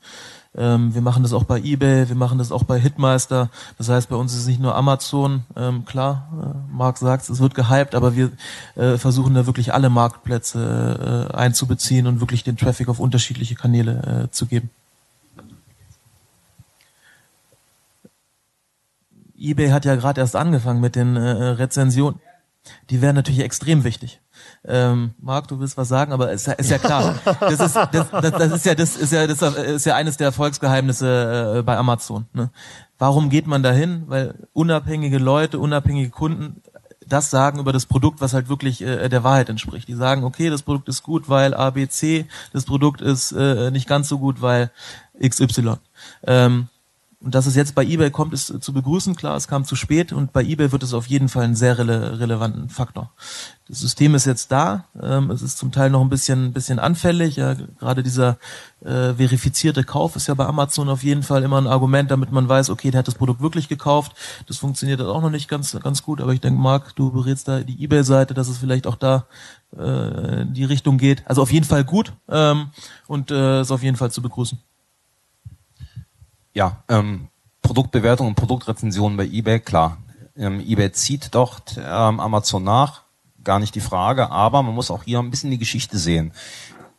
Ähm, 0.56 0.94
wir 0.94 1.02
machen 1.02 1.22
das 1.22 1.34
auch 1.34 1.44
bei 1.44 1.58
eBay, 1.58 2.08
wir 2.08 2.16
machen 2.16 2.38
das 2.38 2.50
auch 2.50 2.64
bei 2.64 2.78
Hitmeister. 2.80 3.50
Das 3.76 3.90
heißt, 3.90 4.08
bei 4.08 4.16
uns 4.16 4.32
ist 4.32 4.40
es 4.40 4.46
nicht 4.46 4.60
nur 4.60 4.74
Amazon. 4.74 5.44
Ähm, 5.54 5.84
klar, 5.84 6.28
äh, 6.42 6.74
Marc 6.74 6.96
sagt 6.96 7.28
es 7.28 7.40
wird 7.40 7.54
gehypt, 7.54 7.94
aber 7.94 8.16
wir 8.16 8.32
äh, 8.74 8.96
versuchen 8.96 9.34
da 9.34 9.44
wirklich 9.46 9.74
alle 9.74 9.90
Marktplätze 9.90 11.28
äh, 11.30 11.36
einzubeziehen 11.36 12.06
und 12.06 12.20
wirklich 12.20 12.42
den 12.42 12.56
Traffic 12.56 12.88
auf 12.88 13.00
unterschiedliche 13.00 13.54
Kanäle 13.54 14.24
äh, 14.24 14.30
zu 14.30 14.46
geben. 14.46 14.70
eBay 19.38 19.68
hat 19.68 19.84
ja 19.84 19.96
gerade 19.96 20.20
erst 20.20 20.34
angefangen 20.34 20.80
mit 20.80 20.96
den 20.96 21.16
äh, 21.16 21.20
Rezensionen. 21.20 22.18
Die 22.90 23.02
wären 23.02 23.14
natürlich 23.14 23.40
extrem 23.40 23.84
wichtig. 23.84 24.20
Ähm, 24.64 25.14
Marc, 25.18 25.48
du 25.48 25.60
willst 25.60 25.76
was 25.76 25.88
sagen, 25.88 26.12
aber 26.12 26.32
ist, 26.32 26.48
ist 26.48 26.70
ja 26.70 26.78
klar. 26.78 27.14
Das 27.40 27.60
ist, 27.60 27.76
das, 27.76 28.10
das, 28.10 28.32
das 28.32 28.52
ist 28.52 28.66
ja 28.66 28.74
das 28.74 28.96
ist 28.96 29.12
ja 29.12 29.26
das 29.26 29.42
ist 29.42 29.86
ja 29.86 29.94
eines 29.94 30.16
der 30.16 30.26
Erfolgsgeheimnisse 30.26 31.58
äh, 31.58 31.62
bei 31.62 31.76
Amazon. 31.76 32.26
Ne? 32.32 32.50
Warum 32.98 33.30
geht 33.30 33.46
man 33.46 33.62
dahin? 33.62 34.04
Weil 34.06 34.34
unabhängige 34.52 35.18
Leute, 35.18 35.58
unabhängige 35.58 36.10
Kunden 36.10 36.62
das 37.08 37.30
sagen 37.30 37.60
über 37.60 37.72
das 37.72 37.86
Produkt, 37.86 38.20
was 38.20 38.34
halt 38.34 38.48
wirklich 38.48 38.82
äh, 38.82 39.08
der 39.08 39.24
Wahrheit 39.24 39.48
entspricht. 39.48 39.88
Die 39.88 39.94
sagen, 39.94 40.24
okay, 40.24 40.50
das 40.50 40.62
Produkt 40.62 40.88
ist 40.88 41.02
gut, 41.02 41.28
weil 41.28 41.54
ABC, 41.54 42.26
das 42.52 42.64
Produkt 42.64 43.00
ist 43.00 43.32
äh, 43.32 43.70
nicht 43.70 43.88
ganz 43.88 44.08
so 44.08 44.18
gut, 44.18 44.42
weil 44.42 44.70
XY. 45.20 45.76
Ähm, 46.26 46.68
und 47.18 47.34
dass 47.34 47.46
es 47.46 47.56
jetzt 47.56 47.74
bei 47.74 47.82
eBay 47.82 48.10
kommt, 48.10 48.34
ist 48.34 48.62
zu 48.62 48.72
begrüßen. 48.74 49.16
Klar, 49.16 49.36
es 49.36 49.48
kam 49.48 49.64
zu 49.64 49.74
spät 49.74 50.12
und 50.12 50.34
bei 50.34 50.44
eBay 50.44 50.70
wird 50.70 50.82
es 50.82 50.92
auf 50.92 51.06
jeden 51.06 51.30
Fall 51.30 51.44
einen 51.44 51.56
sehr 51.56 51.78
rele 51.78 52.20
relevanten 52.20 52.68
Faktor. 52.68 53.10
Das 53.68 53.80
System 53.80 54.14
ist 54.14 54.26
jetzt 54.26 54.52
da. 54.52 54.84
Ähm, 55.02 55.30
es 55.30 55.40
ist 55.40 55.56
zum 55.56 55.72
Teil 55.72 55.88
noch 55.88 56.02
ein 56.02 56.10
bisschen, 56.10 56.52
bisschen 56.52 56.78
anfällig. 56.78 57.36
Ja, 57.36 57.54
gerade 57.54 58.02
dieser 58.02 58.36
äh, 58.84 59.14
verifizierte 59.14 59.82
Kauf 59.82 60.14
ist 60.14 60.26
ja 60.26 60.34
bei 60.34 60.44
Amazon 60.44 60.90
auf 60.90 61.02
jeden 61.02 61.22
Fall 61.22 61.42
immer 61.42 61.58
ein 61.58 61.66
Argument, 61.66 62.10
damit 62.10 62.32
man 62.32 62.50
weiß, 62.50 62.68
okay, 62.68 62.90
der 62.90 62.98
hat 62.98 63.08
das 63.08 63.14
Produkt 63.14 63.40
wirklich 63.40 63.68
gekauft. 63.68 64.12
Das 64.46 64.58
funktioniert 64.58 65.00
auch 65.00 65.22
noch 65.22 65.30
nicht 65.30 65.48
ganz, 65.48 65.76
ganz 65.82 66.02
gut. 66.02 66.20
Aber 66.20 66.34
ich 66.34 66.42
denke, 66.42 66.60
Marc, 66.60 66.94
du 66.96 67.10
berätst 67.10 67.48
da 67.48 67.60
die 67.60 67.82
eBay-Seite, 67.82 68.34
dass 68.34 68.48
es 68.48 68.58
vielleicht 68.58 68.86
auch 68.86 68.96
da 68.96 69.24
äh, 69.76 70.42
in 70.42 70.52
die 70.52 70.64
Richtung 70.64 70.98
geht. 70.98 71.24
Also 71.26 71.40
auf 71.40 71.50
jeden 71.50 71.66
Fall 71.66 71.82
gut 71.82 72.12
ähm, 72.28 72.68
und 73.06 73.30
äh, 73.30 73.62
ist 73.62 73.70
auf 73.70 73.82
jeden 73.82 73.96
Fall 73.96 74.10
zu 74.10 74.20
begrüßen 74.20 74.58
ja, 76.56 76.82
ähm, 76.88 77.28
Produktbewertung 77.60 78.28
und 78.28 78.34
Produktrezension 78.34 79.16
bei 79.18 79.26
eBay, 79.26 79.60
klar. 79.60 79.98
Ähm, 80.36 80.58
eBay 80.60 80.90
zieht 80.90 81.34
dort 81.34 81.76
ähm, 81.76 82.18
Amazon 82.18 82.64
nach, 82.64 83.02
gar 83.44 83.58
nicht 83.58 83.74
die 83.74 83.80
Frage, 83.80 84.30
aber 84.30 84.62
man 84.62 84.74
muss 84.74 84.90
auch 84.90 85.02
hier 85.04 85.18
ein 85.18 85.30
bisschen 85.30 85.50
die 85.50 85.58
Geschichte 85.58 85.98
sehen. 85.98 86.32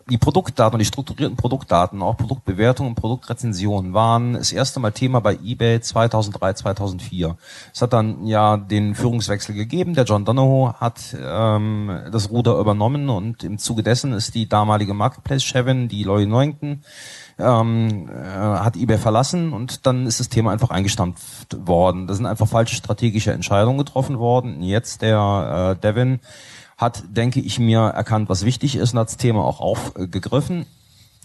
Die 0.10 0.18
Produktdaten 0.18 0.80
die 0.80 0.86
strukturierten 0.86 1.36
Produktdaten, 1.36 2.02
auch 2.02 2.16
Produktbewertung 2.16 2.88
und 2.88 2.96
Produktrezension 2.96 3.94
waren 3.94 4.34
das 4.34 4.54
erste 4.54 4.80
Mal 4.80 4.92
Thema 4.92 5.20
bei 5.20 5.38
eBay 5.44 5.82
2003, 5.82 6.54
2004. 6.54 7.36
Es 7.74 7.82
hat 7.82 7.92
dann 7.92 8.26
ja 8.26 8.56
den 8.56 8.96
Führungswechsel 8.96 9.54
gegeben. 9.54 9.96
Der 9.96 10.06
John 10.06 10.24
Donahoe 10.24 10.76
hat 10.80 11.14
ähm, 11.20 11.92
das 12.10 12.30
Ruder 12.30 12.58
übernommen 12.58 13.10
und 13.10 13.44
im 13.44 13.58
Zuge 13.58 13.84
dessen 13.84 14.14
ist 14.14 14.34
die 14.34 14.48
damalige 14.48 14.94
Marketplace-Chefin, 14.94 15.90
die 15.90 16.04
Lori 16.04 16.26
Neuington, 16.26 16.84
ähm, 17.38 18.10
äh, 18.10 18.30
hat 18.30 18.78
eBay 18.78 18.98
verlassen 18.98 19.52
und 19.52 19.86
dann 19.86 20.08
ist 20.08 20.22
das 20.22 20.30
Thema 20.30 20.52
einfach 20.52 20.70
eingestampft 20.70 21.68
worden. 21.68 22.08
Da 22.08 22.14
sind 22.14 22.28
einfach 22.28 22.48
falsche 22.48 22.76
strategische 22.76 23.34
Entscheidungen 23.34 23.78
getroffen 23.78 24.20
worden. 24.20 24.64
Jetzt 24.64 25.02
der 25.02 25.76
äh, 25.76 25.82
Devin 25.82 26.22
hat, 26.78 27.04
denke 27.10 27.40
ich 27.40 27.60
mir, 27.60 27.80
erkannt, 27.80 28.30
was 28.30 28.46
wichtig 28.46 28.76
ist 28.76 28.94
und 28.94 29.00
hat 29.00 29.08
das 29.08 29.18
Thema 29.18 29.44
auch 29.44 29.60
aufgegriffen. 29.60 30.68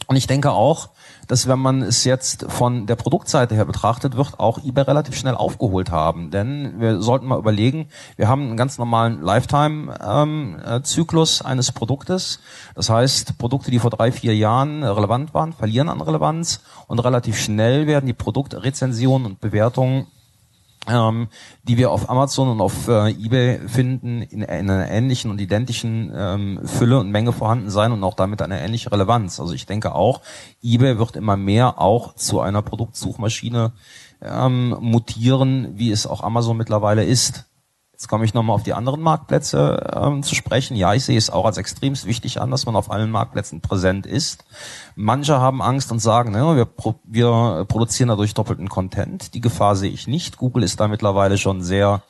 Und 0.07 0.17
ich 0.17 0.27
denke 0.27 0.51
auch, 0.51 0.89
dass 1.29 1.47
wenn 1.47 1.61
man 1.61 1.83
es 1.83 2.05
jetzt 2.05 2.47
von 2.49 2.87
der 2.87 2.97
Produktseite 2.97 3.55
her 3.55 3.65
betrachtet, 3.65 4.17
wird 4.17 4.41
auch 4.41 4.59
eBay 4.65 4.83
relativ 4.85 5.17
schnell 5.17 5.37
aufgeholt 5.37 5.91
haben. 5.91 6.31
Denn 6.31 6.81
wir 6.81 7.01
sollten 7.01 7.27
mal 7.27 7.39
überlegen, 7.39 7.89
wir 8.17 8.29
haben 8.29 8.43
einen 8.43 8.57
ganz 8.57 8.79
normalen 8.79 9.23
Lifetime-Zyklus 9.23 11.41
ähm, 11.41 11.47
eines 11.47 11.71
Produktes. 11.73 12.41
Das 12.75 12.91
heißt, 12.91 13.39
Produkte, 13.39 13.71
die 13.71 13.79
vor 13.79 13.91
drei, 13.91 14.11
vier 14.11 14.35
Jahren 14.35 14.83
relevant 14.83 15.35
waren, 15.35 15.53
verlieren 15.53 15.89
an 15.89 16.01
Relevanz 16.01 16.61
und 16.89 16.99
relativ 16.99 17.39
schnell 17.39 17.87
werden 17.87 18.07
die 18.07 18.13
Produktrezensionen 18.13 19.27
und 19.27 19.41
Bewertungen 19.41 20.09
ähm, 20.89 21.29
die 21.63 21.77
wir 21.77 21.91
auf 21.91 22.11
Amazon 22.11 22.49
und 22.49 22.61
auf 22.61 22.89
äh, 22.89 23.11
eBay 23.11 23.61
finden, 23.69 24.23
in, 24.23 24.43
in, 24.43 24.71
einer 24.71 24.91
ähnlichen 24.91 25.31
und 25.31 25.41
identischen 25.41 26.13
ähm, 26.15 26.61
Fülle 26.65 26.99
und 26.99 27.11
Menge 27.11 27.33
vorhanden 27.33 27.71
sein 27.71 27.93
und 27.93 28.03
auch 28.03 28.15
damit 28.15 28.43
eine 28.43 28.61
ähnliche 28.61 28.91
Relevanz. 28.91 29.39
Also 29.39 29.53
ich 29.53 29.67
denke 29.67 29.95
auch, 29.95 30.23
eBay 30.63 30.99
wird 30.99 31.17
immer 31.17 31.37
mehr 31.37 31.81
auch 31.81 32.15
zu 32.15 32.41
einer 32.41 32.63
Produktsuchmaschine 32.63 33.73
ähm, 34.21 34.77
mutieren, 34.81 35.79
wie 35.79 35.91
es 35.91 36.07
auch 36.07 36.23
Amazon 36.23 36.57
mittlerweile 36.57 37.05
ist. 37.05 37.47
Jetzt 38.03 38.09
komme 38.09 38.25
ich 38.25 38.35
nochmal 38.35 38.57
auf 38.57 38.65
die 38.65 38.75
anderen 38.75 39.01
Marktplätze 39.01 39.93
ähm, 39.95 40.25
zu 40.25 40.35
sprechen. 40.35 40.77
Ja, 40.77 40.93
ich 40.93 41.05
sehe 41.05 41.17
es 41.17 41.31
auch 41.31 41.45
als 41.45 41.57
extremst 41.57 42.05
wichtig 42.05 42.41
an, 42.41 42.51
dass 42.51 42.67
man 42.67 42.75
auf 42.75 42.91
allen 42.91 43.13
Marktplätzen 43.13 43.61
präsent 43.61 44.07
ist. 44.07 44.45
Manche 44.97 45.39
haben 45.39 45.63
Angst 45.63 45.93
und 45.93 46.01
sagen, 46.01 46.33
ne, 46.33 46.57
wir, 46.57 46.65
pro, 46.65 46.97
wir 47.05 47.65
produzieren 47.69 48.09
dadurch 48.09 48.35
doppelten 48.35 48.69
Content. 48.69 49.35
Die 49.35 49.41
Gefahr 49.41 49.77
sehe 49.77 49.93
ich 49.93 50.09
nicht. 50.09 50.37
Google 50.37 50.65
ist 50.65 50.81
da 50.81 50.89
mittlerweile 50.89 51.39
schon 51.39 51.63
sehr 51.63 52.03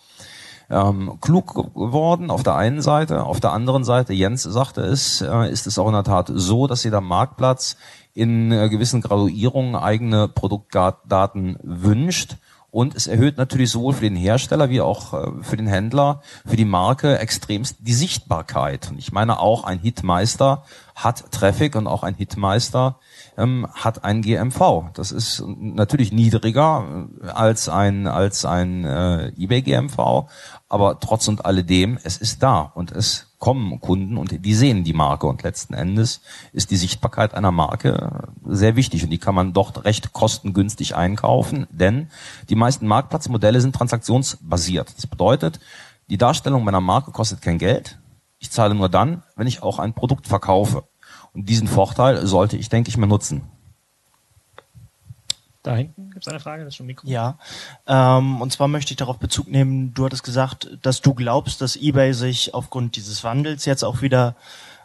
ähm, 0.71 1.19
klug 1.21 1.75
geworden 1.75 2.31
auf 2.31 2.43
der 2.43 2.57
einen 2.57 2.81
Seite. 2.81 3.25
Auf 3.25 3.41
der 3.41 3.53
anderen 3.53 3.85
Seite, 3.85 4.15
Jens 4.15 4.45
sagte 4.45 4.81
es, 4.81 5.21
äh, 5.21 5.51
ist 5.51 5.67
es 5.67 5.79
auch 5.79 5.89
in 5.89 5.93
der 5.93 6.05
Tat 6.05 6.33
so, 6.35 6.67
dass 6.67 6.85
jeder 6.85 7.03
Marktplatz 7.03 7.77
in 8.15 8.51
äh, 8.51 8.71
gewissen 8.71 9.03
Graduierungen 9.03 9.77
eigene 9.77 10.27
Produktdaten 10.27 11.59
wünscht 11.63 12.39
und 12.73 12.97
es 12.97 13.07
erhöht 13.07 13.37
natürlich 13.37 13.71
sowohl 13.71 13.93
für 13.93 14.01
den 14.01 14.17
Hersteller 14.17 14.71
wie 14.71 14.81
auch 14.81 15.13
äh, 15.13 15.31
für 15.43 15.59
den 15.59 15.67
Händler, 15.67 16.23
für 16.47 16.57
die 16.57 16.65
Marke 16.65 17.19
extremst 17.19 17.77
die 17.81 17.93
Sichtbarkeit. 17.93 18.91
Und 18.91 18.99
ich 18.99 19.13
meine 19.13 19.39
auch 19.41 19.65
ein 19.65 19.79
Hitmeister 19.79 20.65
hat 20.95 21.31
Traffic 21.33 21.77
und 21.77 21.87
auch 21.87 22.03
ein 22.03 22.15
Hitmeister 22.15 22.99
ähm, 23.37 23.69
hat 23.75 24.05
ein 24.05 24.23
GMV. 24.23 24.85
Das 24.95 25.13
ist 25.13 25.45
natürlich 25.47 26.13
niedriger 26.13 27.09
äh, 27.23 27.29
als 27.29 27.69
ein 27.69 28.07
als 28.07 28.47
ein 28.47 28.87
äh, 28.87 29.29
eBay 29.37 29.61
GMV, 29.61 30.31
aber 30.71 30.99
trotz 30.99 31.29
und 31.29 31.45
alledem, 31.45 31.99
es 32.03 32.17
ist 32.17 32.43
da 32.43 32.73
und 32.75 32.91
es 32.91 33.32
kommen 33.43 33.81
Kunden 33.81 34.19
und 34.19 34.47
die 34.47 34.55
sehen 34.55 34.85
die 34.85 34.93
Marke 34.93 35.27
und 35.27 35.43
letzten 35.43 35.75
Endes 35.75 36.21
ist 36.53 36.71
die 36.71 36.77
Sichtbarkeit 36.77 37.35
einer 37.35 37.51
Marke 37.51 38.29
sehr 38.47 38.77
wichtig 38.77 39.03
und 39.03 39.11
die 39.11 39.19
kann 39.19 39.35
man 39.35 39.53
dort 39.53 39.85
recht 39.85 40.13
kostengünstig 40.13 40.95
einkaufen, 40.95 41.67
denn 41.69 42.07
die 42.51 42.55
meisten 42.55 42.87
Marktplatzmodelle 42.87 43.61
sind 43.61 43.75
transaktionsbasiert. 43.75 44.95
Das 44.97 45.09
bedeutet, 45.09 45.59
die 46.09 46.19
Darstellung 46.19 46.63
meiner 46.63 46.81
Marke 46.81 47.11
kostet 47.11 47.43
kein 47.43 47.59
Geld. 47.59 47.99
Ich 48.39 48.53
zahle 48.53 48.77
nur 48.77 48.89
dann, 48.89 49.25
wenn 49.35 49.49
ich 49.49 49.61
auch 49.61 49.81
ein 49.81 49.93
Produkt 49.93 50.29
verkaufe. 50.29 50.85
Und 51.33 51.49
diesen 51.49 51.67
Vorteil 51.67 52.25
sollte 52.25 52.57
ich, 52.57 52.69
denke 52.69 52.91
ich, 52.91 52.97
mal 52.97 53.09
nutzen. 53.09 53.43
Da 55.63 55.77
hinten 55.77 56.11
gibt 56.11 56.27
es 56.27 56.29
eine 56.29 56.41
Frage, 56.41 56.65
das 56.65 56.73
ist 56.73 56.77
schon 56.77 56.87
Mikro. 56.87 57.07
Ja, 57.09 57.39
ähm, 57.87 58.41
und 58.41 58.53
zwar 58.53 58.67
möchte 58.67 58.93
ich 58.93 58.97
darauf 58.97 59.19
Bezug 59.19 59.49
nehmen, 59.49 59.95
du 59.95 60.05
hattest 60.05 60.25
gesagt, 60.25 60.79
dass 60.83 61.03
du 61.03 61.15
glaubst, 61.15 61.61
dass 61.61 61.77
eBay 61.77 62.15
sich 62.15 62.53
aufgrund 62.53 62.97
dieses 62.97 63.23
Wandels 63.23 63.65
jetzt 63.65 63.85
auch 63.85 64.03
wieder 64.03 64.35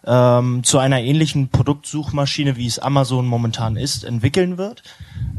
ähm, 0.05 0.63
zu 0.63 0.77
einer 0.77 1.01
ähnlichen 1.01 1.49
Produktsuchmaschine, 1.49 2.57
wie 2.57 2.67
es 2.67 2.77
Amazon 2.77 3.25
momentan 3.25 3.75
ist, 3.75 4.03
entwickeln 4.03 4.59
wird. 4.59 4.83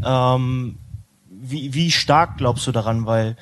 Ähm, 0.05 0.79
wie, 1.29 1.73
wie 1.73 1.93
stark 1.93 2.37
glaubst 2.39 2.67
du 2.67 2.73
daran? 2.73 3.07
Weil 3.07 3.37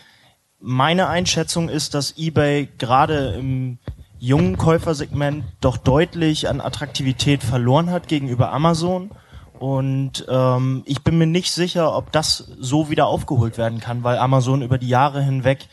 meine 0.61 1.09
Einschätzung 1.09 1.71
ist, 1.71 1.95
dass 1.95 2.19
eBay 2.19 2.69
gerade 2.79 3.35
im 3.39 3.79
jungen 4.19 4.59
Käufersegment 4.59 5.45
doch 5.61 5.79
deutlich 5.79 6.49
an 6.49 6.61
Attraktivität 6.61 7.43
verloren 7.43 7.91
hat 7.91 8.09
gegenüber 8.09 8.53
Amazon 8.53 9.11
und 9.59 10.27
ähm, 10.29 10.83
ich 10.87 11.03
bin 11.03 11.19
mir 11.19 11.27
nicht 11.27 11.53
sicher, 11.53 11.97
ob 11.97 12.13
das 12.13 12.51
so 12.59 12.91
wieder 12.91 13.07
aufgeholt 13.07 13.59
werden 13.59 13.81
kann, 13.81 14.05
weil 14.05 14.19
Amazon 14.19 14.63
über 14.63 14.79
die 14.79 14.89
Jahre 14.89 15.23
hinweg 15.23 15.69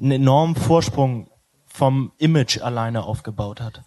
einen 0.00 0.12
enormen 0.12 0.56
Vorsprung 0.56 1.28
vom 1.66 2.12
Image 2.18 2.60
alleine 2.60 3.04
aufgebaut 3.04 3.60
hat. 3.60 3.82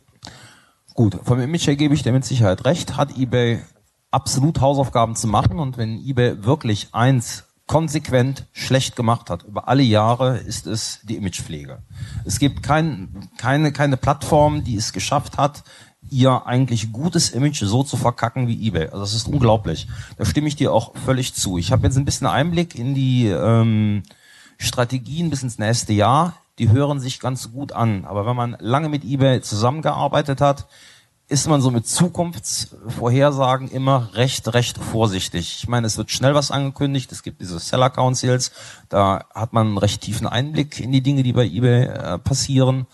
Gut, 0.94 1.18
vom 1.24 1.40
Image 1.40 1.68
her 1.68 1.76
gebe 1.76 1.94
ich 1.94 2.04
dir 2.04 2.12
mit 2.12 2.26
Sicherheit 2.26 2.66
recht. 2.66 2.98
Hat 2.98 3.18
eBay 3.18 3.62
absolut 4.12 4.62
Hausaufgaben 4.62 5.16
zu 5.16 5.28
machen 5.28 5.60
und 5.60 5.78
wenn 5.78 5.98
eBay 5.98 6.44
wirklich 6.44 6.90
eins 6.92 7.46
konsequent 7.68 8.48
schlecht 8.52 8.96
gemacht 8.96 9.30
hat 9.30 9.44
über 9.44 9.68
alle 9.68 9.84
Jahre, 9.84 10.38
ist 10.38 10.66
es 10.66 11.02
die 11.04 11.16
Imagepflege. 11.16 11.84
Es 12.26 12.40
gibt 12.40 12.64
kein, 12.64 13.30
keine, 13.38 13.72
keine 13.72 13.96
Plattform, 13.96 14.64
die 14.64 14.76
es 14.76 14.92
geschafft 14.92 15.38
hat, 15.38 15.64
ihr 16.12 16.46
eigentlich 16.46 16.92
gutes 16.92 17.30
Image 17.30 17.62
so 17.64 17.84
zu 17.84 17.98
verkacken 17.98 18.48
wie 18.48 18.68
eBay. 18.68 18.88
Also 18.88 19.00
das 19.00 19.14
ist 19.14 19.28
unglaublich. 19.28 19.88
Da 20.18 20.26
stimme 20.26 20.48
ich 20.48 20.56
dir 20.56 20.74
auch 20.74 20.96
völlig 21.06 21.34
zu. 21.34 21.58
Ich 21.58 21.72
habe 21.72 21.88
jetzt 21.88 21.98
ein 21.98 22.06
bisschen 22.06 22.28
Einblick 22.28 22.76
in 22.76 22.94
die 22.94 23.28
ähm, 23.28 24.04
Strategien 24.58 25.30
bis 25.30 25.44
ins 25.44 25.60
nächste 25.60 25.94
Jahr. 25.94 26.36
die 26.58 26.70
hören 26.70 27.00
sich 27.00 27.20
ganz 27.20 27.52
gut 27.52 27.72
an. 27.72 28.06
Aber 28.06 28.26
wenn 28.26 28.36
man 28.36 28.58
lange 28.60 28.90
mit 28.90 29.06
eBay 29.06 29.42
zusammengearbeitet 29.42 30.42
hat, 30.42 30.68
ist 31.30 31.48
man 31.48 31.62
so 31.62 31.70
mit 31.70 31.88
Zukunftsvorhersagen 31.88 33.70
immer 33.70 34.10
recht, 34.16 34.52
recht 34.54 34.80
vorsichtig. 34.80 35.60
Ich 35.60 35.68
meine, 35.68 35.86
es 35.86 35.96
wird 35.98 36.10
schnell 36.10 36.34
was 36.34 36.50
angekündigt, 36.50 37.12
es 37.12 37.22
gibt 37.22 37.40
diese 37.40 37.60
Seller 37.60 37.92
Councils, 37.92 38.52
da 38.90 39.26
hat 39.36 39.54
man 39.54 39.68
einen 39.68 39.78
recht 39.78 40.02
tiefen 40.02 40.26
Einblick 40.26 40.80
in 40.80 40.92
die 40.92 41.02
Dinge, 41.02 41.22
die 41.22 41.34
bei 41.34 41.46
eBay 41.46 41.84
äh, 41.84 42.18
passieren 42.18 42.88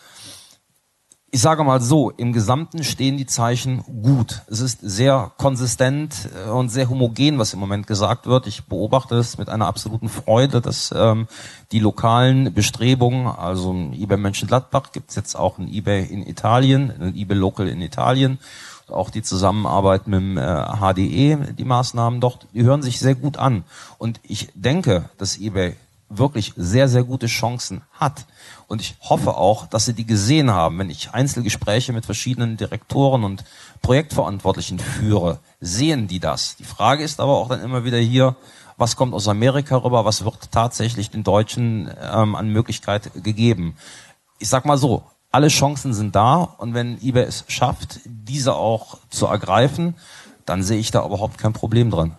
ich 1.35 1.41
sage 1.41 1.65
mal 1.65 1.81
so, 1.81 2.11
im 2.11 2.31
Gesamten 2.31 2.85
stehen 2.85 3.17
die 3.17 3.25
Zeichen 3.25 3.83
gut. 4.01 4.43
Es 4.49 4.61
ist 4.61 4.79
sehr 4.81 5.33
konsistent 5.35 6.29
äh, 6.33 6.49
und 6.49 6.69
sehr 6.69 6.89
homogen, 6.89 7.37
was 7.39 7.53
im 7.53 7.59
Moment 7.59 7.87
gesagt 7.87 8.25
wird. 8.25 8.47
Ich 8.47 8.63
beobachte 8.63 9.15
es 9.15 9.37
mit 9.37 9.49
einer 9.49 9.67
absoluten 9.67 10.07
Freude, 10.07 10.61
dass 10.61 10.93
ähm, 10.95 11.27
die 11.73 11.79
lokalen 11.79 12.53
Bestrebungen, 12.53 13.27
also 13.27 13.73
ein 13.73 13.91
eBay 13.91 14.15
Mönchengladbach 14.15 14.93
gibt 14.93 15.09
es 15.09 15.17
jetzt 15.17 15.35
auch 15.35 15.57
ein 15.57 15.67
eBay 15.67 16.05
in 16.05 16.25
Italien, 16.25 16.93
ein 17.01 17.13
eBay 17.13 17.35
Local 17.37 17.67
in 17.67 17.81
Italien, 17.81 18.39
auch 18.87 19.09
die 19.09 19.21
Zusammenarbeit 19.21 20.07
mit 20.07 20.21
dem 20.21 20.37
äh, 20.37 20.41
HDE, 20.41 21.53
die 21.53 21.65
Maßnahmen 21.65 22.21
dort, 22.21 22.47
die 22.53 22.63
hören 22.63 22.81
sich 22.81 22.97
sehr 22.97 23.15
gut 23.15 23.35
an. 23.35 23.65
Und 23.97 24.21
ich 24.23 24.53
denke, 24.55 25.09
dass 25.17 25.37
eBay 25.37 25.75
wirklich 26.17 26.53
sehr, 26.55 26.87
sehr 26.87 27.03
gute 27.03 27.27
Chancen 27.27 27.81
hat. 27.93 28.25
Und 28.67 28.81
ich 28.81 28.95
hoffe 29.01 29.37
auch, 29.37 29.67
dass 29.67 29.85
Sie 29.85 29.93
die 29.93 30.05
gesehen 30.05 30.51
haben. 30.51 30.79
Wenn 30.79 30.89
ich 30.89 31.11
Einzelgespräche 31.11 31.93
mit 31.93 32.05
verschiedenen 32.05 32.57
Direktoren 32.57 33.23
und 33.23 33.43
Projektverantwortlichen 33.81 34.79
führe, 34.79 35.39
sehen 35.59 36.07
die 36.07 36.19
das. 36.19 36.55
Die 36.57 36.63
Frage 36.63 37.03
ist 37.03 37.19
aber 37.19 37.33
auch 37.37 37.49
dann 37.49 37.61
immer 37.61 37.83
wieder 37.83 37.99
hier, 37.99 38.35
was 38.77 38.95
kommt 38.95 39.13
aus 39.13 39.27
Amerika 39.27 39.77
rüber, 39.77 40.05
was 40.05 40.25
wird 40.25 40.51
tatsächlich 40.51 41.09
den 41.09 41.23
Deutschen 41.23 41.89
ähm, 42.01 42.35
an 42.35 42.49
Möglichkeit 42.49 43.11
gegeben. 43.23 43.75
Ich 44.39 44.49
sag 44.49 44.65
mal 44.65 44.77
so, 44.77 45.03
alle 45.31 45.47
Chancen 45.49 45.93
sind 45.93 46.15
da 46.15 46.37
und 46.37 46.73
wenn 46.73 47.01
eBay 47.01 47.23
es 47.23 47.45
schafft, 47.47 47.99
diese 48.05 48.55
auch 48.55 48.97
zu 49.09 49.27
ergreifen, 49.27 49.95
dann 50.45 50.63
sehe 50.63 50.79
ich 50.79 50.91
da 50.91 51.05
überhaupt 51.05 51.37
kein 51.37 51.53
Problem 51.53 51.91
dran. 51.91 52.15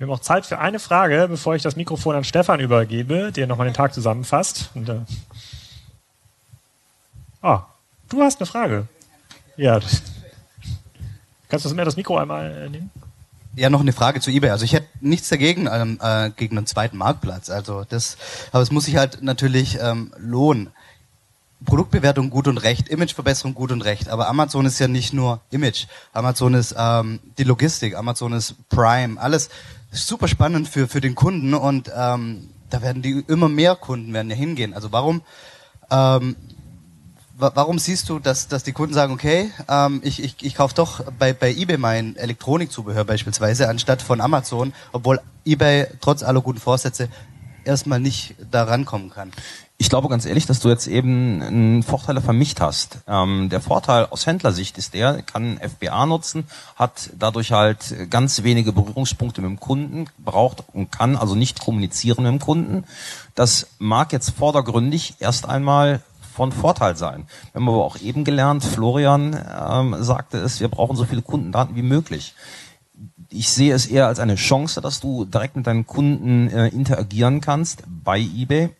Wir 0.00 0.06
haben 0.06 0.14
auch 0.14 0.20
Zeit 0.20 0.46
für 0.46 0.58
eine 0.58 0.78
Frage, 0.78 1.26
bevor 1.28 1.54
ich 1.56 1.62
das 1.62 1.76
Mikrofon 1.76 2.16
an 2.16 2.24
Stefan 2.24 2.58
übergebe, 2.58 3.32
der 3.32 3.46
nochmal 3.46 3.66
den 3.66 3.74
Tag 3.74 3.92
zusammenfasst. 3.92 4.70
Und, 4.74 4.88
äh 4.88 5.00
ah, 7.42 7.66
du 8.08 8.22
hast 8.22 8.40
eine 8.40 8.46
Frage. 8.46 8.88
Ja. 9.58 9.78
Kannst 11.50 11.66
du 11.66 11.74
mir 11.74 11.84
das 11.84 11.98
Mikro 11.98 12.16
einmal 12.16 12.50
äh, 12.50 12.70
nehmen? 12.70 12.90
Ja, 13.56 13.68
noch 13.68 13.80
eine 13.80 13.92
Frage 13.92 14.22
zu 14.22 14.30
eBay. 14.30 14.48
Also 14.48 14.64
ich 14.64 14.72
hätte 14.72 14.88
nichts 15.02 15.28
dagegen 15.28 15.68
ähm, 15.70 15.98
äh, 16.00 16.30
gegen 16.30 16.56
einen 16.56 16.66
zweiten 16.66 16.96
Marktplatz. 16.96 17.50
Also 17.50 17.84
das, 17.86 18.16
aber 18.52 18.62
es 18.62 18.70
muss 18.70 18.86
sich 18.86 18.96
halt 18.96 19.22
natürlich 19.22 19.78
ähm, 19.82 20.14
lohnen. 20.16 20.70
Produktbewertung 21.66 22.30
gut 22.30 22.48
und 22.48 22.56
recht, 22.56 22.88
Imageverbesserung 22.88 23.52
gut 23.52 23.70
und 23.70 23.82
recht. 23.82 24.08
Aber 24.08 24.28
Amazon 24.28 24.64
ist 24.64 24.78
ja 24.78 24.88
nicht 24.88 25.12
nur 25.12 25.42
Image. 25.50 25.88
Amazon 26.14 26.54
ist 26.54 26.74
ähm, 26.74 27.20
die 27.36 27.44
Logistik, 27.44 27.94
Amazon 27.96 28.32
ist 28.32 28.54
Prime, 28.70 29.20
alles 29.20 29.50
super 29.90 30.28
spannend 30.28 30.68
für, 30.68 30.88
für 30.88 31.00
den 31.00 31.14
Kunden 31.14 31.54
und 31.54 31.90
ähm, 31.94 32.50
da 32.70 32.82
werden 32.82 33.02
die 33.02 33.24
immer 33.26 33.48
mehr 33.48 33.74
Kunden 33.74 34.12
werden 34.12 34.30
ja 34.30 34.36
hingehen. 34.36 34.74
Also 34.74 34.92
warum 34.92 35.22
ähm, 35.90 36.36
warum 37.40 37.78
siehst 37.78 38.08
du, 38.08 38.18
dass, 38.18 38.48
dass 38.48 38.62
die 38.62 38.72
Kunden 38.72 38.94
sagen, 38.94 39.12
okay, 39.12 39.50
ähm, 39.68 40.00
ich, 40.04 40.22
ich, 40.22 40.36
ich 40.42 40.54
kaufe 40.54 40.74
doch 40.74 41.10
bei, 41.18 41.32
bei 41.32 41.50
eBay 41.50 41.78
mein 41.78 42.16
Elektronikzubehör 42.16 43.04
beispielsweise 43.04 43.68
anstatt 43.68 44.02
von 44.02 44.20
Amazon, 44.20 44.72
obwohl 44.92 45.20
eBay 45.44 45.86
trotz 46.00 46.22
aller 46.22 46.40
guten 46.40 46.60
Vorsätze 46.60 47.08
erstmal 47.64 48.00
nicht 48.00 48.34
da 48.50 48.64
rankommen 48.64 49.10
kann? 49.10 49.32
Ich 49.80 49.88
glaube 49.88 50.08
ganz 50.08 50.26
ehrlich, 50.26 50.44
dass 50.44 50.60
du 50.60 50.68
jetzt 50.68 50.88
eben 50.88 51.40
einen 51.40 51.82
Vorteil 51.82 52.20
vermischt 52.20 52.60
hast. 52.60 52.98
Ähm, 53.08 53.48
der 53.48 53.62
Vorteil 53.62 54.08
aus 54.10 54.26
Händlersicht 54.26 54.76
ist 54.76 54.92
der, 54.92 55.22
kann 55.22 55.58
FBA 55.58 56.04
nutzen, 56.04 56.44
hat 56.76 57.08
dadurch 57.18 57.52
halt 57.52 58.10
ganz 58.10 58.42
wenige 58.42 58.72
Berührungspunkte 58.72 59.40
mit 59.40 59.48
dem 59.48 59.58
Kunden, 59.58 60.04
braucht 60.18 60.64
und 60.74 60.92
kann 60.92 61.16
also 61.16 61.34
nicht 61.34 61.60
kommunizieren 61.60 62.24
mit 62.24 62.32
dem 62.32 62.40
Kunden. 62.40 62.84
Das 63.34 63.68
mag 63.78 64.12
jetzt 64.12 64.36
vordergründig 64.36 65.14
erst 65.18 65.48
einmal 65.48 66.02
von 66.34 66.52
Vorteil 66.52 66.94
sein. 66.98 67.26
Wir 67.52 67.62
haben 67.62 67.68
aber 67.70 67.86
auch 67.86 67.96
eben 68.00 68.24
gelernt, 68.24 68.62
Florian 68.62 69.32
ähm, 69.34 69.96
sagte 70.00 70.36
es, 70.36 70.60
wir 70.60 70.68
brauchen 70.68 70.94
so 70.94 71.06
viele 71.06 71.22
Kundendaten 71.22 71.74
wie 71.74 71.82
möglich 71.82 72.34
ich 73.32 73.48
sehe 73.48 73.72
es 73.72 73.86
eher 73.86 74.08
als 74.08 74.18
eine 74.18 74.34
Chance, 74.34 74.80
dass 74.80 74.98
du 74.98 75.24
direkt 75.24 75.54
mit 75.54 75.66
deinen 75.66 75.86
Kunden 75.86 76.50
äh, 76.50 76.66
interagieren 76.68 77.40
kannst 77.40 77.84
bei 77.86 78.18
eBay 78.18 78.70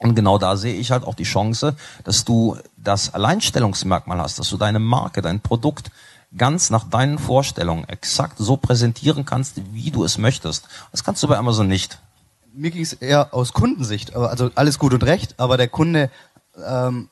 und 0.00 0.14
genau 0.14 0.38
da 0.38 0.56
sehe 0.56 0.74
ich 0.74 0.90
halt 0.90 1.04
auch 1.04 1.14
die 1.14 1.24
Chance, 1.24 1.76
dass 2.04 2.24
du 2.24 2.56
das 2.78 3.12
Alleinstellungsmerkmal 3.12 4.18
hast, 4.18 4.38
dass 4.38 4.48
du 4.48 4.56
deine 4.56 4.78
Marke, 4.78 5.20
dein 5.20 5.40
Produkt 5.40 5.90
ganz 6.36 6.70
nach 6.70 6.84
deinen 6.84 7.18
Vorstellungen 7.18 7.86
exakt 7.88 8.38
so 8.38 8.56
präsentieren 8.56 9.26
kannst, 9.26 9.60
wie 9.72 9.90
du 9.90 10.04
es 10.04 10.16
möchtest. 10.16 10.66
Das 10.90 11.04
kannst 11.04 11.22
du 11.22 11.28
bei 11.28 11.36
Amazon 11.36 11.68
nicht. 11.68 11.98
Mir 12.54 12.70
ging 12.70 12.82
es 12.82 12.94
eher 12.94 13.34
aus 13.34 13.52
Kundensicht, 13.52 14.16
also 14.16 14.50
alles 14.54 14.78
gut 14.78 14.94
und 14.94 15.04
recht, 15.04 15.38
aber 15.38 15.56
der 15.56 15.68
Kunde, 15.68 16.10
ähm, 16.66 17.10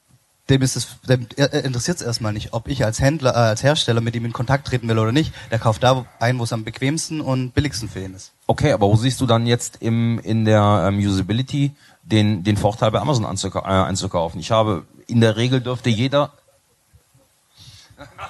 dem 0.49 0.63
ist 0.63 0.77
es, 0.77 0.89
dem 1.09 1.27
interessiert 1.37 1.99
es 1.99 2.03
erstmal 2.03 2.33
nicht, 2.33 2.53
ob 2.53 2.69
ich 2.69 2.85
als 2.85 3.01
Händler, 3.01 3.33
äh, 3.33 3.39
als 3.39 3.63
Hersteller 3.63 4.01
mit 4.01 4.17
ihm 4.17 4.25
in 4.25 4.33
Kontakt 4.33 4.67
treten 4.67 4.89
will 4.89 4.99
oder 4.99 5.13
nicht. 5.13 5.33
Der 5.51 5.59
kauft 5.59 5.83
da 5.83 6.07
ein, 6.21 6.39
wo 6.39 6.45
es 6.45 6.53
am 6.53 6.65
bequemsten 6.65 7.21
und 7.21 7.53
billigsten 7.55 7.89
für 7.89 8.01
ihn 8.01 8.15
ist. 8.15 8.33
Okay, 8.47 8.73
aber 8.73 8.89
wo 8.89 8.97
siehst 8.97 9.21
du 9.21 9.27
dann 9.27 9.47
jetzt 9.47 9.79
im 9.81 10.19
in 10.21 10.45
der 10.45 10.87
ähm, 10.89 10.99
Usability 10.99 11.73
den, 12.03 12.43
den 12.43 12.57
Vorteil 12.57 12.91
bei 12.91 13.01
Amazon 13.01 13.25
anzukau 13.25 13.61
äh, 13.61 13.65
einzukaufen. 13.65 14.41
Ich 14.41 14.51
habe, 14.51 14.85
in 15.07 15.21
der 15.21 15.37
Regel 15.37 15.61
dürfte 15.61 15.91
jeder 15.91 16.33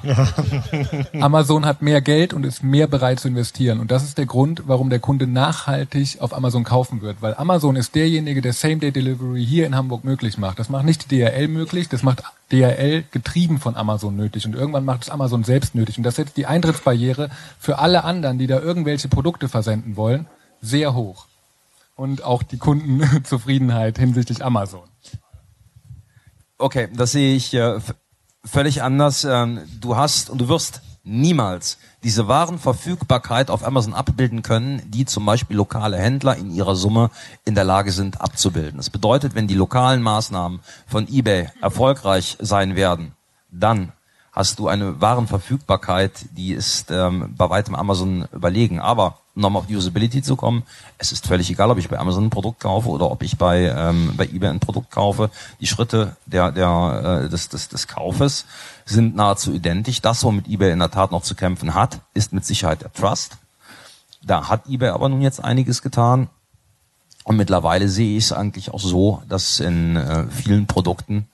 Amazon 1.20 1.66
hat 1.66 1.82
mehr 1.82 2.00
Geld 2.00 2.32
und 2.32 2.44
ist 2.44 2.62
mehr 2.62 2.86
bereit 2.86 3.20
zu 3.20 3.28
investieren. 3.28 3.80
Und 3.80 3.90
das 3.90 4.04
ist 4.04 4.18
der 4.18 4.26
Grund, 4.26 4.62
warum 4.66 4.90
der 4.90 5.00
Kunde 5.00 5.26
nachhaltig 5.26 6.20
auf 6.20 6.34
Amazon 6.34 6.64
kaufen 6.64 7.02
wird. 7.02 7.20
Weil 7.20 7.34
Amazon 7.34 7.76
ist 7.76 7.94
derjenige, 7.94 8.40
der 8.40 8.52
Same-Day-Delivery 8.52 9.44
hier 9.44 9.66
in 9.66 9.74
Hamburg 9.74 10.04
möglich 10.04 10.38
macht. 10.38 10.58
Das 10.58 10.68
macht 10.68 10.84
nicht 10.84 11.10
die 11.10 11.18
DRL 11.18 11.48
möglich, 11.48 11.88
das 11.88 12.02
macht 12.02 12.22
DRL 12.50 13.04
getrieben 13.10 13.58
von 13.58 13.76
Amazon 13.76 14.16
nötig. 14.16 14.46
Und 14.46 14.54
irgendwann 14.54 14.84
macht 14.84 15.02
es 15.02 15.10
Amazon 15.10 15.44
selbst 15.44 15.74
nötig. 15.74 15.98
Und 15.98 16.04
das 16.04 16.16
setzt 16.16 16.36
die 16.36 16.46
Eintrittsbarriere 16.46 17.28
für 17.58 17.78
alle 17.78 18.04
anderen, 18.04 18.38
die 18.38 18.46
da 18.46 18.60
irgendwelche 18.60 19.08
Produkte 19.08 19.48
versenden 19.48 19.96
wollen, 19.96 20.26
sehr 20.60 20.94
hoch 20.94 21.26
und 21.98 22.22
auch 22.22 22.42
die 22.42 22.58
Kundenzufriedenheit 22.58 23.98
hinsichtlich 23.98 24.44
Amazon. 24.44 24.88
Okay, 26.56 26.88
das 26.94 27.12
sehe 27.12 27.34
ich 27.36 27.52
äh, 27.54 27.78
völlig 28.48 28.82
anders. 28.82 29.24
Ähm, 29.24 29.60
du 29.80 29.96
hast 29.96 30.30
und 30.30 30.38
du 30.38 30.48
wirst 30.48 30.80
niemals 31.04 31.78
diese 32.02 32.28
Warenverfügbarkeit 32.28 33.50
auf 33.50 33.66
Amazon 33.66 33.94
abbilden 33.94 34.42
können, 34.42 34.82
die 34.86 35.04
zum 35.04 35.24
Beispiel 35.24 35.56
lokale 35.56 35.96
Händler 35.96 36.36
in 36.36 36.50
ihrer 36.50 36.76
Summe 36.76 37.10
in 37.44 37.54
der 37.54 37.64
Lage 37.64 37.92
sind 37.92 38.20
abzubilden. 38.20 38.76
Das 38.76 38.90
bedeutet, 38.90 39.34
wenn 39.34 39.46
die 39.46 39.54
lokalen 39.54 40.02
Maßnahmen 40.02 40.60
von 40.86 41.08
eBay 41.08 41.48
erfolgreich 41.60 42.36
sein 42.40 42.76
werden, 42.76 43.12
dann 43.50 43.92
hast 44.32 44.58
du 44.58 44.68
eine 44.68 45.00
Warenverfügbarkeit, 45.00 46.26
die 46.36 46.52
ist 46.52 46.90
ähm, 46.90 47.34
bei 47.36 47.50
weitem 47.50 47.74
Amazon 47.74 48.28
überlegen. 48.32 48.78
Aber 48.78 49.18
nochmal 49.38 49.60
auf 49.62 49.66
die 49.66 49.76
Usability 49.76 50.22
zu 50.22 50.36
kommen, 50.36 50.62
es 50.98 51.12
ist 51.12 51.26
völlig 51.26 51.50
egal, 51.50 51.70
ob 51.70 51.78
ich 51.78 51.88
bei 51.88 51.98
Amazon 51.98 52.26
ein 52.26 52.30
Produkt 52.30 52.60
kaufe 52.60 52.88
oder 52.88 53.10
ob 53.10 53.22
ich 53.22 53.38
bei, 53.38 53.72
ähm, 53.74 54.14
bei 54.16 54.24
eBay 54.24 54.50
ein 54.50 54.60
Produkt 54.60 54.90
kaufe. 54.90 55.30
Die 55.60 55.66
Schritte 55.66 56.16
der, 56.26 56.52
der, 56.52 57.22
äh, 57.24 57.28
des, 57.28 57.48
des, 57.48 57.68
des 57.68 57.86
Kaufes 57.88 58.44
sind 58.84 59.16
nahezu 59.16 59.52
identisch. 59.52 60.00
Das, 60.02 60.24
womit 60.24 60.48
eBay 60.48 60.72
in 60.72 60.78
der 60.80 60.90
Tat 60.90 61.12
noch 61.12 61.22
zu 61.22 61.34
kämpfen 61.34 61.74
hat, 61.74 62.00
ist 62.14 62.32
mit 62.32 62.44
Sicherheit 62.44 62.82
der 62.82 62.92
Trust. 62.92 63.38
Da 64.22 64.48
hat 64.48 64.66
eBay 64.68 64.90
aber 64.90 65.08
nun 65.08 65.22
jetzt 65.22 65.42
einiges 65.42 65.82
getan. 65.82 66.28
Und 67.24 67.36
mittlerweile 67.36 67.88
sehe 67.88 68.16
ich 68.16 68.24
es 68.24 68.32
eigentlich 68.32 68.72
auch 68.72 68.80
so, 68.80 69.22
dass 69.28 69.60
in 69.60 69.96
äh, 69.96 70.26
vielen 70.30 70.66
Produkten 70.66 71.28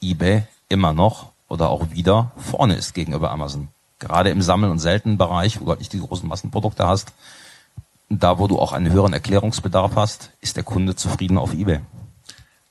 eBay 0.00 0.44
immer 0.68 0.92
noch 0.92 1.32
oder 1.48 1.68
auch 1.68 1.90
wieder 1.90 2.32
vorne 2.36 2.74
ist 2.74 2.94
gegenüber 2.94 3.30
Amazon. 3.30 3.68
Gerade 3.98 4.30
im 4.30 4.42
Sammeln- 4.42 4.72
und 4.72 4.78
seltenen 4.78 5.18
Bereich, 5.18 5.60
wo 5.60 5.64
du 5.64 5.70
halt 5.70 5.80
nicht 5.80 5.92
die 5.92 6.00
großen 6.00 6.28
Massenprodukte 6.28 6.86
hast, 6.86 7.12
da 8.08 8.38
wo 8.38 8.46
du 8.46 8.58
auch 8.58 8.72
einen 8.72 8.92
höheren 8.92 9.12
Erklärungsbedarf 9.12 9.96
hast, 9.96 10.32
ist 10.40 10.56
der 10.56 10.64
Kunde 10.64 10.94
zufrieden 10.94 11.38
auf 11.38 11.54
eBay 11.54 11.80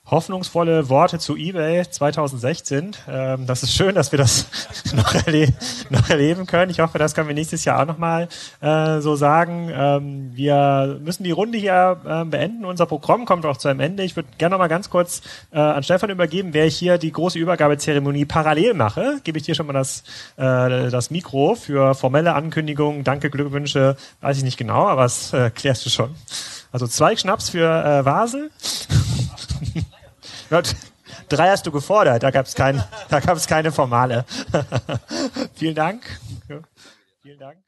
hoffnungsvolle 0.05 0.89
Worte 0.89 1.17
zu 1.17 1.37
eBay 1.37 1.89
2016. 1.89 2.91
Ähm, 3.07 3.45
das 3.47 3.63
ist 3.63 3.73
schön, 3.73 3.95
dass 3.95 4.11
wir 4.11 4.19
das 4.19 4.47
noch, 4.93 5.15
erle 5.15 5.47
noch, 5.89 6.09
erleben 6.09 6.45
können. 6.45 6.69
Ich 6.71 6.81
hoffe, 6.81 6.97
das 6.97 7.15
können 7.15 7.29
wir 7.29 7.35
nächstes 7.35 7.63
Jahr 7.63 7.81
auch 7.81 7.85
nochmal 7.85 8.27
äh, 8.59 8.99
so 8.99 9.15
sagen. 9.15 9.71
Ähm, 9.73 10.31
wir 10.33 10.99
müssen 11.01 11.23
die 11.23 11.31
Runde 11.31 11.57
hier 11.57 12.01
äh, 12.05 12.25
beenden. 12.25 12.65
Unser 12.65 12.85
Programm 12.85 13.25
kommt 13.25 13.45
auch 13.45 13.55
zu 13.55 13.69
einem 13.69 13.79
Ende. 13.79 14.03
Ich 14.03 14.17
würde 14.17 14.27
gerne 14.37 14.53
noch 14.53 14.59
mal 14.59 14.67
ganz 14.67 14.89
kurz 14.89 15.21
äh, 15.51 15.59
an 15.59 15.83
Stefan 15.83 16.09
übergeben, 16.09 16.49
wer 16.53 16.65
ich 16.65 16.75
hier 16.75 16.97
die 16.97 17.11
große 17.11 17.39
Übergabezeremonie 17.39 18.25
parallel 18.25 18.73
mache. 18.73 19.21
Gebe 19.23 19.37
ich 19.37 19.45
dir 19.45 19.55
schon 19.55 19.67
mal 19.67 19.73
das, 19.73 20.03
äh, 20.35 20.89
das 20.89 21.11
Mikro 21.11 21.55
für 21.55 21.95
formelle 21.95 22.33
Ankündigungen, 22.35 23.05
Danke, 23.05 23.29
Glückwünsche, 23.29 23.95
weiß 24.19 24.37
ich 24.37 24.43
nicht 24.43 24.57
genau, 24.57 24.85
aber 24.87 25.03
das 25.03 25.31
äh, 25.31 25.49
klärst 25.49 25.85
du 25.85 25.89
schon. 25.89 26.13
Also 26.73 26.87
zwei 26.87 27.15
Schnaps 27.15 27.51
für 27.51 27.69
äh, 27.69 28.03
Vasel. 28.03 28.49
Drei 31.29 31.49
hast 31.49 31.65
du 31.65 31.71
gefordert, 31.71 32.23
da 32.23 32.31
gab 32.31 32.45
es 32.45 32.55
kein, 32.55 32.83
da 33.09 33.19
gab 33.19 33.37
es 33.37 33.47
keine 33.47 33.71
formale. 33.71 34.25
Vielen 35.55 35.75
Dank. 35.75 36.03
Vielen 37.21 37.39
Dank. 37.39 37.62